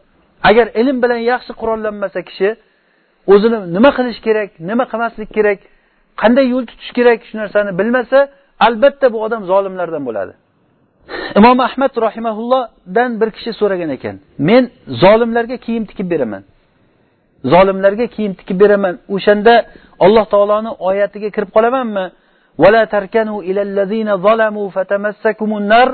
Agar 0.49 0.67
ilm 0.81 0.97
bilan 1.03 1.21
yaxshi 1.31 1.51
qurollanmasa 1.59 2.19
kishi 2.29 2.49
o'zini 3.32 3.58
nima 3.76 3.90
qilish 3.98 4.20
kerak 4.26 4.50
nima 4.70 4.84
qilmaslik 4.92 5.30
kerak 5.36 5.58
qanday 6.22 6.46
yo'l 6.54 6.64
tutish 6.70 6.92
kerak 6.98 7.18
shu 7.28 7.34
narsani 7.42 7.70
bilmasa 7.80 8.18
albatta 8.66 9.06
bu 9.14 9.18
odam 9.26 9.42
zolimlardan 9.50 10.02
bo'ladi 10.08 10.32
imom 11.38 11.58
ahmad 11.68 11.92
rahimaullohdan 12.06 13.10
bir 13.20 13.28
kishi 13.36 13.50
so'ragan 13.60 13.90
ekan 13.96 14.16
men 14.48 14.62
zolimlarga 15.02 15.56
kiyim 15.64 15.84
tikib 15.90 16.06
beraman 16.12 16.42
zolimlarga 17.52 18.06
kiyim 18.14 18.32
tikib 18.40 18.58
beraman 18.62 18.94
o'shanda 19.14 19.54
alloh 20.04 20.24
taoloni 20.34 20.70
oyatiga 20.88 21.28
kirib 21.36 21.50
qolamanmi 21.56 22.06
ولا 22.62 22.82
تركنوا 22.94 23.42
إلى 23.48 23.62
الذين 23.68 24.08
ظلموا 24.26 24.66
فتمسكم 24.76 25.50
النار 25.60 25.88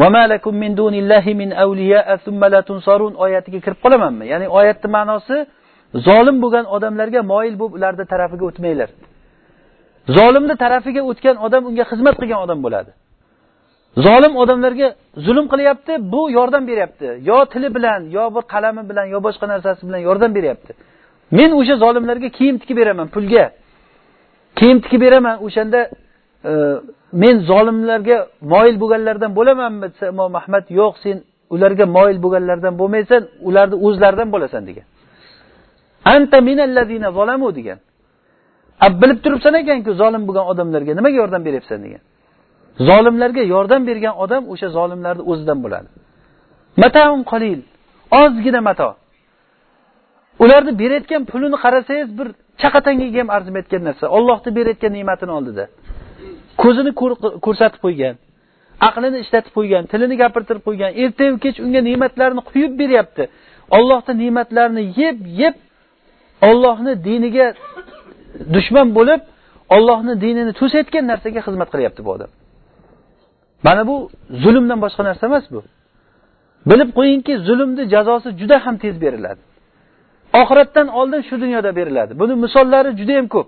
وما 0.00 0.26
لكم 0.32 0.54
من 0.62 0.70
دون 0.80 0.94
الله 1.02 1.24
من 1.40 1.52
أولياء 1.52 2.16
ثم 2.16 2.40
لا 2.44 2.60
تنصرون 2.60 3.12
oyatiga 3.24 3.58
kirib 3.64 3.78
qolamanmi 3.84 4.24
ya'ni 4.32 4.46
oyatni 4.58 4.88
ma'nosi 4.96 5.36
zolim 6.07 6.37
bo'lgan 6.43 6.65
odamlarga 6.75 7.21
moyil 7.33 7.55
bo'lib 7.59 7.73
ularni 7.77 8.05
tarafiga 8.13 8.45
o'tmanglar. 8.49 8.89
Zolimni 10.17 10.55
tarafiga 10.63 11.01
o'tgan 11.11 11.35
odam 11.45 11.63
unga 11.69 11.83
xizmat 11.91 12.15
qilgan 12.21 12.39
odam 12.45 12.59
bo'ladi. 12.65 12.91
Zolim 14.05 14.33
odamlarga 14.43 14.87
zulm 15.25 15.45
qilyapti 15.53 15.93
bu 16.13 16.21
yordam 16.37 16.63
beryapti. 16.67 17.07
Yo 17.29 17.45
tili 17.53 17.75
bilan 17.75 18.01
yo 18.17 18.23
bir 18.35 18.43
qalami 18.53 18.83
bilan 18.89 19.05
yo 19.13 19.19
boshqa 19.27 19.45
narsasi 19.53 19.81
bilan 19.87 20.01
yordam 20.07 20.31
beryapti. 20.37 20.71
Men 21.37 21.49
o'sha 21.59 21.75
zolimlarga 21.83 22.29
kiyim 22.37 22.57
tikib 22.61 22.77
beraman 22.77 23.07
pulga. 23.15 23.45
Kiyim 24.59 24.77
tikib 24.83 25.01
beraman 25.05 25.35
o'shanda 25.45 25.79
e, 26.49 26.51
men 27.23 27.35
zolimlarga 27.49 28.17
moyil 28.53 28.75
bo'lganlardan 28.81 29.31
bo'lamanmi 29.37 29.87
desa 29.93 30.05
imom 30.13 30.35
ahmad 30.41 30.65
yo'q 30.79 30.93
sen 31.03 31.17
ularga 31.55 31.85
moyil 31.97 32.17
bo'lganlardan 32.23 32.73
bo'lmaysan 32.81 33.21
ularni 33.47 33.75
o'zlaridan 33.87 34.29
bo'lasan 34.35 34.63
degan. 34.69 34.85
Anta 36.05 36.37
minallazina 36.41 37.11
zolamu 37.11 37.55
degan. 37.55 37.79
Bilib 39.01 39.19
turibsan 39.23 39.53
ekanku 39.61 39.91
zolim 40.01 40.23
bo'lgan 40.27 40.45
odamlarga 40.51 40.91
nimaga 40.99 41.17
yordam 41.21 41.41
beryapsan 41.47 41.79
degan. 41.85 42.01
Zolimlarga 42.89 43.43
yordam 43.53 43.81
bergan 43.89 44.13
odam 44.23 44.43
o'sha 44.53 44.67
zolimlarni 44.77 45.23
o'zidan 45.31 45.59
bo'ladi. 45.63 45.89
Mataun 46.83 47.21
qalil 47.31 47.59
ozgina 48.21 48.61
mato. 48.69 48.89
Ularni 50.43 50.73
berayotgan 50.81 51.21
pulini 51.31 51.57
qarasangiz 51.63 52.09
bir 52.19 52.27
chaqatangiga 52.61 53.19
ham 53.21 53.29
arzimayotgan 53.37 53.81
narsa. 53.87 54.05
Ollohni 54.17 54.51
berayotgan 54.57 54.91
ne'matini 54.97 55.33
oldida. 55.37 55.65
Ko'zini 56.61 56.91
ko'rsatib 57.45 57.79
qo'ygan 57.85 58.15
aqlini 58.87 59.17
ishlatib 59.23 59.53
qo'ygan 59.57 59.83
tilini 59.91 60.15
gapirtirib 60.23 60.63
qo'ygan 60.67 60.91
ertayu 61.03 61.33
kech 61.45 61.57
unga 61.65 61.81
ne'matlarni 61.89 62.41
quyib 62.49 62.73
beryapti. 62.81 63.23
Ollohni 63.77 64.13
ne'matlarini 64.23 64.83
yeb 65.01 65.17
yeb 65.41 65.55
ollohni 66.49 66.93
diniga 67.07 67.47
dushman 68.55 68.87
bo'lib 68.97 69.21
ollohni 69.75 70.13
dinini 70.23 70.53
to'sayotgan 70.59 71.03
narsaga 71.11 71.41
xizmat 71.47 71.69
qilyapti 71.73 72.01
bu 72.05 72.09
odam. 72.15 72.31
Mana 73.67 73.81
bu 73.89 73.95
zulmdan 74.43 74.79
boshqa 74.85 75.01
narsa 75.09 75.23
emas 75.29 75.45
bu. 75.53 75.61
Bilib 76.69 76.89
qo'yingki 76.97 77.33
zulmni 77.47 77.83
jazosi 77.93 78.29
juda 78.39 78.57
ham 78.65 78.75
tez 78.83 78.95
beriladi. 79.03 79.41
Oxiratdan 80.41 80.87
oldin 80.99 81.21
shu 81.27 81.35
dunyoda 81.43 81.71
beriladi. 81.79 82.11
Buni 82.21 82.33
misollari 82.45 82.91
juda 82.99 83.13
ham 83.19 83.27
ko'p. 83.35 83.47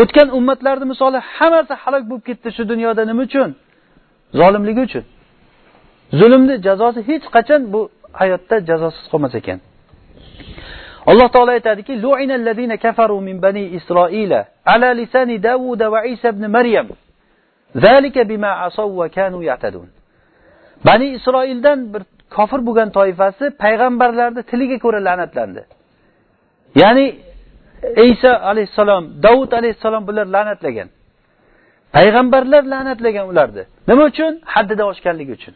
O'tgan 0.00 0.28
ummatlarni 0.38 0.86
misoli 0.92 1.18
hammasi 1.36 1.74
halok 1.82 2.04
bo'lib 2.10 2.24
ketdi 2.28 2.48
shu 2.56 2.62
dunyoda 2.72 3.02
nima 3.10 3.22
uchun? 3.28 3.50
Zolimligi 4.40 4.80
uchun. 4.88 5.04
Zulmni 6.20 6.54
jazosi 6.66 7.00
hech 7.08 7.26
qachon 7.36 7.62
bu 7.72 7.80
hayotda 8.20 8.56
jazosiz 8.68 9.04
qolmas 9.12 9.34
ekan. 9.40 9.58
Alloh 11.06 11.28
taolo 11.34 11.50
aytadiki 11.50 11.94
kafaru 12.84 13.20
min 13.20 13.42
bani 13.42 13.64
isroila 13.78 14.40
ala 14.64 14.88
lisani 14.94 15.42
davuda 15.42 15.90
va 15.92 16.04
isa 16.04 16.28
ibn 16.28 16.44
maryam. 16.56 16.88
Zalika 17.74 18.28
bima 18.28 18.50
asaw 18.66 19.08
kanu 19.08 19.42
yatadun. 19.42 19.88
Bani 20.86 21.06
isroildan 21.16 21.78
bir 21.94 22.02
kofir 22.36 22.60
bo'lgan 22.66 22.88
toifasi 22.90 23.44
payg'ambarlarni 23.62 24.42
tiliga 24.50 24.78
ko'ra 24.84 25.00
la'natlandi. 25.08 25.62
Ya'ni 26.82 27.06
iso 28.10 28.32
alayhissalom 28.50 29.04
davud 29.22 29.50
alayhissalom 29.52 30.02
bular 30.08 30.26
la'natlagan. 30.36 30.88
Payg'ambarlar 31.96 32.62
la'natlagan 32.72 33.24
ularni. 33.30 33.64
Nima 33.88 34.04
uchun? 34.10 34.32
Haddidan 34.54 34.86
oshganligi 34.92 35.32
uchun. 35.38 35.54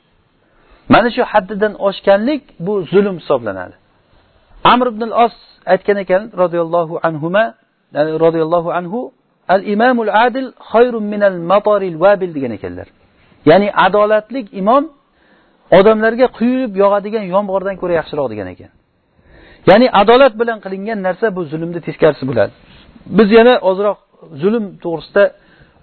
Mana 0.95 1.09
shu 1.17 1.23
haddidan 1.33 1.73
oshganlik 1.89 2.43
bu 2.67 2.75
zulm 2.93 3.17
hisoblanadi. 3.21 3.77
Amr 4.65 4.87
ibn 4.93 5.03
al 5.09 5.15
os 5.25 5.35
aytgan 5.75 5.97
ekan 6.05 6.23
roziyallohu 6.43 6.95
anhuma 7.09 7.45
roziyallohu 8.25 8.71
anhu 8.79 9.13
al 9.55 9.63
imomul 9.75 10.11
adil 10.27 10.49
xayrun 10.73 11.05
minal 11.13 11.39
matoril 11.51 11.97
vabil 12.05 12.31
degan 12.37 12.53
ekanlar. 12.59 12.89
Ya'ni 13.51 13.69
adolatlik 13.87 14.47
imom 14.61 14.85
odamlarga 15.79 16.27
quyilib 16.39 16.73
yog'adigan 16.83 17.25
yomg'irdan 17.35 17.77
ko'ra 17.81 17.93
yaxshiroq 18.01 18.27
degan 18.33 18.49
ekan. 18.55 18.71
Ya'ni 19.71 19.87
adolat 20.01 20.33
bilan 20.41 20.59
qilingan 20.65 20.99
narsa 21.07 21.27
bu 21.37 21.41
zulmni 21.53 21.81
teskarisi 21.87 22.25
bo'ladi. 22.31 22.53
Biz 23.19 23.29
yana 23.39 23.55
ozroq 23.71 23.99
zulm 24.43 24.65
to'g'risida 24.85 25.25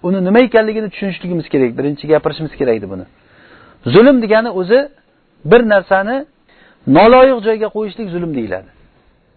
uni 0.06 0.18
nima 0.26 0.40
ekanligini 0.48 0.88
tushunishligimiz 0.92 1.46
kerak 1.52 1.70
birinchi 1.78 2.04
gapirishimiz 2.12 2.52
kerak 2.60 2.74
edi 2.78 2.86
buni. 2.92 3.04
Zulm 3.94 4.16
degani 4.24 4.50
o'zi 4.60 4.80
bir 5.50 5.60
narsani 5.72 6.16
noloyiq 6.86 7.38
joyga 7.46 7.68
qo'yishlik 7.76 8.08
zulm 8.14 8.34
deyiladi. 8.34 8.70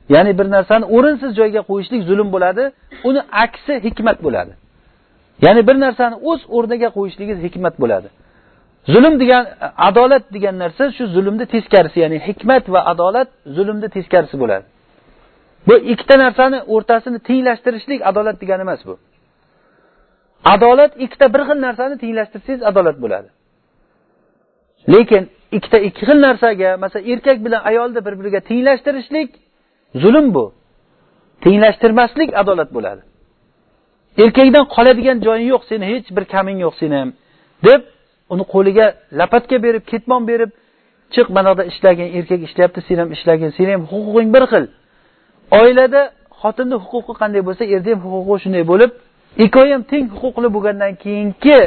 Ya'ni 0.10 0.32
bir 0.40 0.48
narsani 0.56 0.86
o'rinsiz 0.96 1.32
joyga 1.40 1.62
qo'yishlik 1.70 2.02
zulm 2.10 2.28
bo'ladi 2.36 2.64
uni 3.04 3.22
aksi 3.44 3.74
hikmat 3.86 4.18
bo'ladi. 4.26 4.54
Ya'ni 5.46 5.62
bir 5.68 5.78
narsani 5.86 6.16
o'z 6.30 6.42
o'rniga 6.58 6.90
qo'yishligingiz 6.98 7.40
hikmat 7.48 7.76
bo'ladi. 7.82 8.10
Zulm 8.94 9.20
degan 9.20 9.44
adolat 9.90 10.24
degan 10.36 10.56
narsa 10.64 10.84
shu 10.98 11.04
zulmni 11.16 11.46
teskarisi 11.54 11.98
ya'ni 12.04 12.18
hikmat 12.28 12.64
va 12.74 12.80
adolat 12.92 13.30
zulmni 13.56 13.90
teskarisi 13.96 14.36
bo'ladi. 14.44 14.66
Bu 15.68 15.76
ikkita 15.92 16.16
narsani 16.26 16.60
o'rtasini 16.74 17.20
tenglashtirishlik 17.28 18.00
adolat 18.10 18.42
degani 18.42 18.62
emas 18.68 18.82
bu. 18.88 18.96
Adolat 20.54 20.92
ikkita 21.06 21.26
bir 21.34 21.42
xil 21.48 21.60
narsani 21.68 21.96
tenglashtirsangiz 22.04 22.62
adolat 22.70 22.98
bo'ladi. 23.04 23.30
Lekin 24.94 25.24
ikkita 25.52 25.78
ikki 25.88 26.06
xil 26.08 26.20
narsaga 26.28 26.70
masalan 26.84 27.06
erkak 27.12 27.38
bilan 27.46 27.62
ayolni 27.70 28.00
bir 28.06 28.14
biriga 28.20 28.40
tenglashtirishlik 28.50 29.30
zulm 30.04 30.28
bu. 30.36 30.46
Tenglashtirmaslik 31.44 32.30
adolat 32.42 32.70
bo'ladi. 32.76 33.02
Erkakdan 34.24 34.66
qoladigan 34.76 35.18
joying 35.26 35.48
yo'q 35.54 35.64
seni 35.70 35.86
hech 35.92 36.08
bir 36.16 36.24
kaming 36.34 36.58
yo'q 36.66 36.76
seni 36.82 36.96
ham 37.02 37.10
deb 37.68 37.82
uni 38.34 38.44
qo'liga 38.54 38.86
lapatka 39.20 39.58
berib 39.66 39.84
ketmon 39.92 40.22
berib 40.32 40.52
chiq 41.14 41.28
mana 41.36 41.48
yoqda 41.52 41.64
ishlagin 41.72 42.08
erkak 42.18 42.42
ishlayapti 42.48 42.80
sen 42.88 42.98
ham 43.02 43.10
ishlagin 43.16 43.50
seni 43.58 43.72
ham 43.76 43.84
huquqing 43.92 44.30
bir 44.36 44.44
xil. 44.52 44.66
Oilada 45.62 46.02
xotinni 46.42 46.78
huquqi 46.84 47.14
qanday 47.22 47.42
bo'lsa 47.48 47.64
erni 47.76 47.90
ham 47.94 48.02
huquqi 48.06 48.38
shunday 48.44 48.64
bo'lib 48.72 48.92
ikkovi 49.46 49.72
ham 49.76 49.84
teng 49.92 50.06
huquqli 50.22 50.48
bo'lgandan 50.56 50.94
keyingi 51.04 51.60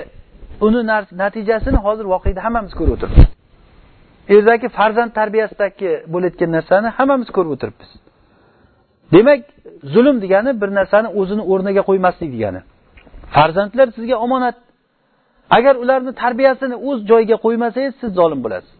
uni 0.66 0.80
natijasini 1.22 1.78
hozir 1.86 2.06
voqeda 2.14 2.40
hammamiz 2.46 2.72
ko'rib 2.78 2.94
o'tiribmiz 2.96 3.41
o'zaki 4.30 4.68
farzand 4.68 5.10
tarbiyasidagi 5.18 5.90
bo'layotgan 6.12 6.50
narsani 6.56 6.88
hammamiz 6.98 7.28
ko'rib 7.36 7.50
o'tiribmiz. 7.56 7.90
Demak 9.12 9.40
zulm 9.94 10.16
degani 10.24 10.50
bir 10.60 10.70
narsani 10.78 11.08
o'zini 11.20 11.42
o'rniga 11.52 11.82
qo'ymaslik 11.88 12.30
degani. 12.36 12.60
Farzandlar 13.34 13.88
sizga 13.96 14.16
omonat. 14.26 14.56
Agar 15.56 15.74
ularni 15.82 16.12
tarbiyasini 16.22 16.76
o'z 16.88 16.98
joyiga 17.10 17.36
qo'ymasangiz 17.44 17.94
siz 18.00 18.10
zolim 18.18 18.40
bo'lasiz. 18.44 18.72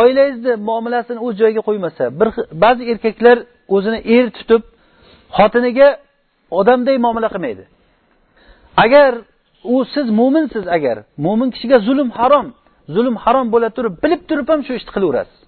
Oilangizni 0.00 0.52
muomalasini 0.68 1.20
o'z 1.26 1.34
joyiga 1.40 1.62
qo'ymasa 1.68 2.04
bir 2.20 2.28
ba'zi 2.64 2.82
erkaklar 2.92 3.38
o'zini 3.74 3.98
er 4.16 4.26
tutib 4.36 4.62
xotiniga 5.38 5.88
odamday 6.58 6.96
muomala 7.04 7.28
qilmaydi. 7.34 7.64
Agar 8.84 9.12
u 9.74 9.84
siz 9.94 10.06
mo'minsiz 10.20 10.64
agar 10.76 10.96
mo'min 11.24 11.48
kishiga 11.54 11.78
zulm 11.88 12.08
harom 12.18 12.46
zulm 12.94 13.14
harom 13.24 13.46
bo'la 13.54 13.68
turib 13.76 13.94
bilib 14.04 14.22
turib 14.28 14.46
ham 14.52 14.60
shu 14.66 14.72
ishni 14.78 14.90
qilaverasiz. 14.96 15.38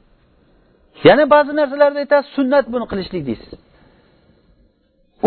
Yana 1.09 1.25
ba'zi 1.35 1.53
narsalarda 1.61 1.99
aytasiz 2.05 2.31
sunnat 2.37 2.65
buni 2.75 2.87
qilishlik 2.93 3.23
deysiz. 3.29 3.51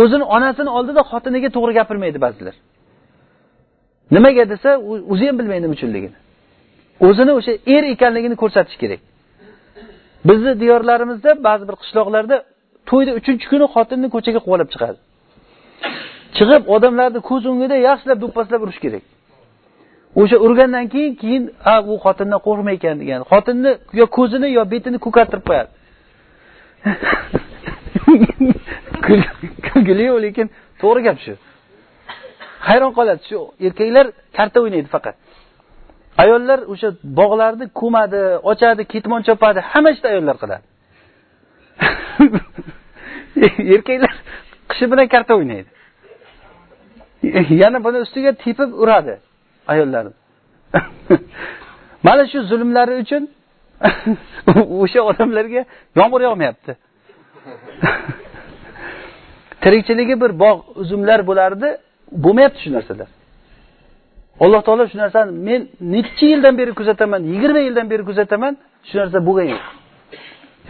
O'zini 0.02 0.26
onasini 0.36 0.72
oldida 0.78 1.02
xotiniga 1.12 1.50
to'g'ri 1.56 1.74
gapirmaydi 1.80 2.20
ba'zilar. 2.26 2.56
Nimaga 4.16 4.44
desa 4.54 4.70
o'zi 5.14 5.24
ham 5.30 5.36
bilmaydi 5.40 5.64
nima 5.66 5.76
uchunligini 5.78 6.18
o'zini 7.08 7.32
o'sha 7.40 7.54
er 7.76 7.84
ekanligini 7.94 8.36
ko'rsatish 8.42 8.78
kerak. 8.82 9.02
Bizni 10.30 10.54
diyorlarimizda 10.62 11.32
ba'zi 11.48 11.64
bir 11.70 11.76
qishloqlarda 11.82 12.38
to'yda 12.90 13.12
uchinchi 13.20 13.46
kuni 13.52 13.66
xotinni 13.76 14.08
ko'chaga 14.16 14.40
quvalab 14.46 14.70
chiqadi. 14.74 14.98
Chiqib 16.38 16.64
odamlarni 16.76 17.20
ko'z 17.30 17.44
o'ngida 17.52 17.76
yaxshilab 17.88 18.18
do'pposlab 18.24 18.62
urish 18.66 18.80
kerak. 18.86 19.04
O'sha 20.22 20.38
urgandan 20.46 20.86
keyin 20.94 21.14
keyin 21.22 21.44
ha 21.66 21.76
u 21.92 21.94
xotindan 22.06 22.40
qo'rqmaykan 22.48 22.96
degan. 23.02 23.22
Xotinni 23.32 23.72
yo 24.00 24.06
ko'zini 24.18 24.48
yo 24.58 24.64
betini 24.74 24.98
ko'kartirib 25.06 25.46
qo'yadi. 25.50 25.72
Kulgili 29.68 30.04
yo'q 30.10 30.20
lekin 30.26 30.48
to'g'ri 30.82 31.02
gap 31.08 31.18
shu. 31.26 31.34
Hayron 32.68 32.92
qoladi. 32.98 33.22
Shu 33.30 33.38
erkaklar 33.68 34.06
karta 34.38 34.58
o'ynaydi 34.64 34.90
faqat. 34.96 35.16
Ayollar 36.24 36.60
o'sha 36.74 36.90
bog'larni 37.20 37.66
ko'madi 37.82 38.22
ochadi 38.52 38.84
ketmon 38.94 39.22
chopadi. 39.28 39.60
Hamma 39.72 39.90
ishni 39.96 40.08
ayollar 40.14 40.36
qiladi. 40.44 40.66
Erkaklar 43.76 44.14
qishi 44.72 44.86
bilan 44.92 45.08
karta 45.14 45.32
o'ynaydi. 45.40 45.70
Yana 47.64 47.78
buni 47.86 47.98
ustiga 48.06 48.32
tepib 48.44 48.70
uradi. 48.84 49.16
Ayollarni 49.72 50.14
mana 52.08 52.24
shu 52.32 52.40
zulmlari 52.52 52.94
uchun 53.04 53.24
o'sha 54.82 55.02
odamlarga 55.10 55.62
yomg'ir 56.00 56.22
yog'mayapti. 56.28 56.72
Tirikchiligi 59.64 60.16
bir 60.24 60.32
bog' 60.44 60.62
uzumlar 60.82 61.20
bo'lardi 61.30 61.68
bo'lmayapti 62.24 62.60
shu 62.64 62.70
narsalar. 62.78 63.10
Alloh 64.44 64.62
taolo 64.68 64.84
shu 64.92 64.98
narsani 65.04 65.32
men 65.48 65.62
necha 65.94 66.26
yildan 66.34 66.54
beri 66.60 66.72
kuzataman 66.80 67.22
yigirma 67.34 67.62
yildan 67.68 67.88
beri 67.92 68.04
kuzataman 68.10 68.54
shu 68.88 68.96
narsa 69.02 69.18
bo'lgan 69.28 69.48
yo'q 69.54 69.64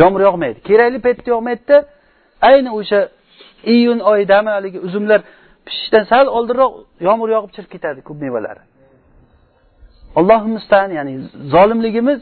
yomg'ir 0.02 0.22
yog'maydi. 0.28 0.58
Kerakli 0.68 1.00
paytda 1.06 1.28
yog'maydida 1.36 1.78
ayni 2.50 2.70
o'sha 2.80 3.00
iyun 3.74 4.00
oyidami 4.12 4.50
haligi 4.56 4.80
uzumlar 4.88 5.20
pishishdan 5.68 6.04
sal 6.12 6.26
oldinroq 6.38 6.72
yomg'ir 7.08 7.30
yog'ib 7.36 7.52
chirib 7.56 7.70
ketadi 7.76 8.00
ko'p 8.08 8.18
mevalari 8.26 8.64
allohu 10.20 10.48
mustaan 10.56 10.90
ya'ni 10.98 11.14
zolimligimiz 11.54 12.20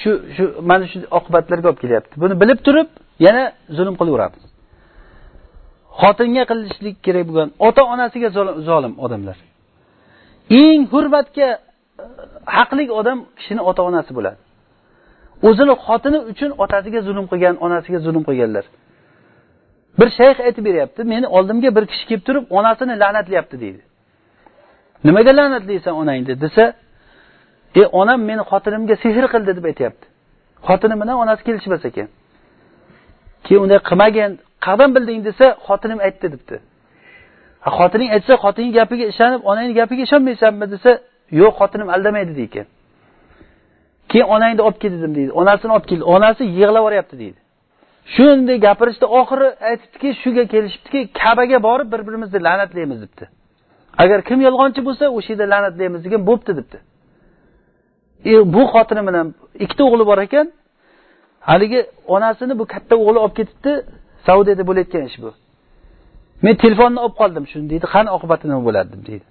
shu 0.00 0.10
shu 0.36 0.44
mana 0.70 0.84
shu 0.92 0.98
oqibatlarga 1.18 1.66
olib 1.70 1.80
kelyapti. 1.84 2.14
Buni 2.22 2.34
bilib 2.42 2.60
turib 2.66 2.88
yana 3.26 3.42
zulm 3.76 3.94
qilaveramiz. 4.00 4.42
Xotinga 6.00 6.44
qilishlik 6.50 6.96
kerak 7.06 7.24
bo'lgan 7.28 7.48
ota 7.68 7.82
onasiga 7.94 8.28
zolim 8.68 8.94
odamlar. 9.04 9.36
Eng 10.62 10.82
hurmatga 10.92 11.48
e, 11.52 11.58
haqlik 12.56 12.88
haqli 12.88 12.92
odam 13.00 13.18
kishini 13.38 13.62
ota 13.70 13.82
onasi 13.90 14.10
bo'ladi. 14.18 14.38
O'zini 15.48 15.74
xotini 15.86 16.18
uchun 16.32 16.50
otasiga 16.64 17.00
zulm 17.08 17.26
qilgan 17.32 17.54
onasiga 17.66 17.98
zulm 18.06 18.22
qilganlar. 18.28 18.64
Bir 19.98 20.08
shayx 20.18 20.36
aytib 20.46 20.64
beryapti 20.68 21.00
meni 21.12 21.26
oldimga 21.36 21.70
bir 21.76 21.84
kishi 21.90 22.04
kelib 22.10 22.24
turib 22.28 22.44
onasini 22.58 22.94
la'natlayapti 23.02 23.56
deydi. 23.64 23.80
Nimaga 25.06 25.32
la'natlaysan 25.38 25.94
onangni? 26.02 26.34
desa 26.44 26.64
e 27.80 27.82
onam 28.00 28.20
meni 28.30 28.42
xotinimga 28.50 28.96
sehr 29.02 29.26
qildi 29.34 29.52
deb 29.58 29.64
aytyapti. 29.70 30.06
Xotini 30.66 30.96
bilan 31.00 31.16
onasi 31.22 31.42
kelishmas 31.48 31.82
ekan. 31.90 32.08
Keyin 33.44 33.60
unday 33.64 33.80
qilmagan 33.88 34.30
qayerdan 34.64 34.90
bilding 34.96 35.20
desa 35.28 35.46
xotinim 35.66 35.98
aytdi 36.06 36.26
debdi. 36.34 36.56
Xotining 37.78 38.08
aytsa 38.16 38.32
xotining 38.44 38.72
gapiga 38.78 39.04
ishonib 39.12 39.40
onangni 39.50 39.74
gapiga 39.80 40.02
ishonmaysanmi 40.08 40.66
desa 40.74 40.90
yo'q 41.40 41.52
xotinim 41.60 41.88
aldamaydi 41.94 42.32
deykan 42.40 42.66
keyin 44.14 44.26
onangni 44.34 44.62
olib 44.62 44.78
kel 44.82 44.92
dedim 44.96 45.12
deydi. 45.18 45.32
Onasini 45.40 45.72
olib 45.76 45.86
keldi 45.90 46.04
onasi 46.14 46.42
yig'lab 46.58 46.82
yuboryapti 46.82 47.16
deydi. 47.22 47.38
Shunday 48.14 48.56
gapirishdi 48.66 49.06
oxiri 49.20 49.48
aytibdiki 49.68 50.08
shuga 50.22 50.44
kelishibdiki 50.52 51.00
kabaga 51.20 51.58
borib 51.68 51.88
bir 51.92 52.00
birimizni 52.06 52.38
la'natlaymiz 52.46 52.98
debdi. 53.04 53.24
Agar 54.02 54.18
kim 54.28 54.38
yolg'onchi 54.46 54.80
bo'lsa 54.88 55.04
o'sha 55.18 55.30
yerda 55.32 55.46
la'natlaymiz 55.54 56.00
degan 56.06 56.20
bo'pti 56.28 56.52
debdi. 56.58 56.78
E, 58.30 58.32
bu 58.54 58.62
xotini 58.72 59.02
bilan 59.08 59.26
ikkita 59.64 59.82
o'g'li 59.88 60.04
bor 60.10 60.18
ekan 60.26 60.46
haligi 61.50 61.80
onasini 62.14 62.54
bu 62.60 62.64
katta 62.74 62.94
o'g'li 63.02 63.18
olib 63.24 63.34
ketibdi 63.40 63.72
saudiyada 64.26 64.64
bo'layotgan 64.68 65.04
ish 65.10 65.18
bu. 65.24 65.30
Men 66.44 66.54
telefonni 66.64 66.98
olib 67.04 67.16
qoldim 67.20 67.44
shuni 67.52 67.66
deydi 67.72 67.86
qani 67.94 68.08
oqibati 68.16 68.44
nima 68.50 68.62
bo'ladi 68.68 68.88
deb 68.94 69.02
deydi. 69.08 69.24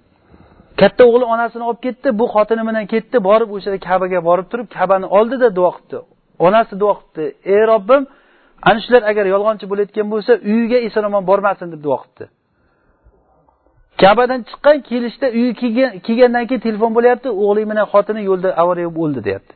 Katta 0.80 1.02
o'g'li 1.08 1.24
onasini 1.34 1.64
olib 1.70 1.80
ketdi 1.86 2.08
bu 2.20 2.24
xotini 2.34 2.62
bilan 2.68 2.84
ketdi 2.92 3.16
borib 3.28 3.50
o'sha 3.56 3.78
kabaga 3.88 4.20
borib 4.28 4.46
turib 4.52 4.68
kabani 4.76 5.06
oldida 5.18 5.48
duo 5.58 5.70
qilibdi. 5.76 5.98
Onasi 6.46 6.74
duo 6.82 6.92
qilibdi 6.98 7.24
ey 7.54 7.62
robbim 7.72 8.02
ana 8.68 8.78
shular 8.84 9.02
agar 9.10 9.24
yolg'onchi 9.34 9.64
bo'layotgan 9.70 10.06
bo'lsa 10.12 10.32
uyiga 10.52 10.78
eson 10.88 11.04
omon 11.08 11.22
bormasin 11.30 11.68
deb 11.74 11.80
duo 11.86 11.96
qilibdi. 12.02 12.24
Kabadan 14.02 14.40
chiqqan 14.48 14.76
kelishda 14.88 15.26
uyiga 15.38 15.86
kelgandan 16.06 16.44
keyin 16.48 16.62
telefon 16.66 16.90
bo'lyapti 16.96 17.28
o'g'ling 17.44 17.66
bilan 17.70 17.86
xotini 17.92 18.22
yo'lda 18.30 18.48
avariya 18.62 18.88
bo'lib 18.88 19.02
o'ldi 19.04 19.20
deyapti. 19.28 19.54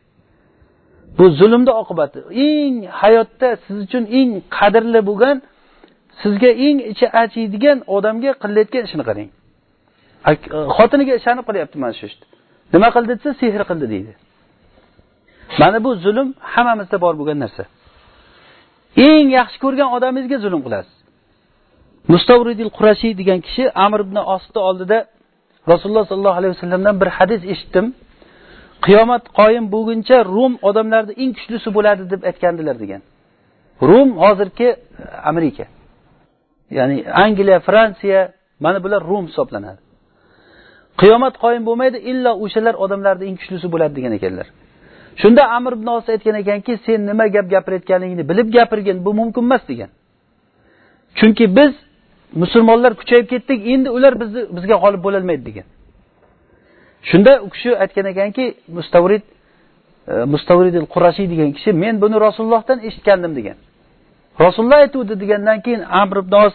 Bu 1.19 1.25
zulmni 1.39 1.73
oqibati. 1.83 2.19
Eng 2.49 2.77
hayotda 3.01 3.49
siz 3.65 3.77
uchun 3.87 4.05
eng 4.19 4.31
qadrli 4.59 5.01
bo'lgan 5.09 5.37
sizga 6.23 6.51
eng 6.67 6.79
ichi 6.93 7.07
achiydigan 7.23 7.79
odamga 7.97 8.31
qilayotgan 8.43 8.83
ishini 8.89 9.05
qarang. 9.09 9.29
E, 10.31 10.33
xotiniga 10.77 11.15
ishonib 11.21 11.45
qilyapti 11.49 11.77
mana 11.83 11.95
shu 11.99 12.05
ishni. 12.11 12.25
Nima 12.75 12.89
qildi 12.95 13.13
desa 13.19 13.31
sehr 13.41 13.63
qildi 13.71 13.87
deydi. 13.95 14.13
Mana 15.61 15.79
bu 15.85 15.91
zulm 16.05 16.29
hammamizda 16.53 16.97
bor 17.05 17.15
bo'lgan 17.21 17.39
narsa. 17.45 17.63
Eng 19.09 19.29
yaxshi 19.39 19.59
ko'rgan 19.65 19.89
odamingizga 19.97 20.39
zulm 20.45 20.61
qilasiz. 20.67 20.98
Mustavridil 22.13 22.71
qurashiy 22.77 23.13
degan 23.21 23.39
kishi 23.47 23.65
amr 23.85 24.01
ibn 24.07 24.17
osni 24.35 24.61
oldida 24.69 24.99
rasululloh 25.73 26.05
sollallohu 26.11 26.39
alayhi 26.41 26.53
vasallamdan 26.57 26.95
bir 27.01 27.09
hadis 27.19 27.43
eshitdim. 27.53 27.87
Qiyomat 28.87 29.25
qoyim 29.39 29.65
bo'lguncha 29.75 30.17
rum 30.37 30.53
odamlarni 30.69 31.13
eng 31.23 31.31
kuchlisi 31.39 31.69
bo'ladi 31.77 32.03
deb 32.13 32.21
aytgandilar 32.31 32.77
degan. 32.83 33.01
Rum 33.89 34.09
hozirgi 34.23 34.69
amerika. 35.31 35.65
Ya'ni 36.77 36.97
angliya 37.25 37.59
fransiya 37.69 38.21
mana 38.65 38.79
bular 38.85 39.01
rum 39.11 39.25
hisoblanadi. 39.31 39.81
Qiyomat 41.01 41.35
qoyim 41.45 41.63
bo'lmaydi 41.69 41.99
illo 42.11 42.33
o'shalar 42.45 42.75
odamlarning 42.85 43.29
eng 43.31 43.39
kuchlisi 43.41 43.67
bo'ladi 43.75 43.93
degan 43.99 44.13
ekanlar. 44.19 44.47
Shunda 45.21 45.43
amir 45.57 45.73
ibn 45.79 45.89
os 45.97 46.07
aytgan 46.15 46.37
ekanki 46.43 46.73
sen 46.87 47.01
nima 47.11 47.27
gap 47.35 47.47
gapirayotganingni 47.55 48.25
bilib 48.31 48.49
gapirgin 48.57 48.97
bu 49.07 49.11
mumkin 49.21 49.45
emas 49.49 49.63
degan. 49.71 49.91
Chunki 51.19 51.45
biz 51.57 51.73
musulmonlar 52.33 52.93
kuchayib 53.01 53.27
ketdik 53.33 53.67
endi 53.75 53.89
ular 53.97 54.13
bizni 54.21 54.41
bizga 54.57 54.77
g'olib 54.83 55.03
bo'lolmaydi 55.07 55.45
degan. 55.49 55.67
Shunda 57.11 57.33
u 57.47 57.49
kishi 57.55 57.71
aytgan 57.83 58.07
ekanki 58.13 58.45
mustavrid 58.77 59.25
e, 60.09 60.15
mustavridil 60.33 60.87
qurashiy 60.95 61.27
degan 61.33 61.51
kishi 61.57 61.71
men 61.83 61.95
buni 62.03 62.17
rasulullohdan 62.27 62.79
eshitgandim 62.89 63.33
degan. 63.39 63.57
Rasululloh 64.45 64.79
aytuvdi 64.85 65.15
degandan 65.23 65.59
keyin 65.65 65.83
amr 66.03 66.17
ibn 66.23 66.35
os 66.47 66.55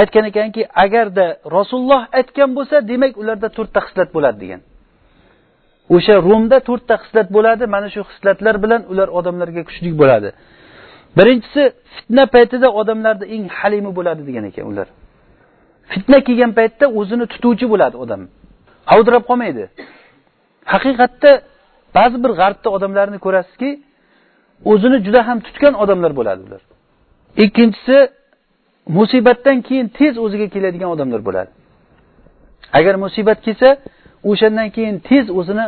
aytgan 0.00 0.24
ekanki 0.30 0.62
agarda 0.84 1.26
rasululloh 1.56 2.02
aytgan 2.18 2.50
bo'lsa 2.56 2.76
demak 2.90 3.12
ularda 3.22 3.48
to'rtta 3.56 3.80
xislat 3.86 4.08
bo'ladi 4.16 4.38
degan. 4.44 4.60
O'sha 5.94 6.14
rumda 6.28 6.58
to'rtta 6.68 6.94
xislat 7.02 7.28
bo'ladi 7.36 7.64
mana 7.74 7.88
shu 7.94 8.02
xislatlar 8.10 8.54
bilan 8.64 8.82
ular 8.92 9.08
odamlarga 9.18 9.62
kuchli 9.68 9.90
bo'ladi. 10.00 10.30
Birinchisi 11.18 11.62
fitna 11.94 12.24
paytida 12.34 12.68
odamlarda 12.80 13.24
eng 13.34 13.44
halimi 13.58 13.90
bo'ladi 13.98 14.22
degan 14.28 14.44
ekan 14.50 14.64
ular. 14.72 14.88
Fitna 15.92 16.18
kelgan 16.26 16.52
paytda 16.58 16.86
o'zini 17.00 17.26
tutuvchi 17.32 17.66
bo'ladi 17.72 17.96
odam. 18.04 18.20
Havdirab 18.90 19.24
qolmaydi. 19.30 19.64
Haqiqatda 20.72 21.30
ba'zi 21.96 22.16
bir 22.24 22.32
g'arbda 22.40 22.68
odamlarni 22.76 23.18
ko'rasizki 23.26 23.70
o'zini 24.72 24.98
juda 25.06 25.20
ham 25.28 25.38
tutgan 25.46 25.74
odamlar 25.82 26.12
bo'ladi 26.18 26.40
ular. 26.46 26.62
Ikkinchisi 27.44 27.96
musibatdan 28.98 29.58
keyin 29.68 29.86
tez 29.98 30.14
o'ziga 30.24 30.46
keladigan 30.54 30.90
odamlar 30.94 31.20
bo'ladi. 31.28 31.50
Agar 32.78 32.94
musibat 33.04 33.38
kelsa 33.46 33.68
o'shandan 34.30 34.68
keyin 34.76 34.96
tez 35.08 35.24
o'zini 35.38 35.66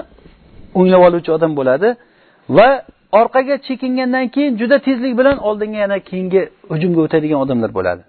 o'nglab 0.79 1.03
oluvchi 1.09 1.31
odam 1.37 1.53
bo'ladi 1.59 1.89
va 2.57 2.69
orqaga 3.21 3.57
chekingandan 3.67 4.27
keyin 4.35 4.53
juda 4.61 4.77
tezlik 4.87 5.13
bilan 5.21 5.37
oldinga 5.49 5.79
yana 5.85 5.99
keyingi 6.09 6.43
hujumga 6.73 7.01
o'tadigan 7.07 7.39
odamlar 7.45 7.71
bo'ladi. 7.79 8.03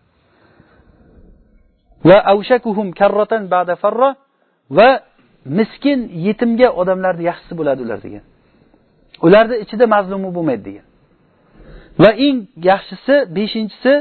Va 2.10 2.18
avshakuhum 2.34 2.88
karratan 3.00 3.44
ba'da 3.56 3.74
farra 3.84 4.10
va 4.78 4.90
miskin 5.58 6.00
yetimga 6.28 6.68
odamlarni 6.82 7.24
yaxshisi 7.30 7.54
bo'ladi 7.60 7.80
ular 7.86 8.00
degan. 8.06 8.24
Ularni 9.26 9.56
ichida 9.64 9.86
mazlumi 9.96 10.30
bo'lmaydi 10.38 10.64
degan. 10.70 10.86
Va 12.04 12.10
eng 12.28 12.38
yaxshisi 12.72 13.16
beshinchisi 13.38 13.94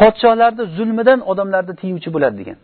podshohlarni 0.00 0.64
zulmidan 0.76 1.20
odamlarni 1.30 1.74
tiyuvchi 1.80 2.10
bo'ladi 2.14 2.36
degan. 2.42 2.58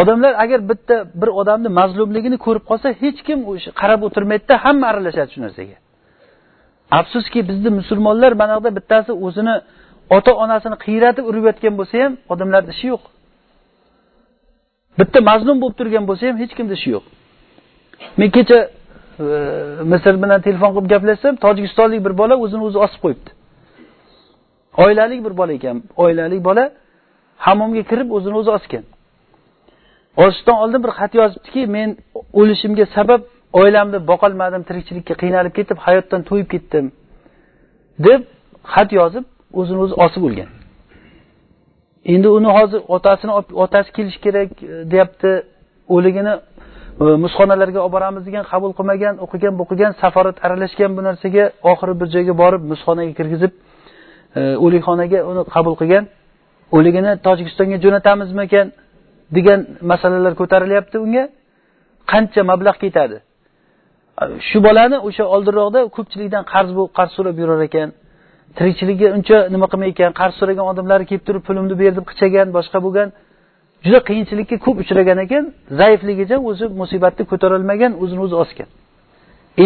Odamlar 0.00 0.32
agar 0.44 0.60
bitta 0.70 0.96
bir 1.20 1.30
odamni 1.40 1.68
mazlumligini 1.80 2.38
ko'rib 2.46 2.64
qolsa 2.70 2.88
hech 3.02 3.18
kim 3.26 3.38
o'sha 3.52 3.70
qarab 3.80 4.00
o'tirmaydida 4.06 4.54
hamma 4.64 4.86
aralashadi 4.92 5.30
shu 5.34 5.40
narsaga. 5.46 5.76
Afsuski 6.90 7.48
bizni 7.48 7.70
musulmonlar 7.70 8.32
mana 8.32 8.52
buyoqda 8.54 8.76
bittasi 8.78 9.12
o'zini 9.26 9.54
ota 10.16 10.32
onasini 10.44 10.76
qiyratib 10.84 11.24
urib 11.30 11.44
yotgan 11.48 11.74
bo'lsa 11.80 11.94
ham 12.04 12.12
odamlarni 12.32 12.70
ishi 12.74 12.86
yo'q. 12.92 13.02
Bitta 14.98 15.18
mazlum 15.30 15.56
bo'lib 15.62 15.76
turgan 15.80 16.04
bo'lsa 16.10 16.24
ham 16.28 16.36
hech 16.42 16.52
kimni 16.58 16.74
ishi 16.78 16.90
yo'q. 16.94 17.04
Men 18.18 18.28
kecha 18.36 18.58
e, 19.24 19.26
misr 19.92 20.14
bilan 20.22 20.40
telefon 20.46 20.70
qilib 20.74 20.88
gaplashsam 20.94 21.34
tojikistonlik 21.44 22.00
bir 22.06 22.14
bola 22.20 22.34
o'zini 22.44 22.62
o'zi 22.68 22.78
osib 22.86 23.00
qo'yibdi. 23.04 23.30
Oilalik 24.84 25.20
bir 25.26 25.34
bola 25.40 25.52
ekan 25.58 25.76
oilalik 26.04 26.40
bola 26.48 26.64
hammomga 27.46 27.82
kirib 27.90 28.08
o'zini 28.16 28.36
o'zi 28.40 28.50
osgan. 28.58 28.84
Osishdan 30.24 30.56
oldin 30.64 30.80
bir 30.84 30.92
xat 30.98 31.12
yozibdiki 31.20 31.62
men 31.76 31.88
o'lishimga 32.40 32.86
sabab 32.96 33.22
oilamni 33.60 33.98
boqolmadim 34.10 34.62
tirikchilikka 34.68 35.14
qiynalib 35.22 35.54
ketib 35.58 35.78
hayotdan 35.86 36.20
to'yib 36.28 36.48
ketdim 36.54 36.86
deb 38.06 38.20
xat 38.74 38.88
yozib 39.00 39.24
o'zini 39.60 39.78
o'zi 39.84 39.94
osib 40.06 40.22
o'lgan. 40.28 40.50
Endi 42.14 42.28
uni 42.38 42.50
hozir 42.56 42.80
otasini 42.96 43.32
otasi 43.64 43.90
kelishi 43.96 44.20
kerak 44.26 44.50
e, 44.62 44.90
deyapti. 44.92 45.30
O'ligini 45.94 46.34
e, 47.02 47.04
musxonalarga 47.24 47.80
olib 47.84 47.94
boramiz 47.96 48.22
degan 48.28 48.44
qabul 48.52 48.72
qilmagan 48.78 49.14
o'qigan 49.24 49.54
bo'qigan 49.60 49.92
safarat 50.02 50.36
aralashgan 50.46 50.90
bu 50.96 51.02
narsaga 51.08 51.44
oxiri 51.70 51.94
bir 52.00 52.08
joyga 52.14 52.34
borib 52.42 52.62
musxonaga 52.72 53.12
kirgizib 53.18 53.52
e, 54.38 54.40
o'likxonaga 54.64 55.18
uni 55.30 55.42
qabul 55.54 55.74
qilgan. 55.80 56.04
O'ligini 56.76 57.12
tojikistonga 57.26 57.76
jo'natamizmikan 57.84 58.66
degan 59.36 59.60
masalalar 59.90 60.32
ko'tarilyapti 60.40 60.96
unga. 61.04 61.24
Qancha 62.12 62.42
mablag' 62.50 62.78
ketadi? 62.84 63.16
Shu 64.48 64.58
bolani 64.66 64.96
o'sha 65.08 65.24
oldinroqda 65.34 65.80
ko'pchilikdan 65.96 66.42
qarz 66.52 66.70
qarz 66.98 67.10
so'rab 67.16 67.36
yurar 67.42 67.60
ekan. 67.68 67.88
Tirikchiligi 68.58 69.06
uncha 69.16 69.38
nima 69.54 69.66
qilmay 69.72 69.88
ekan 69.94 70.10
qarz 70.20 70.34
so'ragan 70.40 70.66
odamlar 70.72 71.00
kelib 71.10 71.24
turib 71.28 71.42
pulimni 71.48 71.74
ber 71.82 71.92
deb 71.98 72.06
qichagan 72.10 72.48
boshqa 72.56 72.78
bo'lgan. 72.86 73.08
Juda 73.84 74.00
qiyinchilikka 74.08 74.56
ko'p 74.64 74.76
uchragan 74.82 75.18
ekan 75.26 75.44
zaifligicha 75.80 76.36
o'zi 76.50 76.64
musibatni 76.80 77.24
ko'tarolmagan 77.30 77.92
o'zini 78.02 78.20
o'zi 78.26 78.36
osgan. 78.44 78.68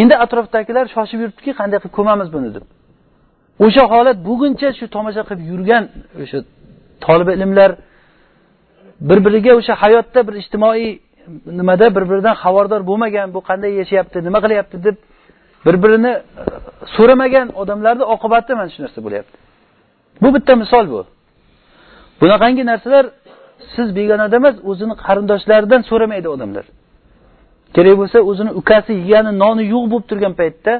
Endi 0.01 0.15
atrofdagilar 0.25 0.85
shoshib 0.95 1.19
yuribdiki 1.23 1.53
qanday 1.61 1.79
qilib 1.83 1.95
ko'mamiz 1.99 2.29
buni 2.35 2.49
deb. 2.57 2.65
O'sha 3.67 3.85
holat 3.93 4.19
buguncha 4.29 4.69
shu 4.79 4.85
tomosha 4.97 5.23
qilib 5.29 5.45
yurgan 5.53 5.85
o'sha 6.23 6.39
tolib 7.05 7.29
ilmlar 7.37 7.71
bir 9.09 9.19
biriga 9.27 9.53
o'sha 9.61 9.75
hayotda 9.83 10.21
bir 10.29 10.35
ijtimoiy 10.43 10.89
nimada 11.59 11.87
bir 11.97 12.05
biridan 12.11 12.35
xabardor 12.43 12.81
bo'lmagan 12.91 13.27
bu 13.35 13.41
qanday 13.49 13.73
yashayapti 13.81 14.19
nima 14.27 14.39
qilyapti 14.45 14.77
deb 14.87 14.97
bir 15.67 15.75
birini 15.83 16.13
e, 16.13 16.23
so'ramagan 16.97 17.47
odamlarni 17.61 18.05
oqibati 18.15 18.53
mana 18.59 18.69
shu 18.75 18.81
narsa 18.85 19.01
bo'lyapti. 19.07 19.37
Bu 20.23 20.29
bitta 20.35 20.53
misol 20.63 20.85
bu. 20.93 21.01
Bunaqangi 22.21 22.63
narsalar 22.71 23.05
siz 23.75 23.89
begonada 23.99 24.37
emas 24.41 24.57
o'zini 24.71 24.95
qarindoshlaridan 25.05 25.83
so'ramaydi 25.91 26.29
odamlar. 26.35 26.65
Kerak 27.77 27.95
bo'lsa 28.01 28.19
o'zini 28.31 28.53
ukasi 28.61 28.93
yegani 29.03 29.33
noni 29.43 29.65
yo'q 29.75 29.85
bo'lib 29.93 30.07
turgan 30.11 30.35
paytda 30.41 30.73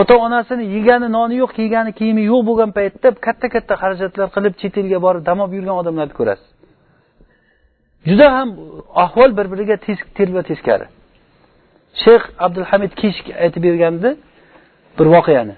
ota 0.00 0.14
onasini 0.26 0.64
yegani 0.76 1.08
noni 1.16 1.34
yo'q 1.42 1.50
kiygani 1.58 1.90
kiyimi 1.98 2.22
yo'q 2.32 2.42
bo'lgan 2.48 2.70
paytda 2.78 3.08
katta 3.26 3.46
katta 3.54 3.74
xarajatlar 3.82 4.28
qilib 4.36 4.54
chet 4.60 4.74
elga 4.82 4.98
borib 5.06 5.22
dam 5.28 5.38
olib 5.44 5.54
yurgan 5.58 5.76
odamlarni 5.82 6.14
ko'rasiz. 6.20 6.48
Juda 8.08 8.26
ham 8.36 8.48
ahvol 9.04 9.30
bir 9.38 9.46
biriga 9.52 9.76
telba 10.18 10.42
teskari. 10.50 10.86
Shayx 12.04 12.22
abdulhamid 12.44 12.92
kishk 13.00 13.26
aytib 13.44 13.62
bergandi 13.68 14.10
bir 14.98 15.06
voqeani. 15.16 15.54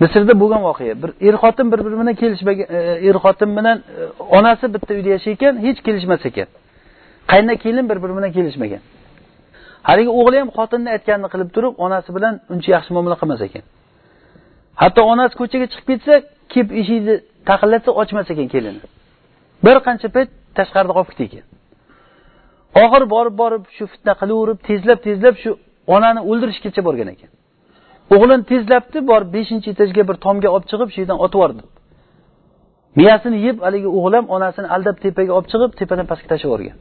Misrda 0.00 0.34
bo'lgan 0.42 0.62
voqea. 0.68 0.94
Bir 1.02 1.10
er 1.28 1.34
xotin 1.42 1.66
bir 1.72 1.80
biri 1.84 1.96
bilan 2.00 2.14
kelishmagan 2.22 2.66
e, 2.76 2.78
er 3.08 3.16
xotin 3.24 3.50
bilan 3.58 3.78
e, 3.78 4.02
onasi 4.36 4.66
bitta 4.74 4.92
uyda 4.98 5.08
yashayotgan 5.16 5.54
hech 5.64 5.78
kelishmas 5.86 6.22
ekan. 6.30 6.48
Qayna 7.30 7.54
kelin 7.64 7.84
bir 7.90 7.98
biri 8.02 8.14
bilan 8.18 8.30
kelishmagan. 8.36 8.82
Haligi 9.88 10.10
o'g'li 10.20 10.36
ham 10.42 10.50
xotinni 10.58 10.88
aytganini 10.96 11.28
qilib 11.32 11.50
turib 11.54 11.72
onasi 11.84 12.10
bilan 12.16 12.34
uncha 12.52 12.70
yaxshi 12.76 12.90
muomala 12.94 13.16
qilmas 13.20 13.40
ekan. 13.48 13.64
Hatto 14.82 15.00
onasi 15.12 15.34
ko'chaga 15.40 15.66
chiqib 15.72 15.86
ketsa 15.90 16.14
kelib 16.52 16.70
eshikni 16.80 17.14
taqillatsa 17.50 17.90
ochmas 18.02 18.26
ekan 18.32 18.48
kelini. 18.54 18.80
Bir 19.64 19.76
qancha 19.86 20.08
payt 20.16 20.28
tashqarida 20.60 20.92
qolib 20.96 21.10
ketdi 21.10 21.24
ekan. 21.28 21.44
Oxiri 22.82 23.06
borib 23.14 23.34
borib 23.42 23.62
shu 23.76 23.84
fitna 23.92 24.12
qilaverib 24.20 24.58
tezlab 24.68 24.98
tezlab 25.06 25.34
shu 25.42 25.50
onani 25.94 26.20
o'ldirishgacha 26.30 26.82
borgan 26.88 27.08
ekan. 27.14 27.30
O'g'lini 28.14 28.44
tezlabdi 28.52 28.98
borib 29.10 29.30
beshinchi 29.36 29.68
etajga 29.74 30.02
bir 30.10 30.16
tomga 30.26 30.48
olib 30.54 30.66
chiqib 30.70 30.88
shu 30.92 30.98
yerdan 31.02 31.18
otib 31.24 31.38
yubordi. 31.38 31.62
Miyasini 32.98 33.38
yeb 33.46 33.56
haligi 33.66 33.88
ham 34.14 34.24
onasini 34.36 34.68
aldab 34.74 34.96
tepaga 35.04 35.32
olib 35.38 35.48
chiqib 35.52 35.70
tepadan 35.80 36.06
pastga 36.10 36.28
tashlab 36.32 36.48
yuborgan. 36.50 36.76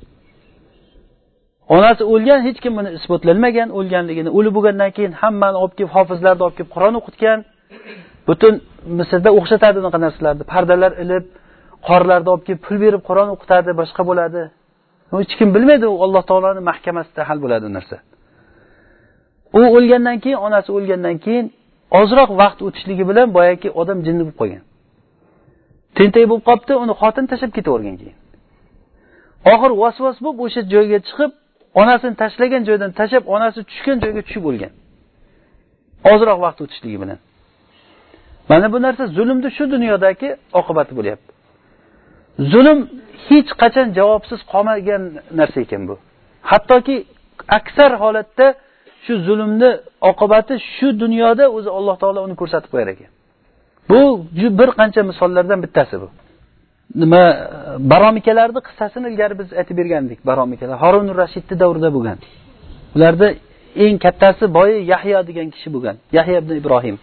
Onasi 1.76 2.04
o'lgan 2.14 2.40
hech 2.48 2.60
kim 2.64 2.74
buni 2.78 2.90
isbotlanmagan 2.98 3.70
o'lganligini 3.80 4.30
o'lib 4.38 4.54
bo'lgandan 4.58 4.92
keyin 4.98 5.14
hammani 5.22 5.58
olib 5.64 5.74
kelib 5.78 5.92
hofizlarni 5.96 6.42
olib 6.46 6.56
kelib 6.58 6.72
qur'on 6.76 6.94
o'qitgan. 7.00 7.40
Butun 8.28 8.54
misrda 9.00 9.30
o'xshatadi 9.40 9.78
unaqa 9.82 10.00
narsalarni 10.06 10.44
pardalar 10.54 10.92
ilib 11.04 11.26
qorlarni 11.88 12.30
olib 12.34 12.44
kelib 12.48 12.62
pul 12.66 12.78
berib 12.84 13.02
qur'on 13.08 13.30
o'qitadi 13.36 13.72
boshqa 13.82 14.02
bo'ladi. 14.10 14.42
Hech 15.12 15.34
kim 15.40 15.50
bilmaydi 15.56 15.88
u 15.94 15.98
alloh 16.06 16.24
taoloni 16.30 16.62
mahkamasida 16.70 17.22
hal 17.30 17.38
bo'ladi 17.44 17.66
u 17.70 17.72
narsa. 17.78 17.98
U 19.60 19.62
o'lgandan 19.78 20.18
keyin 20.24 20.40
onasi 20.48 20.70
o'lgandan 20.78 21.18
keyin 21.26 21.46
ozroq 22.00 22.30
vaqt 22.42 22.60
o'tishligi 22.68 23.04
bilan 23.10 23.28
boyagi 23.38 23.70
odam 23.82 24.00
jinni 24.08 24.24
bo'lib 24.26 24.38
qolgan. 24.42 24.64
Tentak 25.98 26.26
bo'lib 26.30 26.44
qolibdi 26.50 26.74
uni 26.84 26.94
xotin 27.02 27.26
tashlab 27.32 27.52
ketavergan 27.58 27.96
keyin. 28.02 28.18
Oxiri 29.54 29.76
vasvas 29.84 30.18
bo'lib 30.26 30.40
o'sha 30.46 30.62
joyga 30.74 31.00
chiqib 31.08 31.32
onasini 31.82 32.16
tashlagan 32.22 32.62
joydan 32.70 32.92
tashlab 33.00 33.24
onasi 33.36 33.60
tushgan 33.70 33.98
joyga 34.04 34.22
tushib 34.28 34.44
o'lgan. 34.50 34.74
Ozroq 36.12 36.40
vaqt 36.46 36.60
o'tishligi 36.66 36.98
bilan. 37.04 37.20
Mana 38.50 38.68
bu 38.74 38.78
narsa 38.86 39.04
zulmni 39.18 39.50
shu 39.58 39.64
dunyodagi 39.74 40.30
oqibati 40.60 40.94
bo'lyapti. 41.00 41.27
Zulm 42.54 42.80
hech 43.28 43.52
qachon 43.62 43.88
javobsiz 43.98 44.40
qolmagan 44.54 45.04
narsa 45.40 45.60
ekan 45.66 45.84
bu. 45.90 45.96
Hattoki 46.52 46.96
aksar 47.58 47.92
holatda 48.04 48.48
shu 49.04 49.14
zulmni 49.28 49.72
oqibati 50.12 50.54
shu 50.74 50.88
dunyoda 51.04 51.46
o'zi 51.58 51.70
alloh 51.78 51.96
taolo 52.02 52.20
uni 52.28 52.36
ko'rsatib 52.42 52.70
qo'yar 52.74 52.90
ekan. 52.96 53.12
Bu 53.90 54.02
bir 54.60 54.70
qancha 54.80 55.02
misollardan 55.12 55.60
bittasi 55.66 55.96
bu. 56.02 56.08
Nima 57.02 57.24
baromikalarni 57.92 58.62
qissasini 58.68 59.06
ilgari 59.12 59.36
biz 59.42 59.50
aytib 59.60 59.76
bergandik 59.82 60.20
baromikalar. 60.30 60.78
Horun 60.84 61.08
rashidni 61.22 61.56
davrida 61.64 61.90
bo'lgan. 61.96 62.18
Ularda 62.96 63.28
eng 63.86 63.96
kattasi 64.06 64.46
boyi 64.58 64.76
yahyo 64.94 65.20
degan 65.30 65.48
kishi 65.56 65.70
bo'lgan 65.76 65.96
yahya 66.18 66.38
ibn 66.42 66.52
ibrohim. 66.62 66.98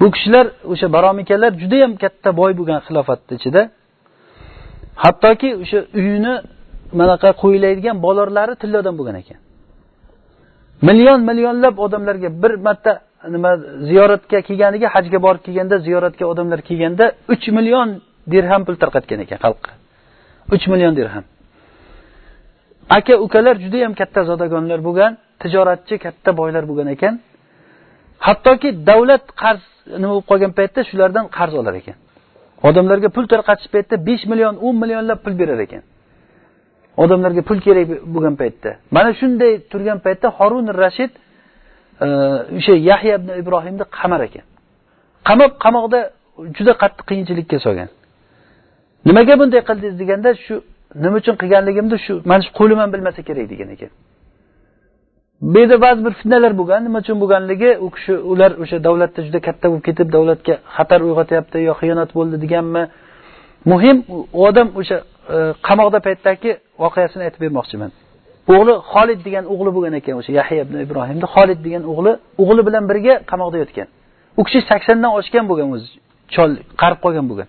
Bu 0.00 0.06
kishilar 0.14 0.46
o'sha 0.72 0.86
baromikalar 0.96 1.52
judayam 1.62 1.92
katta 2.02 2.30
boy 2.40 2.52
bo'lgan 2.58 2.80
xilofatni 2.86 3.34
ichida 3.40 3.62
hattoki 5.04 5.48
o'sha 5.62 5.78
uyini 6.00 6.34
manaqa 7.00 7.30
qo'yiladigan 7.42 7.96
bolorlari 8.06 8.54
tilladan 8.62 8.94
bo'lgan 8.98 9.16
ekan. 9.22 9.38
Million 10.88 11.20
millionlab 11.28 11.74
odamlarga 11.84 12.28
bir 12.42 12.52
marta 12.66 12.92
nima 13.34 13.50
ziyoratga 13.88 14.38
kelganiga 14.48 14.88
hajga 14.94 15.18
borib 15.26 15.42
kelganda 15.46 15.76
ziyoratga 15.86 16.24
odamlar 16.32 16.60
kelganda 16.68 17.04
uch 17.32 17.46
million 17.58 17.88
dirham 18.32 18.62
pul 18.66 18.76
tarqatgan 18.82 19.20
ekan 19.24 19.38
xalqqa. 19.44 19.70
Uch 20.54 20.64
million 20.72 20.92
dirham. 20.98 21.24
Aka 22.98 23.14
ukalar 23.26 23.56
judayam 23.64 23.92
katta 24.00 24.20
zodagonlar 24.30 24.80
bo'lgan 24.88 25.12
tijoratchi 25.42 25.94
katta 26.04 26.30
boylar 26.40 26.64
bo'lgan 26.70 26.88
ekan. 26.96 27.14
Hattoki 28.26 28.68
davlat 28.88 29.24
qarz 29.42 29.64
nima 30.02 30.12
bo'lib 30.14 30.26
qolgan 30.30 30.52
paytda 30.58 30.80
shulardan 30.90 31.24
qarz 31.36 31.54
olar 31.60 31.74
ekan. 31.80 31.96
Odamlarga 32.68 33.08
pul 33.16 33.26
tarqatish 33.32 33.68
paytida 33.74 33.96
besh 34.08 34.24
million 34.30 34.54
o'n 34.66 34.76
millionlab 34.82 35.18
pul 35.24 35.34
berar 35.40 35.60
ekan. 35.66 35.82
Odamlarga 37.02 37.42
pul 37.48 37.58
kerak 37.66 37.86
bo'lgan 38.14 38.34
paytda. 38.42 38.70
Mana 38.96 39.10
shunday 39.20 39.52
turgan 39.70 39.98
paytda 40.06 40.28
horun 40.38 40.66
rashid 40.82 41.12
e, 42.04 42.06
o'sha 42.58 42.74
yahya 42.90 43.14
ibn 43.20 43.28
ibrohimni 43.42 43.84
qamar 43.98 44.20
ekan. 44.28 44.44
Qamab 45.28 45.50
qamoqda 45.64 46.00
juda 46.56 46.72
qattiq 46.82 47.04
qiyinchilikka 47.10 47.58
solgan. 47.66 47.88
Nimaga 49.08 49.34
bunday 49.40 49.60
qildingiz 49.68 49.96
deganda 50.02 50.30
shu 50.44 50.54
nima 51.04 51.16
uchun 51.20 51.34
qilganligimni 51.42 51.96
shu 52.06 52.12
mana 52.30 52.42
shu 52.46 52.50
qo'lim 52.60 52.78
bilmasa 52.94 53.20
kerak 53.28 53.46
degan 53.52 53.68
ekan. 53.76 53.90
Bu 55.40 55.58
yerda 55.58 55.80
ba'zi 55.80 56.04
bir 56.04 56.12
fitnalar 56.12 56.52
bo'lgan. 56.58 56.80
Nima 56.84 56.98
uchun 56.98 57.16
bo'lganligi 57.22 57.70
u 57.84 57.88
kishi 57.94 58.12
ular 58.32 58.50
o'sha 58.62 58.76
davlatda 58.86 59.20
juda 59.26 59.40
katta 59.46 59.66
bo'lib 59.70 59.84
ketib 59.88 60.08
davlatga 60.16 60.54
xatar 60.76 61.00
uyg'otyapti 61.08 61.58
yo 61.68 61.72
xiyonat 61.80 62.10
bo'ldi 62.18 62.36
deganmi? 62.44 62.82
Muhim 63.70 63.96
u 64.14 64.18
odam 64.46 64.68
o'sha 64.80 64.96
e, 65.34 65.36
qamoqda 65.68 65.98
paytdagi 66.06 66.50
voqeasini 66.82 67.22
aytib 67.26 67.40
bermoqchiman. 67.44 67.90
O'g'li 68.54 68.74
xolid 68.92 69.20
degan 69.26 69.44
o'g'li 69.52 69.70
bo'lgan 69.76 69.94
ekan 70.00 70.14
o'sha 70.20 70.32
yahya 70.40 70.60
ibn 70.66 70.76
ibrohimni 70.86 71.26
xolid 71.34 71.60
degan 71.66 71.82
o'g'li 71.92 72.12
o'g'li 72.42 72.62
bilan 72.68 72.84
birga 72.90 73.14
qamoqda 73.30 73.56
yotgan. 73.62 73.88
U 74.40 74.42
kishi 74.46 74.60
saksondan 74.70 75.10
oshgan 75.18 75.44
bo'lgan 75.50 75.68
o'zi 75.76 75.88
chol 76.34 76.50
qarib 76.82 76.98
qolgan 77.04 77.26
bo'lgan. 77.30 77.48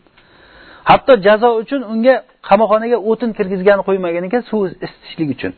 Hatto 0.90 1.14
jazo 1.28 1.50
uchun 1.62 1.82
unga 1.94 2.16
qamoqxonaga 2.50 2.98
o'tin 3.10 3.30
kirgizgani 3.38 3.82
qo'ymagan 3.88 4.24
ekan 4.30 4.42
suv 4.50 4.62
isitishlik 4.86 5.30
uchun. 5.38 5.54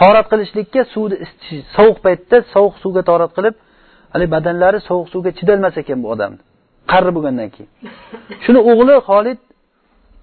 Torat 0.00 0.26
qilishlikka 0.32 0.80
suvni 0.94 1.16
isitish 1.24 1.62
sovuq 1.76 1.98
paytda 2.06 2.36
sovuq 2.54 2.74
suvga 2.82 3.02
torat 3.10 3.32
qilib 3.36 3.54
haligi 4.12 4.30
badanlari 4.36 4.78
sovuq 4.88 5.06
suvga 5.14 5.30
chidolmas 5.38 5.74
ekan 5.82 5.98
bu 6.04 6.08
odamni 6.14 6.40
qari 6.92 7.10
bo'lgandan 7.16 7.48
keyin. 7.54 7.70
Shuni 8.44 8.60
o'g'li 8.70 8.94
xolid 9.08 9.38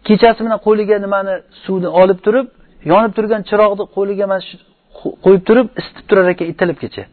kechasi 0.07 0.39
bilan 0.45 0.59
qo'liga 0.67 0.95
nimani 1.05 1.33
suvni 1.63 1.89
olib 2.01 2.19
turib 2.25 2.47
yonib 2.91 3.13
turgan 3.17 3.41
chiroqni 3.49 3.83
qo'liga 3.95 4.25
mana 4.31 4.41
shu 4.47 4.55
qo'yib 5.25 5.43
turib 5.49 5.67
isitib 5.79 6.05
turar 6.09 6.25
ekan 6.33 6.45
ertalabgacha 6.51 7.03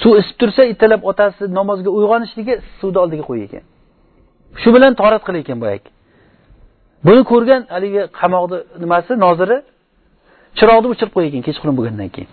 suv 0.00 0.12
isib 0.20 0.36
tursa 0.40 0.62
ertalab 0.72 1.00
otasi 1.10 1.42
namozga 1.58 1.90
uyg'onishligi 1.98 2.54
suvni 2.78 2.98
oldiga 3.04 3.24
qo'yar 3.30 3.44
ekan. 3.48 3.64
Shu 4.62 4.68
bilan 4.76 4.92
torat 5.00 5.22
qilar 5.26 5.40
ekan 5.44 5.58
boyagi 5.64 5.88
buni 7.06 7.22
ko'rgan 7.30 7.62
haligi 7.74 8.02
qamoqni 8.20 8.58
nimasi 8.82 9.12
noziri 9.24 9.56
chiroqni 10.58 10.88
o'chirib 10.92 11.12
qo'ygan 11.16 11.42
kechqurun 11.48 11.74
bo'lgandan 11.78 12.10
keyin. 12.14 12.30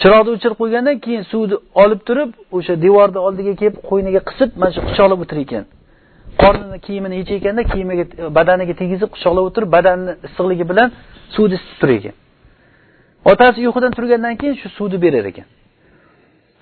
Chiroqni 0.00 0.30
o'chirib 0.36 0.58
qo'ygandan 0.62 0.96
keyin 1.04 1.22
suvni 1.32 1.56
olib 1.82 2.00
turib 2.08 2.30
o'sha 2.56 2.74
devorni 2.84 3.20
oldiga 3.26 3.52
kelib 3.60 3.76
qo'yniga 3.90 4.20
qisib 4.28 4.50
mana 4.60 4.70
shu 4.74 4.80
quchoqlab 4.88 5.18
o'tirar 5.24 5.42
ekan. 5.46 5.64
Qornini 6.42 6.78
kiyimini 6.86 7.14
yechaykanda 7.20 7.62
kiyimiga 7.72 8.04
badaniga 8.38 8.74
tegizib 8.82 9.10
quchoqlab 9.14 9.44
o'tirib 9.48 9.70
badanni 9.76 10.12
issiqligi 10.26 10.64
bilan 10.70 10.88
suvni 11.34 11.54
isitib 11.58 11.76
turar 11.80 11.96
ekan. 12.00 12.14
Otasi 13.30 13.58
uyqudan 13.68 13.92
turgandan 13.98 14.34
keyin 14.40 14.54
shu 14.60 14.68
suvni 14.76 14.98
berar 15.04 15.24
ekan. 15.32 15.46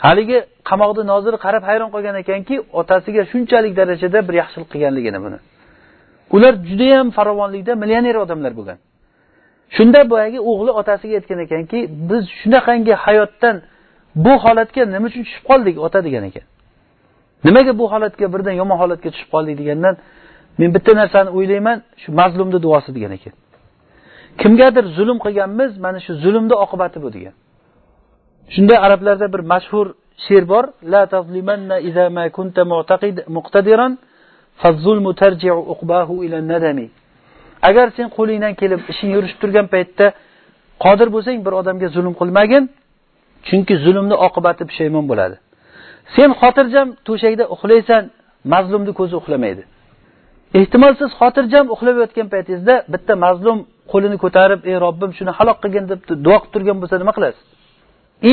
Haligi 0.07 0.39
qamoqni 0.71 1.03
noziri 1.13 1.39
qarab 1.45 1.63
hayron 1.69 1.91
qolgan 1.95 2.17
ekanki 2.23 2.55
otasiga 2.81 3.23
shunchalik 3.33 3.73
darajada 3.81 4.19
bir 4.29 4.35
yaxshilik 4.43 4.69
qilganligini 4.73 5.21
buni. 5.25 5.39
Ular 6.37 6.55
judayam 6.69 7.07
farovonlikda 7.17 7.73
millioner 7.83 8.17
odamlar 8.25 8.53
bo'lgan. 8.59 8.79
Shunda 9.77 10.01
boyagi 10.13 10.39
o'g'li 10.51 10.73
otasiga 10.81 11.15
aytgan 11.21 11.41
ekanki 11.47 11.79
biz 12.11 12.23
shunaqangi 12.41 12.95
hayotdan 13.05 13.57
bu 14.25 14.33
holatga 14.45 14.83
nima 14.95 15.07
uchun 15.11 15.23
tushib 15.27 15.45
qoldik 15.51 15.77
ota 15.87 15.99
degan 16.07 16.25
ekan. 16.31 16.45
Nimaga 17.47 17.73
bu 17.81 17.85
holatga 17.93 18.27
birdan 18.35 18.55
yomon 18.61 18.77
holatga 18.83 19.09
tushib 19.15 19.31
qoldik 19.35 19.55
degandan 19.61 19.95
men 20.59 20.69
bitta 20.75 20.93
narsani 21.01 21.31
o'ylayman 21.37 21.79
shu 22.03 22.09
mazlumni 22.21 22.59
duosi 22.65 22.91
degan 22.97 23.13
ekan. 23.19 23.35
Kimgadir 24.41 24.85
zulm 24.97 25.19
qilganmiz 25.25 25.71
mana 25.85 25.99
shu 26.05 26.13
zulmni 26.23 26.55
oqibati 26.65 26.99
bu 27.05 27.09
degan. 27.17 27.35
Shunda 28.55 28.75
arablarda 28.87 29.27
bir 29.35 29.43
mashhur 29.53 29.87
she'r 30.25 30.45
bor 30.53 30.65
la 30.93 31.03
tazlimanna 31.13 31.77
iza 31.89 32.05
ma 32.17 32.25
kunta 32.37 32.63
muqtadiran 33.37 33.93
fazulmu 34.63 35.13
tarji'u 35.23 35.63
uqbahu 35.75 36.15
ila 36.27 36.39
nadami. 36.53 36.87
Agar 37.69 37.87
sen 37.97 38.07
qo'lingdan 38.17 38.55
kelib 38.61 38.81
ishing 38.93 39.11
yurishib 39.17 39.39
turgan 39.43 39.67
paytda 39.75 40.07
qodir 40.85 41.09
bo'lsang 41.15 41.39
bir 41.47 41.53
odamga 41.61 41.89
zulm 41.97 42.15
qilmagin 42.21 42.63
chunki 43.49 43.75
zulmni 43.85 44.17
oqibati 44.27 44.63
pushaymon 44.71 45.05
bo'ladi. 45.11 45.37
Sen 46.17 46.31
xotirjam 46.41 46.89
to'shakda 47.07 47.45
uxlaysan 47.55 48.03
mazlumni 48.53 48.93
ko'zi 48.99 49.15
uxlamaydi. 49.21 49.63
Ehtimol 50.61 50.93
siz 51.01 51.11
xotirjam 51.21 51.67
uxlab 51.75 51.97
yotgan 52.03 52.27
paytingizda 52.35 52.75
bitta 52.93 53.13
mazlum 53.25 53.59
qo'lini 53.93 54.17
ko'tarib 54.25 54.61
ey 54.71 54.77
robbim 54.85 55.11
shuni 55.19 55.33
halok 55.39 55.59
qilgin 55.63 55.85
deb 55.91 56.01
duo 56.27 56.37
qilib 56.41 56.53
turgan 56.55 56.77
bo'lsa 56.83 56.97
nima 57.03 57.13
qilasiz? 57.17 57.45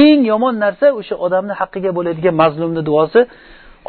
Eng 0.01 0.21
yomon 0.31 0.53
narsa 0.63 0.87
o'sha 0.99 1.15
odamni 1.25 1.53
haqqiga 1.61 1.91
bo'ladigan 1.97 2.35
mazlumni 2.43 2.81
duosi 2.89 3.21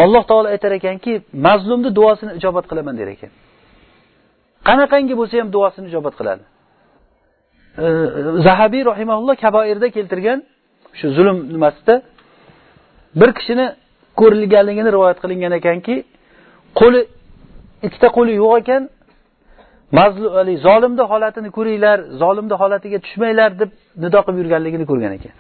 alloh 0.03 0.23
taolo 0.31 0.49
aytar 0.55 0.73
ekanki 0.79 1.13
mazlumni 1.47 1.91
duosini 1.99 2.33
ijobat 2.39 2.65
qilaman 2.71 2.95
der 3.01 3.09
ekan. 3.17 3.31
Qanaqangi 4.69 5.15
bo'lsa 5.21 5.35
ham 5.41 5.49
duosini 5.57 5.87
ijobat 5.91 6.15
qiladi. 6.21 6.43
Zahabiy 8.47 8.83
rahimaulloh 8.91 9.35
kaboirda 9.45 9.89
keltirgan 9.97 10.39
shu 10.99 11.07
zulm 11.17 11.39
nimasida 11.55 11.95
bir 13.21 13.31
kishini 13.39 13.67
ko'rilganligini 14.21 14.91
rivoyat 14.97 15.19
qilingan 15.23 15.53
ekanki 15.61 15.95
qo'li 16.81 17.01
ikkita 17.87 18.09
qo'li 18.17 18.33
yo'q 18.43 18.53
ekan 18.63 18.83
zolimni 20.67 21.05
holatini 21.13 21.51
ko'ringlar 21.57 21.99
zolimni 22.23 22.55
holatiga 22.63 22.99
tushmanglar 23.05 23.51
deb 23.61 23.71
nido 24.03 24.19
qilib 24.27 24.39
yurganligini 24.43 24.85
ko'rgan 24.91 25.13
ekan. 25.19 25.33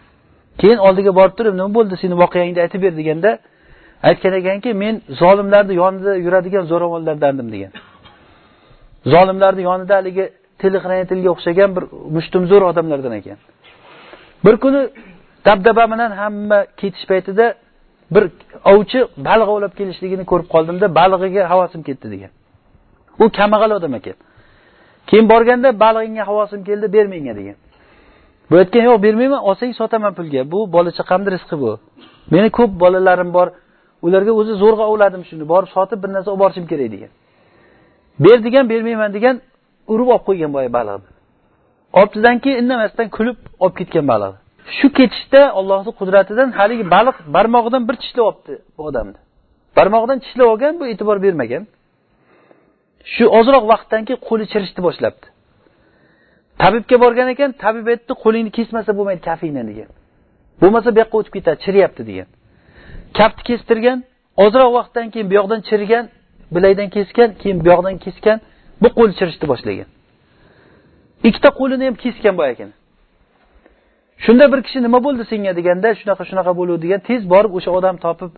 Keyin 0.60 0.78
oldiga 0.88 1.12
borib 1.18 1.34
turib 1.38 1.54
nima 1.58 1.70
bo'ldi 1.78 1.94
seni 2.02 2.14
voqeangni 2.22 2.60
aytib 2.64 2.80
ber 2.84 2.92
deganda 3.00 3.30
aytgan 4.08 4.32
ekanki 4.40 4.70
men 4.82 4.94
zolimlarni 5.22 5.74
yonida 5.82 6.12
yuradigan 6.24 6.64
zo'ravonlardandim 6.70 7.48
degan. 7.54 7.72
Zolimlarni 9.06 9.62
yonida 9.62 9.94
haligi 9.96 10.24
tili 10.60 11.06
tilga 11.10 11.30
o'xshagan 11.34 11.70
bir 11.76 11.84
mushtumzo'r 12.16 12.62
odamlardan 12.70 13.12
ekan. 13.20 13.38
Bir 14.44 14.56
kuni 14.62 14.80
dabdaba 15.46 15.84
bilan 15.92 16.10
hamma 16.20 16.58
ketish 16.80 17.04
paytida 17.10 17.54
bir 18.14 18.24
ovchi 18.72 18.98
baliq 19.28 19.48
ovlab 19.54 19.72
kelishligini 19.78 20.24
ko'rib 20.30 20.48
qoldimda 20.54 20.86
balig'iga 21.00 21.42
havasim 21.52 21.82
ketdi 21.88 22.06
degan. 22.14 22.30
U 23.22 23.24
kambag'al 23.38 23.70
odam 23.78 23.94
ekan. 23.98 24.16
Keyin 25.08 25.26
borganda 25.32 25.68
balig'ingga 25.84 26.24
havosim 26.30 26.60
keldi 26.68 26.86
ber 26.96 27.06
menga 27.14 27.34
degan. 27.40 27.56
Bu 28.50 28.54
aytgan 28.62 28.82
yo'q 28.88 28.98
bermayman 29.06 29.40
olsang 29.48 29.72
sotaman 29.80 30.12
pulga. 30.18 30.40
Bu 30.52 30.58
bola 30.74 30.90
chaqamni 30.98 31.30
rizqi 31.36 31.56
bu? 31.62 31.72
Meni 32.32 32.48
ko'p 32.58 32.70
bolalarim 32.82 33.30
bor 33.36 33.48
ularga 34.06 34.32
o'zi 34.40 34.54
zo'rg'a 34.62 34.84
ovladim 34.92 35.22
shuni. 35.28 35.44
Borib 35.52 35.68
sotib 35.76 35.98
bir 36.02 36.10
narsa 36.14 36.28
olib 36.32 36.40
borishim 36.44 36.66
kerak 36.72 36.88
degan. 36.94 37.10
Ber 38.24 38.38
degan 38.46 38.64
bermayman 38.72 39.10
degan 39.16 39.36
urib 39.92 40.08
olib 40.14 40.24
qo'ygan 40.28 40.50
boya 40.56 40.70
baliqni 40.78 41.08
olibdidan 41.98 42.36
keyin 42.42 42.58
indamasdan 42.62 43.08
kulib 43.16 43.38
olib 43.64 43.76
ketgan 43.80 44.06
baliqni 44.12 44.38
shu 44.76 44.92
ketishda 44.98 45.42
ollohni 45.58 45.92
qudratidan 46.00 46.48
haligi 46.58 46.84
baliq 46.94 47.16
barmog'idan 47.34 47.82
bir 47.88 47.96
tishlab 48.02 48.24
olibdi 48.30 48.52
bu 48.76 48.82
odamni. 48.88 49.18
Barmog'idan 49.76 50.18
tishlab 50.24 50.46
olgan 50.52 50.74
bu 50.80 50.84
e'tibor 50.92 51.18
bermagan. 51.26 51.62
Shu 53.14 53.24
ozroq 53.38 53.64
vaqtdan 53.72 54.02
keyin 54.06 54.20
qo'li 54.28 54.44
chirishni 54.52 54.80
boshlabdi. 54.88 55.26
Tabibga 56.62 56.96
borgan 57.04 57.28
ekan 57.34 57.50
tabib 57.62 57.86
aytdi 57.92 58.12
qo'lingni 58.24 58.50
kesmasa 58.58 58.90
bo'lmaydi 58.98 59.22
kafingni 59.28 59.62
degan. 59.70 59.90
Bo'lmasa 60.60 60.88
bu 60.94 60.98
yoqqa 61.02 61.16
o'tib 61.20 61.32
ketadi 61.36 61.58
chiryapti 61.64 62.02
degan. 62.10 62.28
Kaftni 63.18 63.42
kestirgan 63.48 63.98
ozroq 64.44 64.70
vaqtdan 64.78 65.06
keyin 65.12 65.26
bu 65.30 65.34
yoqdan 65.38 65.60
chirigan 65.68 66.04
bilakdan 66.54 66.88
kesgan 66.96 67.30
keyin 67.40 67.56
bu 67.64 67.66
yoqdan 67.72 67.96
kesgan 68.04 68.38
bu 68.82 68.88
qo'l 68.98 69.10
chirishni 69.18 69.46
boshlagan. 69.52 69.88
Ikkita 71.28 71.50
qo'lini 71.60 71.84
ham 71.88 71.96
kesgan 72.04 72.34
boyagini 72.40 72.54
ekan. 72.54 72.70
Shunda 74.24 74.44
bir 74.52 74.60
kishi 74.66 74.78
nima 74.86 74.98
bo'ldi 75.06 75.24
senga 75.32 75.52
deganda 75.58 75.88
shunaqa 76.00 76.24
shunaqa 76.30 76.52
bo'luvdi 76.60 76.82
degan 76.86 77.00
tez 77.08 77.22
borib 77.32 77.52
o'sha 77.58 77.70
odam 77.78 77.96
topib 78.04 78.32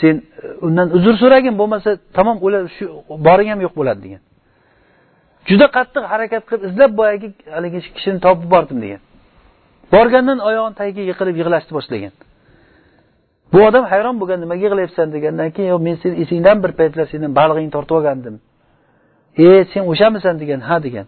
sen 0.00 0.14
e, 0.16 0.46
undan 0.66 0.88
uzr 0.96 1.14
so'ragin 1.22 1.54
bo'lmasa 1.60 1.90
tamom 2.16 2.36
o'lar 2.46 2.62
shu 2.76 2.84
boring 3.26 3.48
ham 3.52 3.60
yo'q 3.66 3.74
bo'ladi 3.80 4.00
degan. 4.06 4.22
Juda 5.48 5.66
qattiq 5.76 6.04
harakat 6.12 6.42
qilib 6.48 6.62
izlab 6.68 6.92
boyagi 7.00 7.28
haligi 7.56 7.80
kishini 7.96 8.18
topib 8.26 8.48
bordim 8.54 8.78
degan. 8.84 9.00
Borgandan 9.94 10.38
oyog'ini 10.48 10.76
tagiga 10.80 11.02
yiqilib 11.10 11.36
yig'lashni 11.40 11.72
boshlagan. 11.78 12.12
Bu 13.52 13.58
odam 13.68 13.84
hayron 13.92 14.16
bo'lgan 14.20 14.38
nimaga 14.44 14.62
yig'layapsan 14.66 15.08
degandan 15.16 15.48
keyin 15.54 15.68
yo'q 15.72 15.82
men 15.86 15.94
seni 16.02 16.14
esingdan 16.22 16.56
bir 16.64 16.72
paytlar 16.78 17.06
seni 17.12 17.26
balig'ingni 17.38 17.72
tortib 17.76 17.94
olgandim. 17.98 18.34
E 19.44 19.46
sen 19.72 19.82
o'shamisan? 19.92 20.34
degan 20.42 20.60
ha 20.68 20.76
degan. 20.86 21.06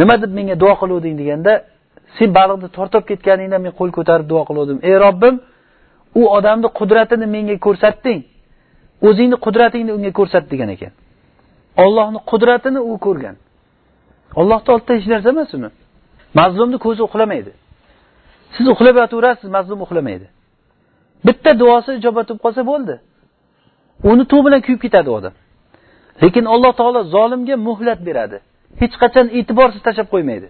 Nima 0.00 0.14
deb 0.22 0.30
menga 0.38 0.56
duo 0.62 0.74
qiluvding? 0.82 1.14
deganda 1.20 1.52
sen 2.16 2.28
baliqni 2.38 2.68
tortib 2.78 3.02
ketganingda 3.10 3.58
men 3.64 3.72
qo'l 3.78 3.90
ko'tarib 3.98 4.26
duo 4.32 4.42
qiluvdim. 4.48 4.78
Ey 4.88 4.94
robbim 5.04 5.34
u 6.20 6.22
odamni 6.36 6.68
qudratini 6.78 7.26
menga 7.34 7.56
ko'rsatding 7.66 8.20
o'zingni 9.08 9.36
qudratingni 9.46 9.92
unga 9.98 10.12
ko'rsat 10.18 10.44
degan 10.52 10.68
ekan. 10.76 10.92
Ollohni 11.84 12.18
qudratini 12.30 12.80
u 12.90 12.92
ko'rgan. 13.06 13.36
Ollohni 14.40 14.68
oldida 14.74 14.92
hech 14.98 15.06
narsa 15.12 15.28
emas 15.34 15.50
uni. 15.56 15.68
Mazlumni 16.40 16.78
ko'zi 16.86 17.00
uxlamaydi. 17.08 17.52
Siz 18.54 18.66
uxlab 18.74 18.96
yotaverasiz 19.02 19.48
mazlum 19.56 19.80
uxlamaydi. 19.86 20.26
Bitta 21.26 21.50
duosi 21.60 21.90
ijobat 21.98 22.26
bo'lib 22.28 22.42
qolsa 22.44 22.62
bo'ldi. 22.70 22.94
Unuttuv 24.10 24.40
bilan 24.46 24.60
kuyib 24.66 24.80
ketadi 24.84 25.08
u 25.10 25.14
odam. 25.18 25.34
Lekin 26.22 26.44
alloh 26.54 26.72
taolo 26.80 27.00
zolimga 27.14 27.56
muhlat 27.68 28.00
beradi. 28.08 28.36
Hech 28.80 28.94
qachon 29.02 29.26
e'tiborsiz 29.38 29.80
tashlab 29.86 30.08
qo'ymaydi. 30.14 30.48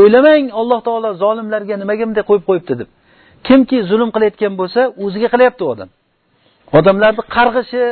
O'ylamang 0.00 0.44
alloh 0.60 0.80
taolo 0.86 1.10
zolimlarga 1.22 1.74
nimaga 1.82 2.04
bunday 2.08 2.24
qo'yib 2.30 2.44
qo'yibdi 2.48 2.74
deb. 2.80 2.88
Kimki 3.46 3.78
zulm 3.90 4.10
qilayotgan 4.14 4.52
bo'lsa 4.60 4.80
o'ziga 5.04 5.28
qilyapti 5.34 5.62
u 5.66 5.68
odam. 5.74 5.88
Odamlarni 6.78 7.22
qarg'ishi 7.36 7.82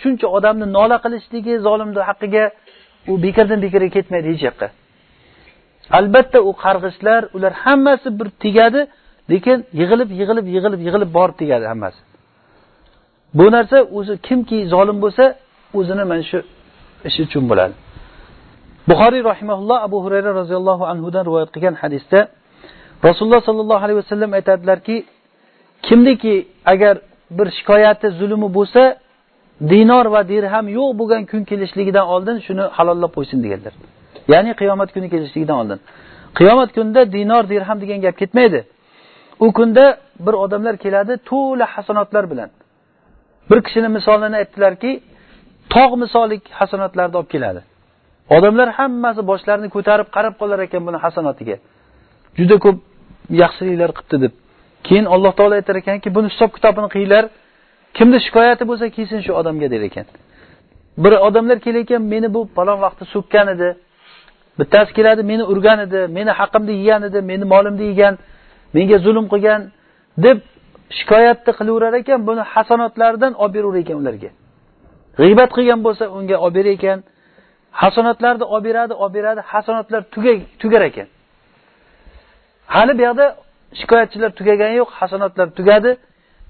shuncha 0.00 0.26
odamni 0.36 0.66
nola 0.76 0.96
qilishligi 1.04 1.54
zolimni 1.66 2.02
haqqiga 2.08 2.44
u 3.10 3.12
bekordan 3.24 3.58
bekorga 3.64 3.90
ketmaydi 3.96 4.28
hech 4.32 4.42
yoqqa. 4.48 4.68
Albatta 5.98 6.38
u 6.48 6.50
qarg'ishlar 6.64 7.22
ular 7.36 7.52
hammasi 7.64 8.08
bir 8.18 8.28
tegadi 8.44 8.80
lekin 9.32 9.58
yig'ilib 9.80 10.10
yig'ilib 10.20 10.46
yig'ilib 10.54 10.80
yig'ilib 10.86 11.10
borib 11.18 11.36
tegadi 11.42 11.66
hammasi. 11.72 12.00
Bu 13.38 13.46
narsa 13.56 13.76
o'zi 13.98 14.14
kimki 14.26 14.58
zolim 14.72 14.98
bo'lsa 15.04 15.24
o'zini 15.78 16.04
mana 16.10 16.24
shu 16.30 16.38
ishi 17.08 17.20
uchun 17.26 17.44
bo'ladi. 17.50 17.74
Buxoriy 18.90 19.22
rahimaulloh 19.32 19.78
abu 19.88 19.98
hurayra 20.04 20.30
roziyallohu 20.40 20.84
anhudan 20.92 21.22
rivoyat 21.28 21.50
qilgan 21.54 21.74
hadisda 21.82 22.20
rasululloh 23.08 23.42
sollallohu 23.48 23.82
alayhi 23.84 23.98
vasallam 24.02 24.30
aytadilarki 24.38 24.96
kimniki 25.86 26.34
agar 26.72 26.94
bir 27.38 27.48
shikoyati 27.58 28.06
zulmi 28.20 28.48
bo'lsa 28.58 28.82
dinor 29.72 30.06
va 30.14 30.20
dirham 30.32 30.66
yo'q 30.78 30.90
bo'lgan 31.00 31.22
kun 31.30 31.42
kelishligidan 31.50 32.06
oldin 32.14 32.36
shuni 32.46 32.64
halollab 32.76 33.12
qo'ysin 33.16 33.38
deganlar. 33.44 33.74
Ya'ni 34.32 34.52
qiyomat 34.60 34.88
kuni 34.94 35.08
kelishligidan 35.14 35.56
oldin. 35.62 35.78
Qiyomat 36.38 36.70
kunida 36.76 37.02
dinor 37.16 37.42
dirham 37.52 37.78
degan 37.82 37.98
gap 38.06 38.16
ketmaydi. 38.22 38.60
U 39.40 39.52
kunda 39.52 39.98
bir 40.26 40.34
odamlar 40.44 40.76
keladi 40.76 41.12
to'la 41.30 41.66
hasanotlar 41.66 42.24
bilan. 42.30 42.50
Bir 43.50 43.58
kishini 43.66 43.88
misolini 43.88 44.36
aytdilarki 44.36 44.90
tog' 45.74 45.94
misolik 46.02 46.42
hasanotlarni 46.60 47.16
olib 47.20 47.30
keladi. 47.34 47.60
Odamlar 48.36 48.68
hammasi 48.78 49.22
boshlarini 49.30 49.68
ko'tarib 49.74 50.08
qarab 50.16 50.34
qolar 50.40 50.58
ekan 50.66 50.82
buni 50.86 50.98
hasanotiga 51.04 51.56
juda 52.38 52.56
ko'p 52.64 52.78
yaxshiliklar 53.42 53.90
qilibdi 53.96 54.16
deb. 54.24 54.32
Keyin 54.86 55.06
alloh 55.14 55.32
taolo 55.38 55.54
aytar 55.60 55.76
ekanki 55.82 56.08
buni 56.16 56.28
hisob 56.32 56.50
kitobini 56.56 56.88
qilinglar 56.94 57.24
kimni 57.96 58.18
shikoyati 58.26 58.64
bo'lsa 58.70 58.86
kelsin 58.96 59.20
shu 59.26 59.32
odamga 59.40 59.68
der 59.74 59.82
ekan. 59.88 60.06
Bir 61.04 61.12
odamlar 61.28 61.58
kelayotgan 61.66 62.02
meni 62.12 62.28
bu 62.34 62.40
palon 62.56 62.78
vaqtda 62.84 63.04
so'kkan 63.14 63.46
edi. 63.54 63.68
Bittasi 64.58 64.92
keladi 64.98 65.22
meni 65.30 65.44
urgan 65.52 65.78
edi 65.86 66.00
meni 66.18 66.30
haqimni 66.40 66.74
yegan 66.80 67.02
edi 67.08 67.18
meni 67.30 67.44
molimni 67.52 67.84
yegan. 67.92 68.14
Menga 68.74 68.98
zulm 69.06 69.26
qilgan 69.32 69.60
deb 70.24 70.38
shikoyatni 70.98 71.52
qilaverar 71.58 71.94
ekan 72.00 72.20
buni 72.28 72.42
hasanotlaridan 72.54 73.32
olib 73.42 73.54
beraverar 73.56 73.80
ekan 73.84 73.96
ularga. 74.02 74.30
G'iybat 75.20 75.50
qilgan 75.56 75.80
bo'lsa 75.86 76.04
unga 76.18 76.36
olib 76.44 76.54
berar 76.58 76.72
ekan 76.78 76.98
hasanotlarni 77.82 78.44
olib 78.54 78.64
beradi 78.68 78.94
olib 79.02 79.14
beradi 79.18 79.40
hasanotlar 79.52 80.02
tugar 80.62 80.82
ekan. 80.90 81.08
Hali 82.74 82.92
bu 82.98 83.02
yoqda 83.08 83.26
shikoyatchilar 83.80 84.30
tugagani 84.38 84.74
yo'q 84.80 84.90
hasanotlar 85.00 85.48
tugadi 85.58 85.90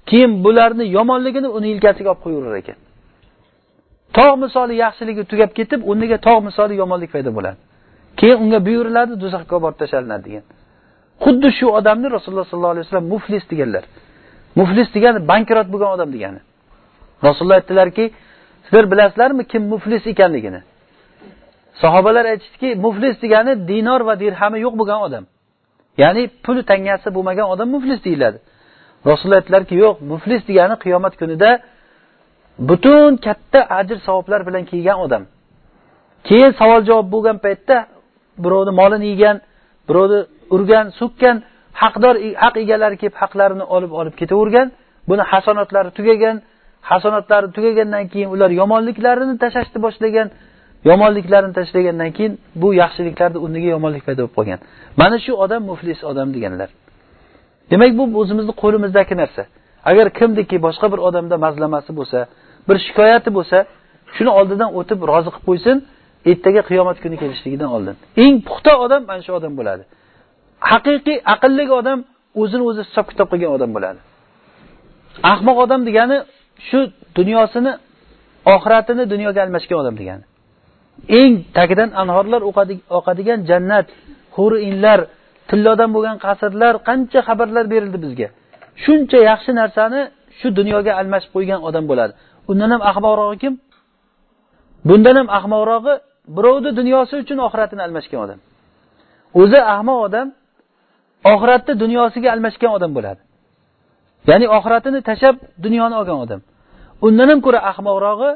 keyin 0.09 0.31
bularni 0.43 0.85
yomonligini 0.97 1.49
uni 1.57 1.67
yelkasiga 1.73 2.09
olib 2.13 2.21
qo'yaverar 2.25 2.55
ekan. 2.61 2.77
Tog' 4.17 4.37
misoli 4.43 4.73
yaxshiligi 4.83 5.23
tugab 5.31 5.51
ketib 5.57 5.79
o'rniga 5.89 6.17
tog' 6.27 6.41
misoli 6.47 6.73
yomonlik 6.81 7.09
paydo 7.15 7.31
bo'ladi. 7.37 7.57
Keyin 8.19 8.37
unga 8.43 8.59
buyuriladi 8.67 9.13
do'zaxga 9.23 9.53
olib 9.55 9.63
borib 9.65 9.77
tashlanadi 9.81 10.23
degan. 10.27 10.45
Xuddi 11.23 11.49
shu 11.57 11.65
odamni 11.79 12.07
rasululloh 12.15 12.47
sollallohu 12.51 12.73
alayhi 12.75 12.85
vasallam 12.87 13.07
muflis 13.13 13.43
deganlar. 13.51 13.83
Muflis 14.59 14.87
degani 14.95 15.19
bankrot 15.31 15.67
bo'lgan 15.73 15.89
odam 15.95 16.09
degani. 16.15 16.39
Rasululloh 17.27 17.57
aytdilarki 17.61 18.05
sizlar 18.65 18.85
bilasizlarmi 18.91 19.43
kim 19.51 19.63
muflis 19.73 20.03
ekanligini? 20.13 20.61
Sahobalar 21.81 22.25
aytishdiki 22.33 22.69
muflis 22.85 23.15
degani 23.23 23.51
dinor 23.69 24.01
va 24.07 24.13
dirhami 24.23 24.57
yo'q 24.65 24.73
bo'lgan 24.79 24.99
odam. 25.07 25.23
Ya'ni 26.03 26.23
puli 26.45 26.61
tangasi 26.71 27.07
bo'lmagan 27.15 27.47
odam 27.53 27.67
muflis 27.75 27.99
deyiladi. 28.07 28.37
Rasululloh 29.09 29.39
aytdilarki 29.41 29.75
yo'q 29.83 29.95
muflis 30.11 30.41
degani 30.49 30.75
qiyomat 30.83 31.13
kunida 31.21 31.49
butun 32.69 33.11
katta 33.25 33.59
ajr 33.79 33.97
savoblar 34.07 34.41
bilan 34.47 34.63
kelgan 34.71 34.97
odam. 35.05 35.23
Keyin 36.27 36.51
savol 36.59 36.81
javob 36.89 37.07
bo'lgan 37.15 37.37
paytda 37.45 37.77
birovni 38.43 38.71
molini 38.79 39.07
yegan 39.13 39.37
birovni 39.89 40.19
urgan 40.55 40.85
so'kkan 40.99 41.35
haqdor 41.81 42.15
haq 42.43 42.55
egalari 42.63 42.97
kelib 43.01 43.15
haqlarini 43.21 43.65
olib 43.75 43.91
olib 43.99 44.15
ketavergan 44.21 44.67
buni 45.09 45.23
hasonatlari 45.31 45.89
tugagan 45.97 46.37
hasonatlari 46.91 47.47
tugagandan 47.55 48.05
keyin 48.11 48.29
ular 48.35 48.49
yomonliklarini 48.61 49.35
tashlashni 49.43 49.79
boshlagan 49.85 50.27
yomonliklarini 50.89 51.53
tashlagandan 51.59 52.11
keyin 52.17 52.33
bu 52.61 52.67
yaxshiliklarni 52.81 53.37
o'rniga 53.45 53.69
yomonlik 53.75 54.03
paydo 54.07 54.21
bo'lib 54.23 54.35
qolgan. 54.37 54.59
Mana 55.01 55.17
shu 55.25 55.31
odam 55.43 55.61
muflis 55.71 55.99
odam 56.11 56.27
deganlar. 56.35 56.69
Demak 57.71 57.91
bu 57.99 58.03
o'zimizni 58.21 58.53
qo'limizdagi 58.63 59.15
narsa. 59.21 59.43
Agar 59.89 60.07
kimniki 60.19 60.57
boshqa 60.65 60.87
bir 60.93 60.99
odamda 61.07 61.35
mazlamasi 61.45 61.91
bo'lsa 61.99 62.19
bir 62.67 62.77
shikoyati 62.85 63.29
bo'lsa 63.37 63.57
shuni 64.15 64.31
oldidan 64.39 64.69
o'tib 64.79 64.99
rozi 65.11 65.29
qilib 65.33 65.45
qo'ysin 65.49 65.75
ertaga 66.31 66.61
qiyomat 66.69 66.97
kuni 67.03 67.15
kelishligidan 67.21 67.69
oldin. 67.75 67.95
Eng 68.23 68.35
puxta 68.47 68.71
odam 68.85 69.01
mana 69.09 69.21
shu 69.25 69.31
odam 69.39 69.53
bo'ladi. 69.59 69.83
Haqiqiy 70.71 71.17
aqlli 71.33 71.65
odam 71.79 71.99
o'zini 72.41 72.63
o'zi 72.69 72.81
hisob 72.87 73.05
kitob 73.11 73.27
qilgan 73.31 73.51
odam 73.57 73.69
bo'ladi. 73.75 73.99
Ahmoq 75.33 75.57
odam 75.65 75.81
degani 75.87 76.17
shu 76.67 76.79
dunyosini 77.17 77.71
oxiratini 78.55 79.03
dunyoga 79.13 79.39
almashgan 79.45 79.77
odam 79.83 79.95
degani. 80.01 80.23
Eng 81.21 81.33
tagidan 81.57 81.89
anhorlar 82.01 82.41
oqadigan 82.97 83.39
jannat 83.49 83.85
huri 84.35 84.57
inlar 84.69 84.99
tillodan 85.49 85.89
bo'lgan 85.95 86.17
qasrlar 86.25 86.73
qancha 86.87 87.19
xabarlar 87.27 87.65
berildi 87.73 87.97
bizga. 88.05 88.27
Shuncha 88.83 89.19
yaxshi 89.29 89.51
narsani 89.61 90.01
shu 90.39 90.47
dunyoga 90.59 90.91
almashib 91.01 91.31
qo'ygan 91.35 91.59
odam 91.69 91.85
bo'ladi. 91.91 92.13
Undan 92.51 92.69
ham 92.73 92.81
ahmoqrog'i 92.91 93.37
kim? 93.43 93.53
Bundan 94.89 95.15
ham 95.19 95.27
ahmoqrog'i 95.37 95.93
birovni 96.37 96.71
dunyosi 96.79 97.13
uchun 97.23 97.37
oxiratini 97.47 97.81
almashgan 97.87 98.19
odam. 98.25 98.39
O'zi 99.41 99.59
ahmoq 99.75 99.99
odam 100.07 100.27
oxiratni 101.31 101.73
dunyosiga 101.83 102.29
almashgan 102.35 102.71
odam 102.77 102.91
bo'ladi. 102.97 103.21
Ya'ni 104.29 104.45
oxiratini 104.57 104.99
tashlab 105.09 105.35
dunyoni 105.65 105.95
olgan 105.99 106.17
odam. 106.25 106.41
Undan 107.07 107.27
ham 107.31 107.39
ko'ra 107.45 107.59
ahmoqrog'i 107.71 108.31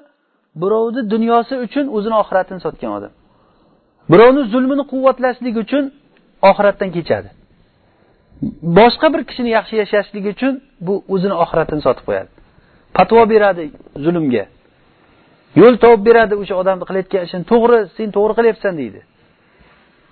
birovni 0.61 1.01
dunyosi 1.13 1.55
uchun 1.65 1.85
o'zini 1.97 2.15
oxiratini 2.23 2.59
sotgan 2.65 2.91
odam. 2.97 3.11
Birovni 4.11 4.41
zulmini 4.53 4.83
quvvatlashlik 4.91 5.55
uchun 5.63 5.83
oxiratdan 6.49 6.89
kechadi. 6.97 7.29
Boshqa 8.79 9.07
bir 9.13 9.21
kishini 9.29 9.49
yaxshi 9.57 9.75
yashashligi 9.81 10.29
uchun 10.35 10.53
bu 10.85 10.93
o'zini 11.13 11.35
oxiratini 11.43 11.81
sotib 11.87 12.03
qo'yadi. 12.07 12.29
Fatvo 12.97 13.21
beradi 13.33 13.63
zulmga. 14.05 14.45
Yo'l 15.61 15.75
topib 15.83 16.01
beradi 16.09 16.33
o'sha 16.41 16.55
odamni 16.61 16.85
qilayotgan 16.89 17.21
ishini. 17.27 17.43
To'g'ri 17.51 17.79
sen 17.97 18.07
to'g'ri 18.15 18.33
qilyapsan 18.39 18.73
deydi. 18.81 18.99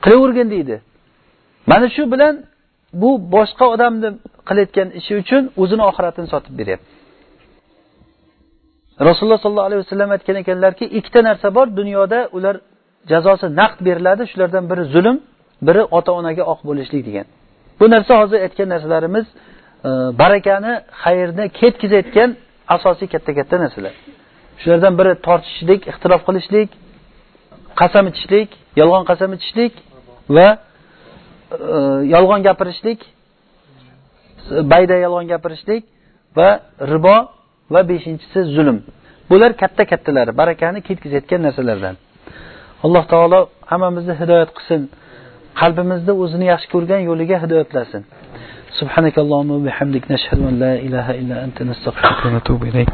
Qilavergin 0.03 0.47
deydi. 0.55 0.75
Mana 1.71 1.88
shu 1.95 2.03
bilan 2.13 2.34
bu 2.93 3.31
boshqa 3.35 3.65
odamni 3.75 4.09
qilayotgan 4.47 4.89
ishi 4.99 5.13
uchun 5.21 5.43
o'zini 5.61 5.83
oxiratini 5.89 6.27
sotib 6.33 6.53
beryapti. 6.59 6.89
Rasululloh 9.07 9.39
sollallohu 9.43 9.67
alayhi 9.69 9.81
vasallam 9.85 10.09
aytgan 10.15 10.35
ekanlarki 10.43 10.85
ikkita 10.97 11.19
narsa 11.29 11.47
bor 11.57 11.67
dunyoda 11.79 12.19
ular 12.37 12.55
jazosi 13.11 13.47
naqd 13.59 13.79
beriladi 13.87 14.23
shulardan 14.31 14.63
biri 14.71 14.83
zulm 14.93 15.17
biri 15.67 15.83
ota 15.97 16.11
onaga 16.19 16.43
oq 16.53 16.59
bo'lishlik 16.69 17.01
degan. 17.07 17.25
Bu 17.79 17.85
narsa 17.93 18.13
hozir 18.21 18.39
aytgan 18.45 18.69
narsalarimiz 18.73 19.25
e, 19.27 19.89
barakani 20.21 20.73
xayrni 21.03 21.45
ketkazayotgan 21.59 22.29
asosiy 22.75 23.07
katta 23.13 23.31
katta 23.39 23.55
narsalar. 23.63 23.93
Shulardan 24.61 24.93
biri 24.99 25.13
tortishishlik 25.27 25.81
ixtilof 25.91 26.21
qilishlik 26.27 26.69
qasam 27.81 28.05
ichishlik 28.11 28.49
yolg'on 28.79 29.03
qasam 29.11 29.29
ichishlik 29.37 29.73
va 30.35 30.47
yolg'on 32.14 32.40
gapirishlik 32.49 33.01
bayda 34.72 34.95
yolg'on 35.05 35.26
gapirishlik 35.32 35.82
va 36.38 36.49
ribo 36.92 37.16
va 37.74 37.80
beshinchisi 37.90 38.40
zulm 38.57 38.78
bular 39.30 39.53
katta 39.62 39.82
kattalari 39.92 40.32
barakani 40.40 40.80
ketkazayotgan 40.88 41.40
narsalardan 41.47 41.97
alloh 42.84 43.05
taolo 43.12 43.40
hammamizni 43.70 44.14
hidoyat 44.20 44.51
qilsin 44.57 44.82
qalbimizda 45.61 46.12
o'zini 46.22 46.47
yaxshi 46.53 46.68
ko'rgan 46.74 47.01
yo'liga 47.09 47.36
hidoyatlasin 47.45 48.05
سبحانك 48.80 49.16
اللهم 49.24 49.51
وبحمدك 49.57 50.05
نشهد 50.14 50.40
أن 50.51 50.55
لا 50.64 50.72
إله 50.86 51.07
إلا 51.20 51.36
أنت 51.47 51.59
نستغفرك 51.70 52.20
ونتوب 52.26 52.61
إليك 52.70 52.90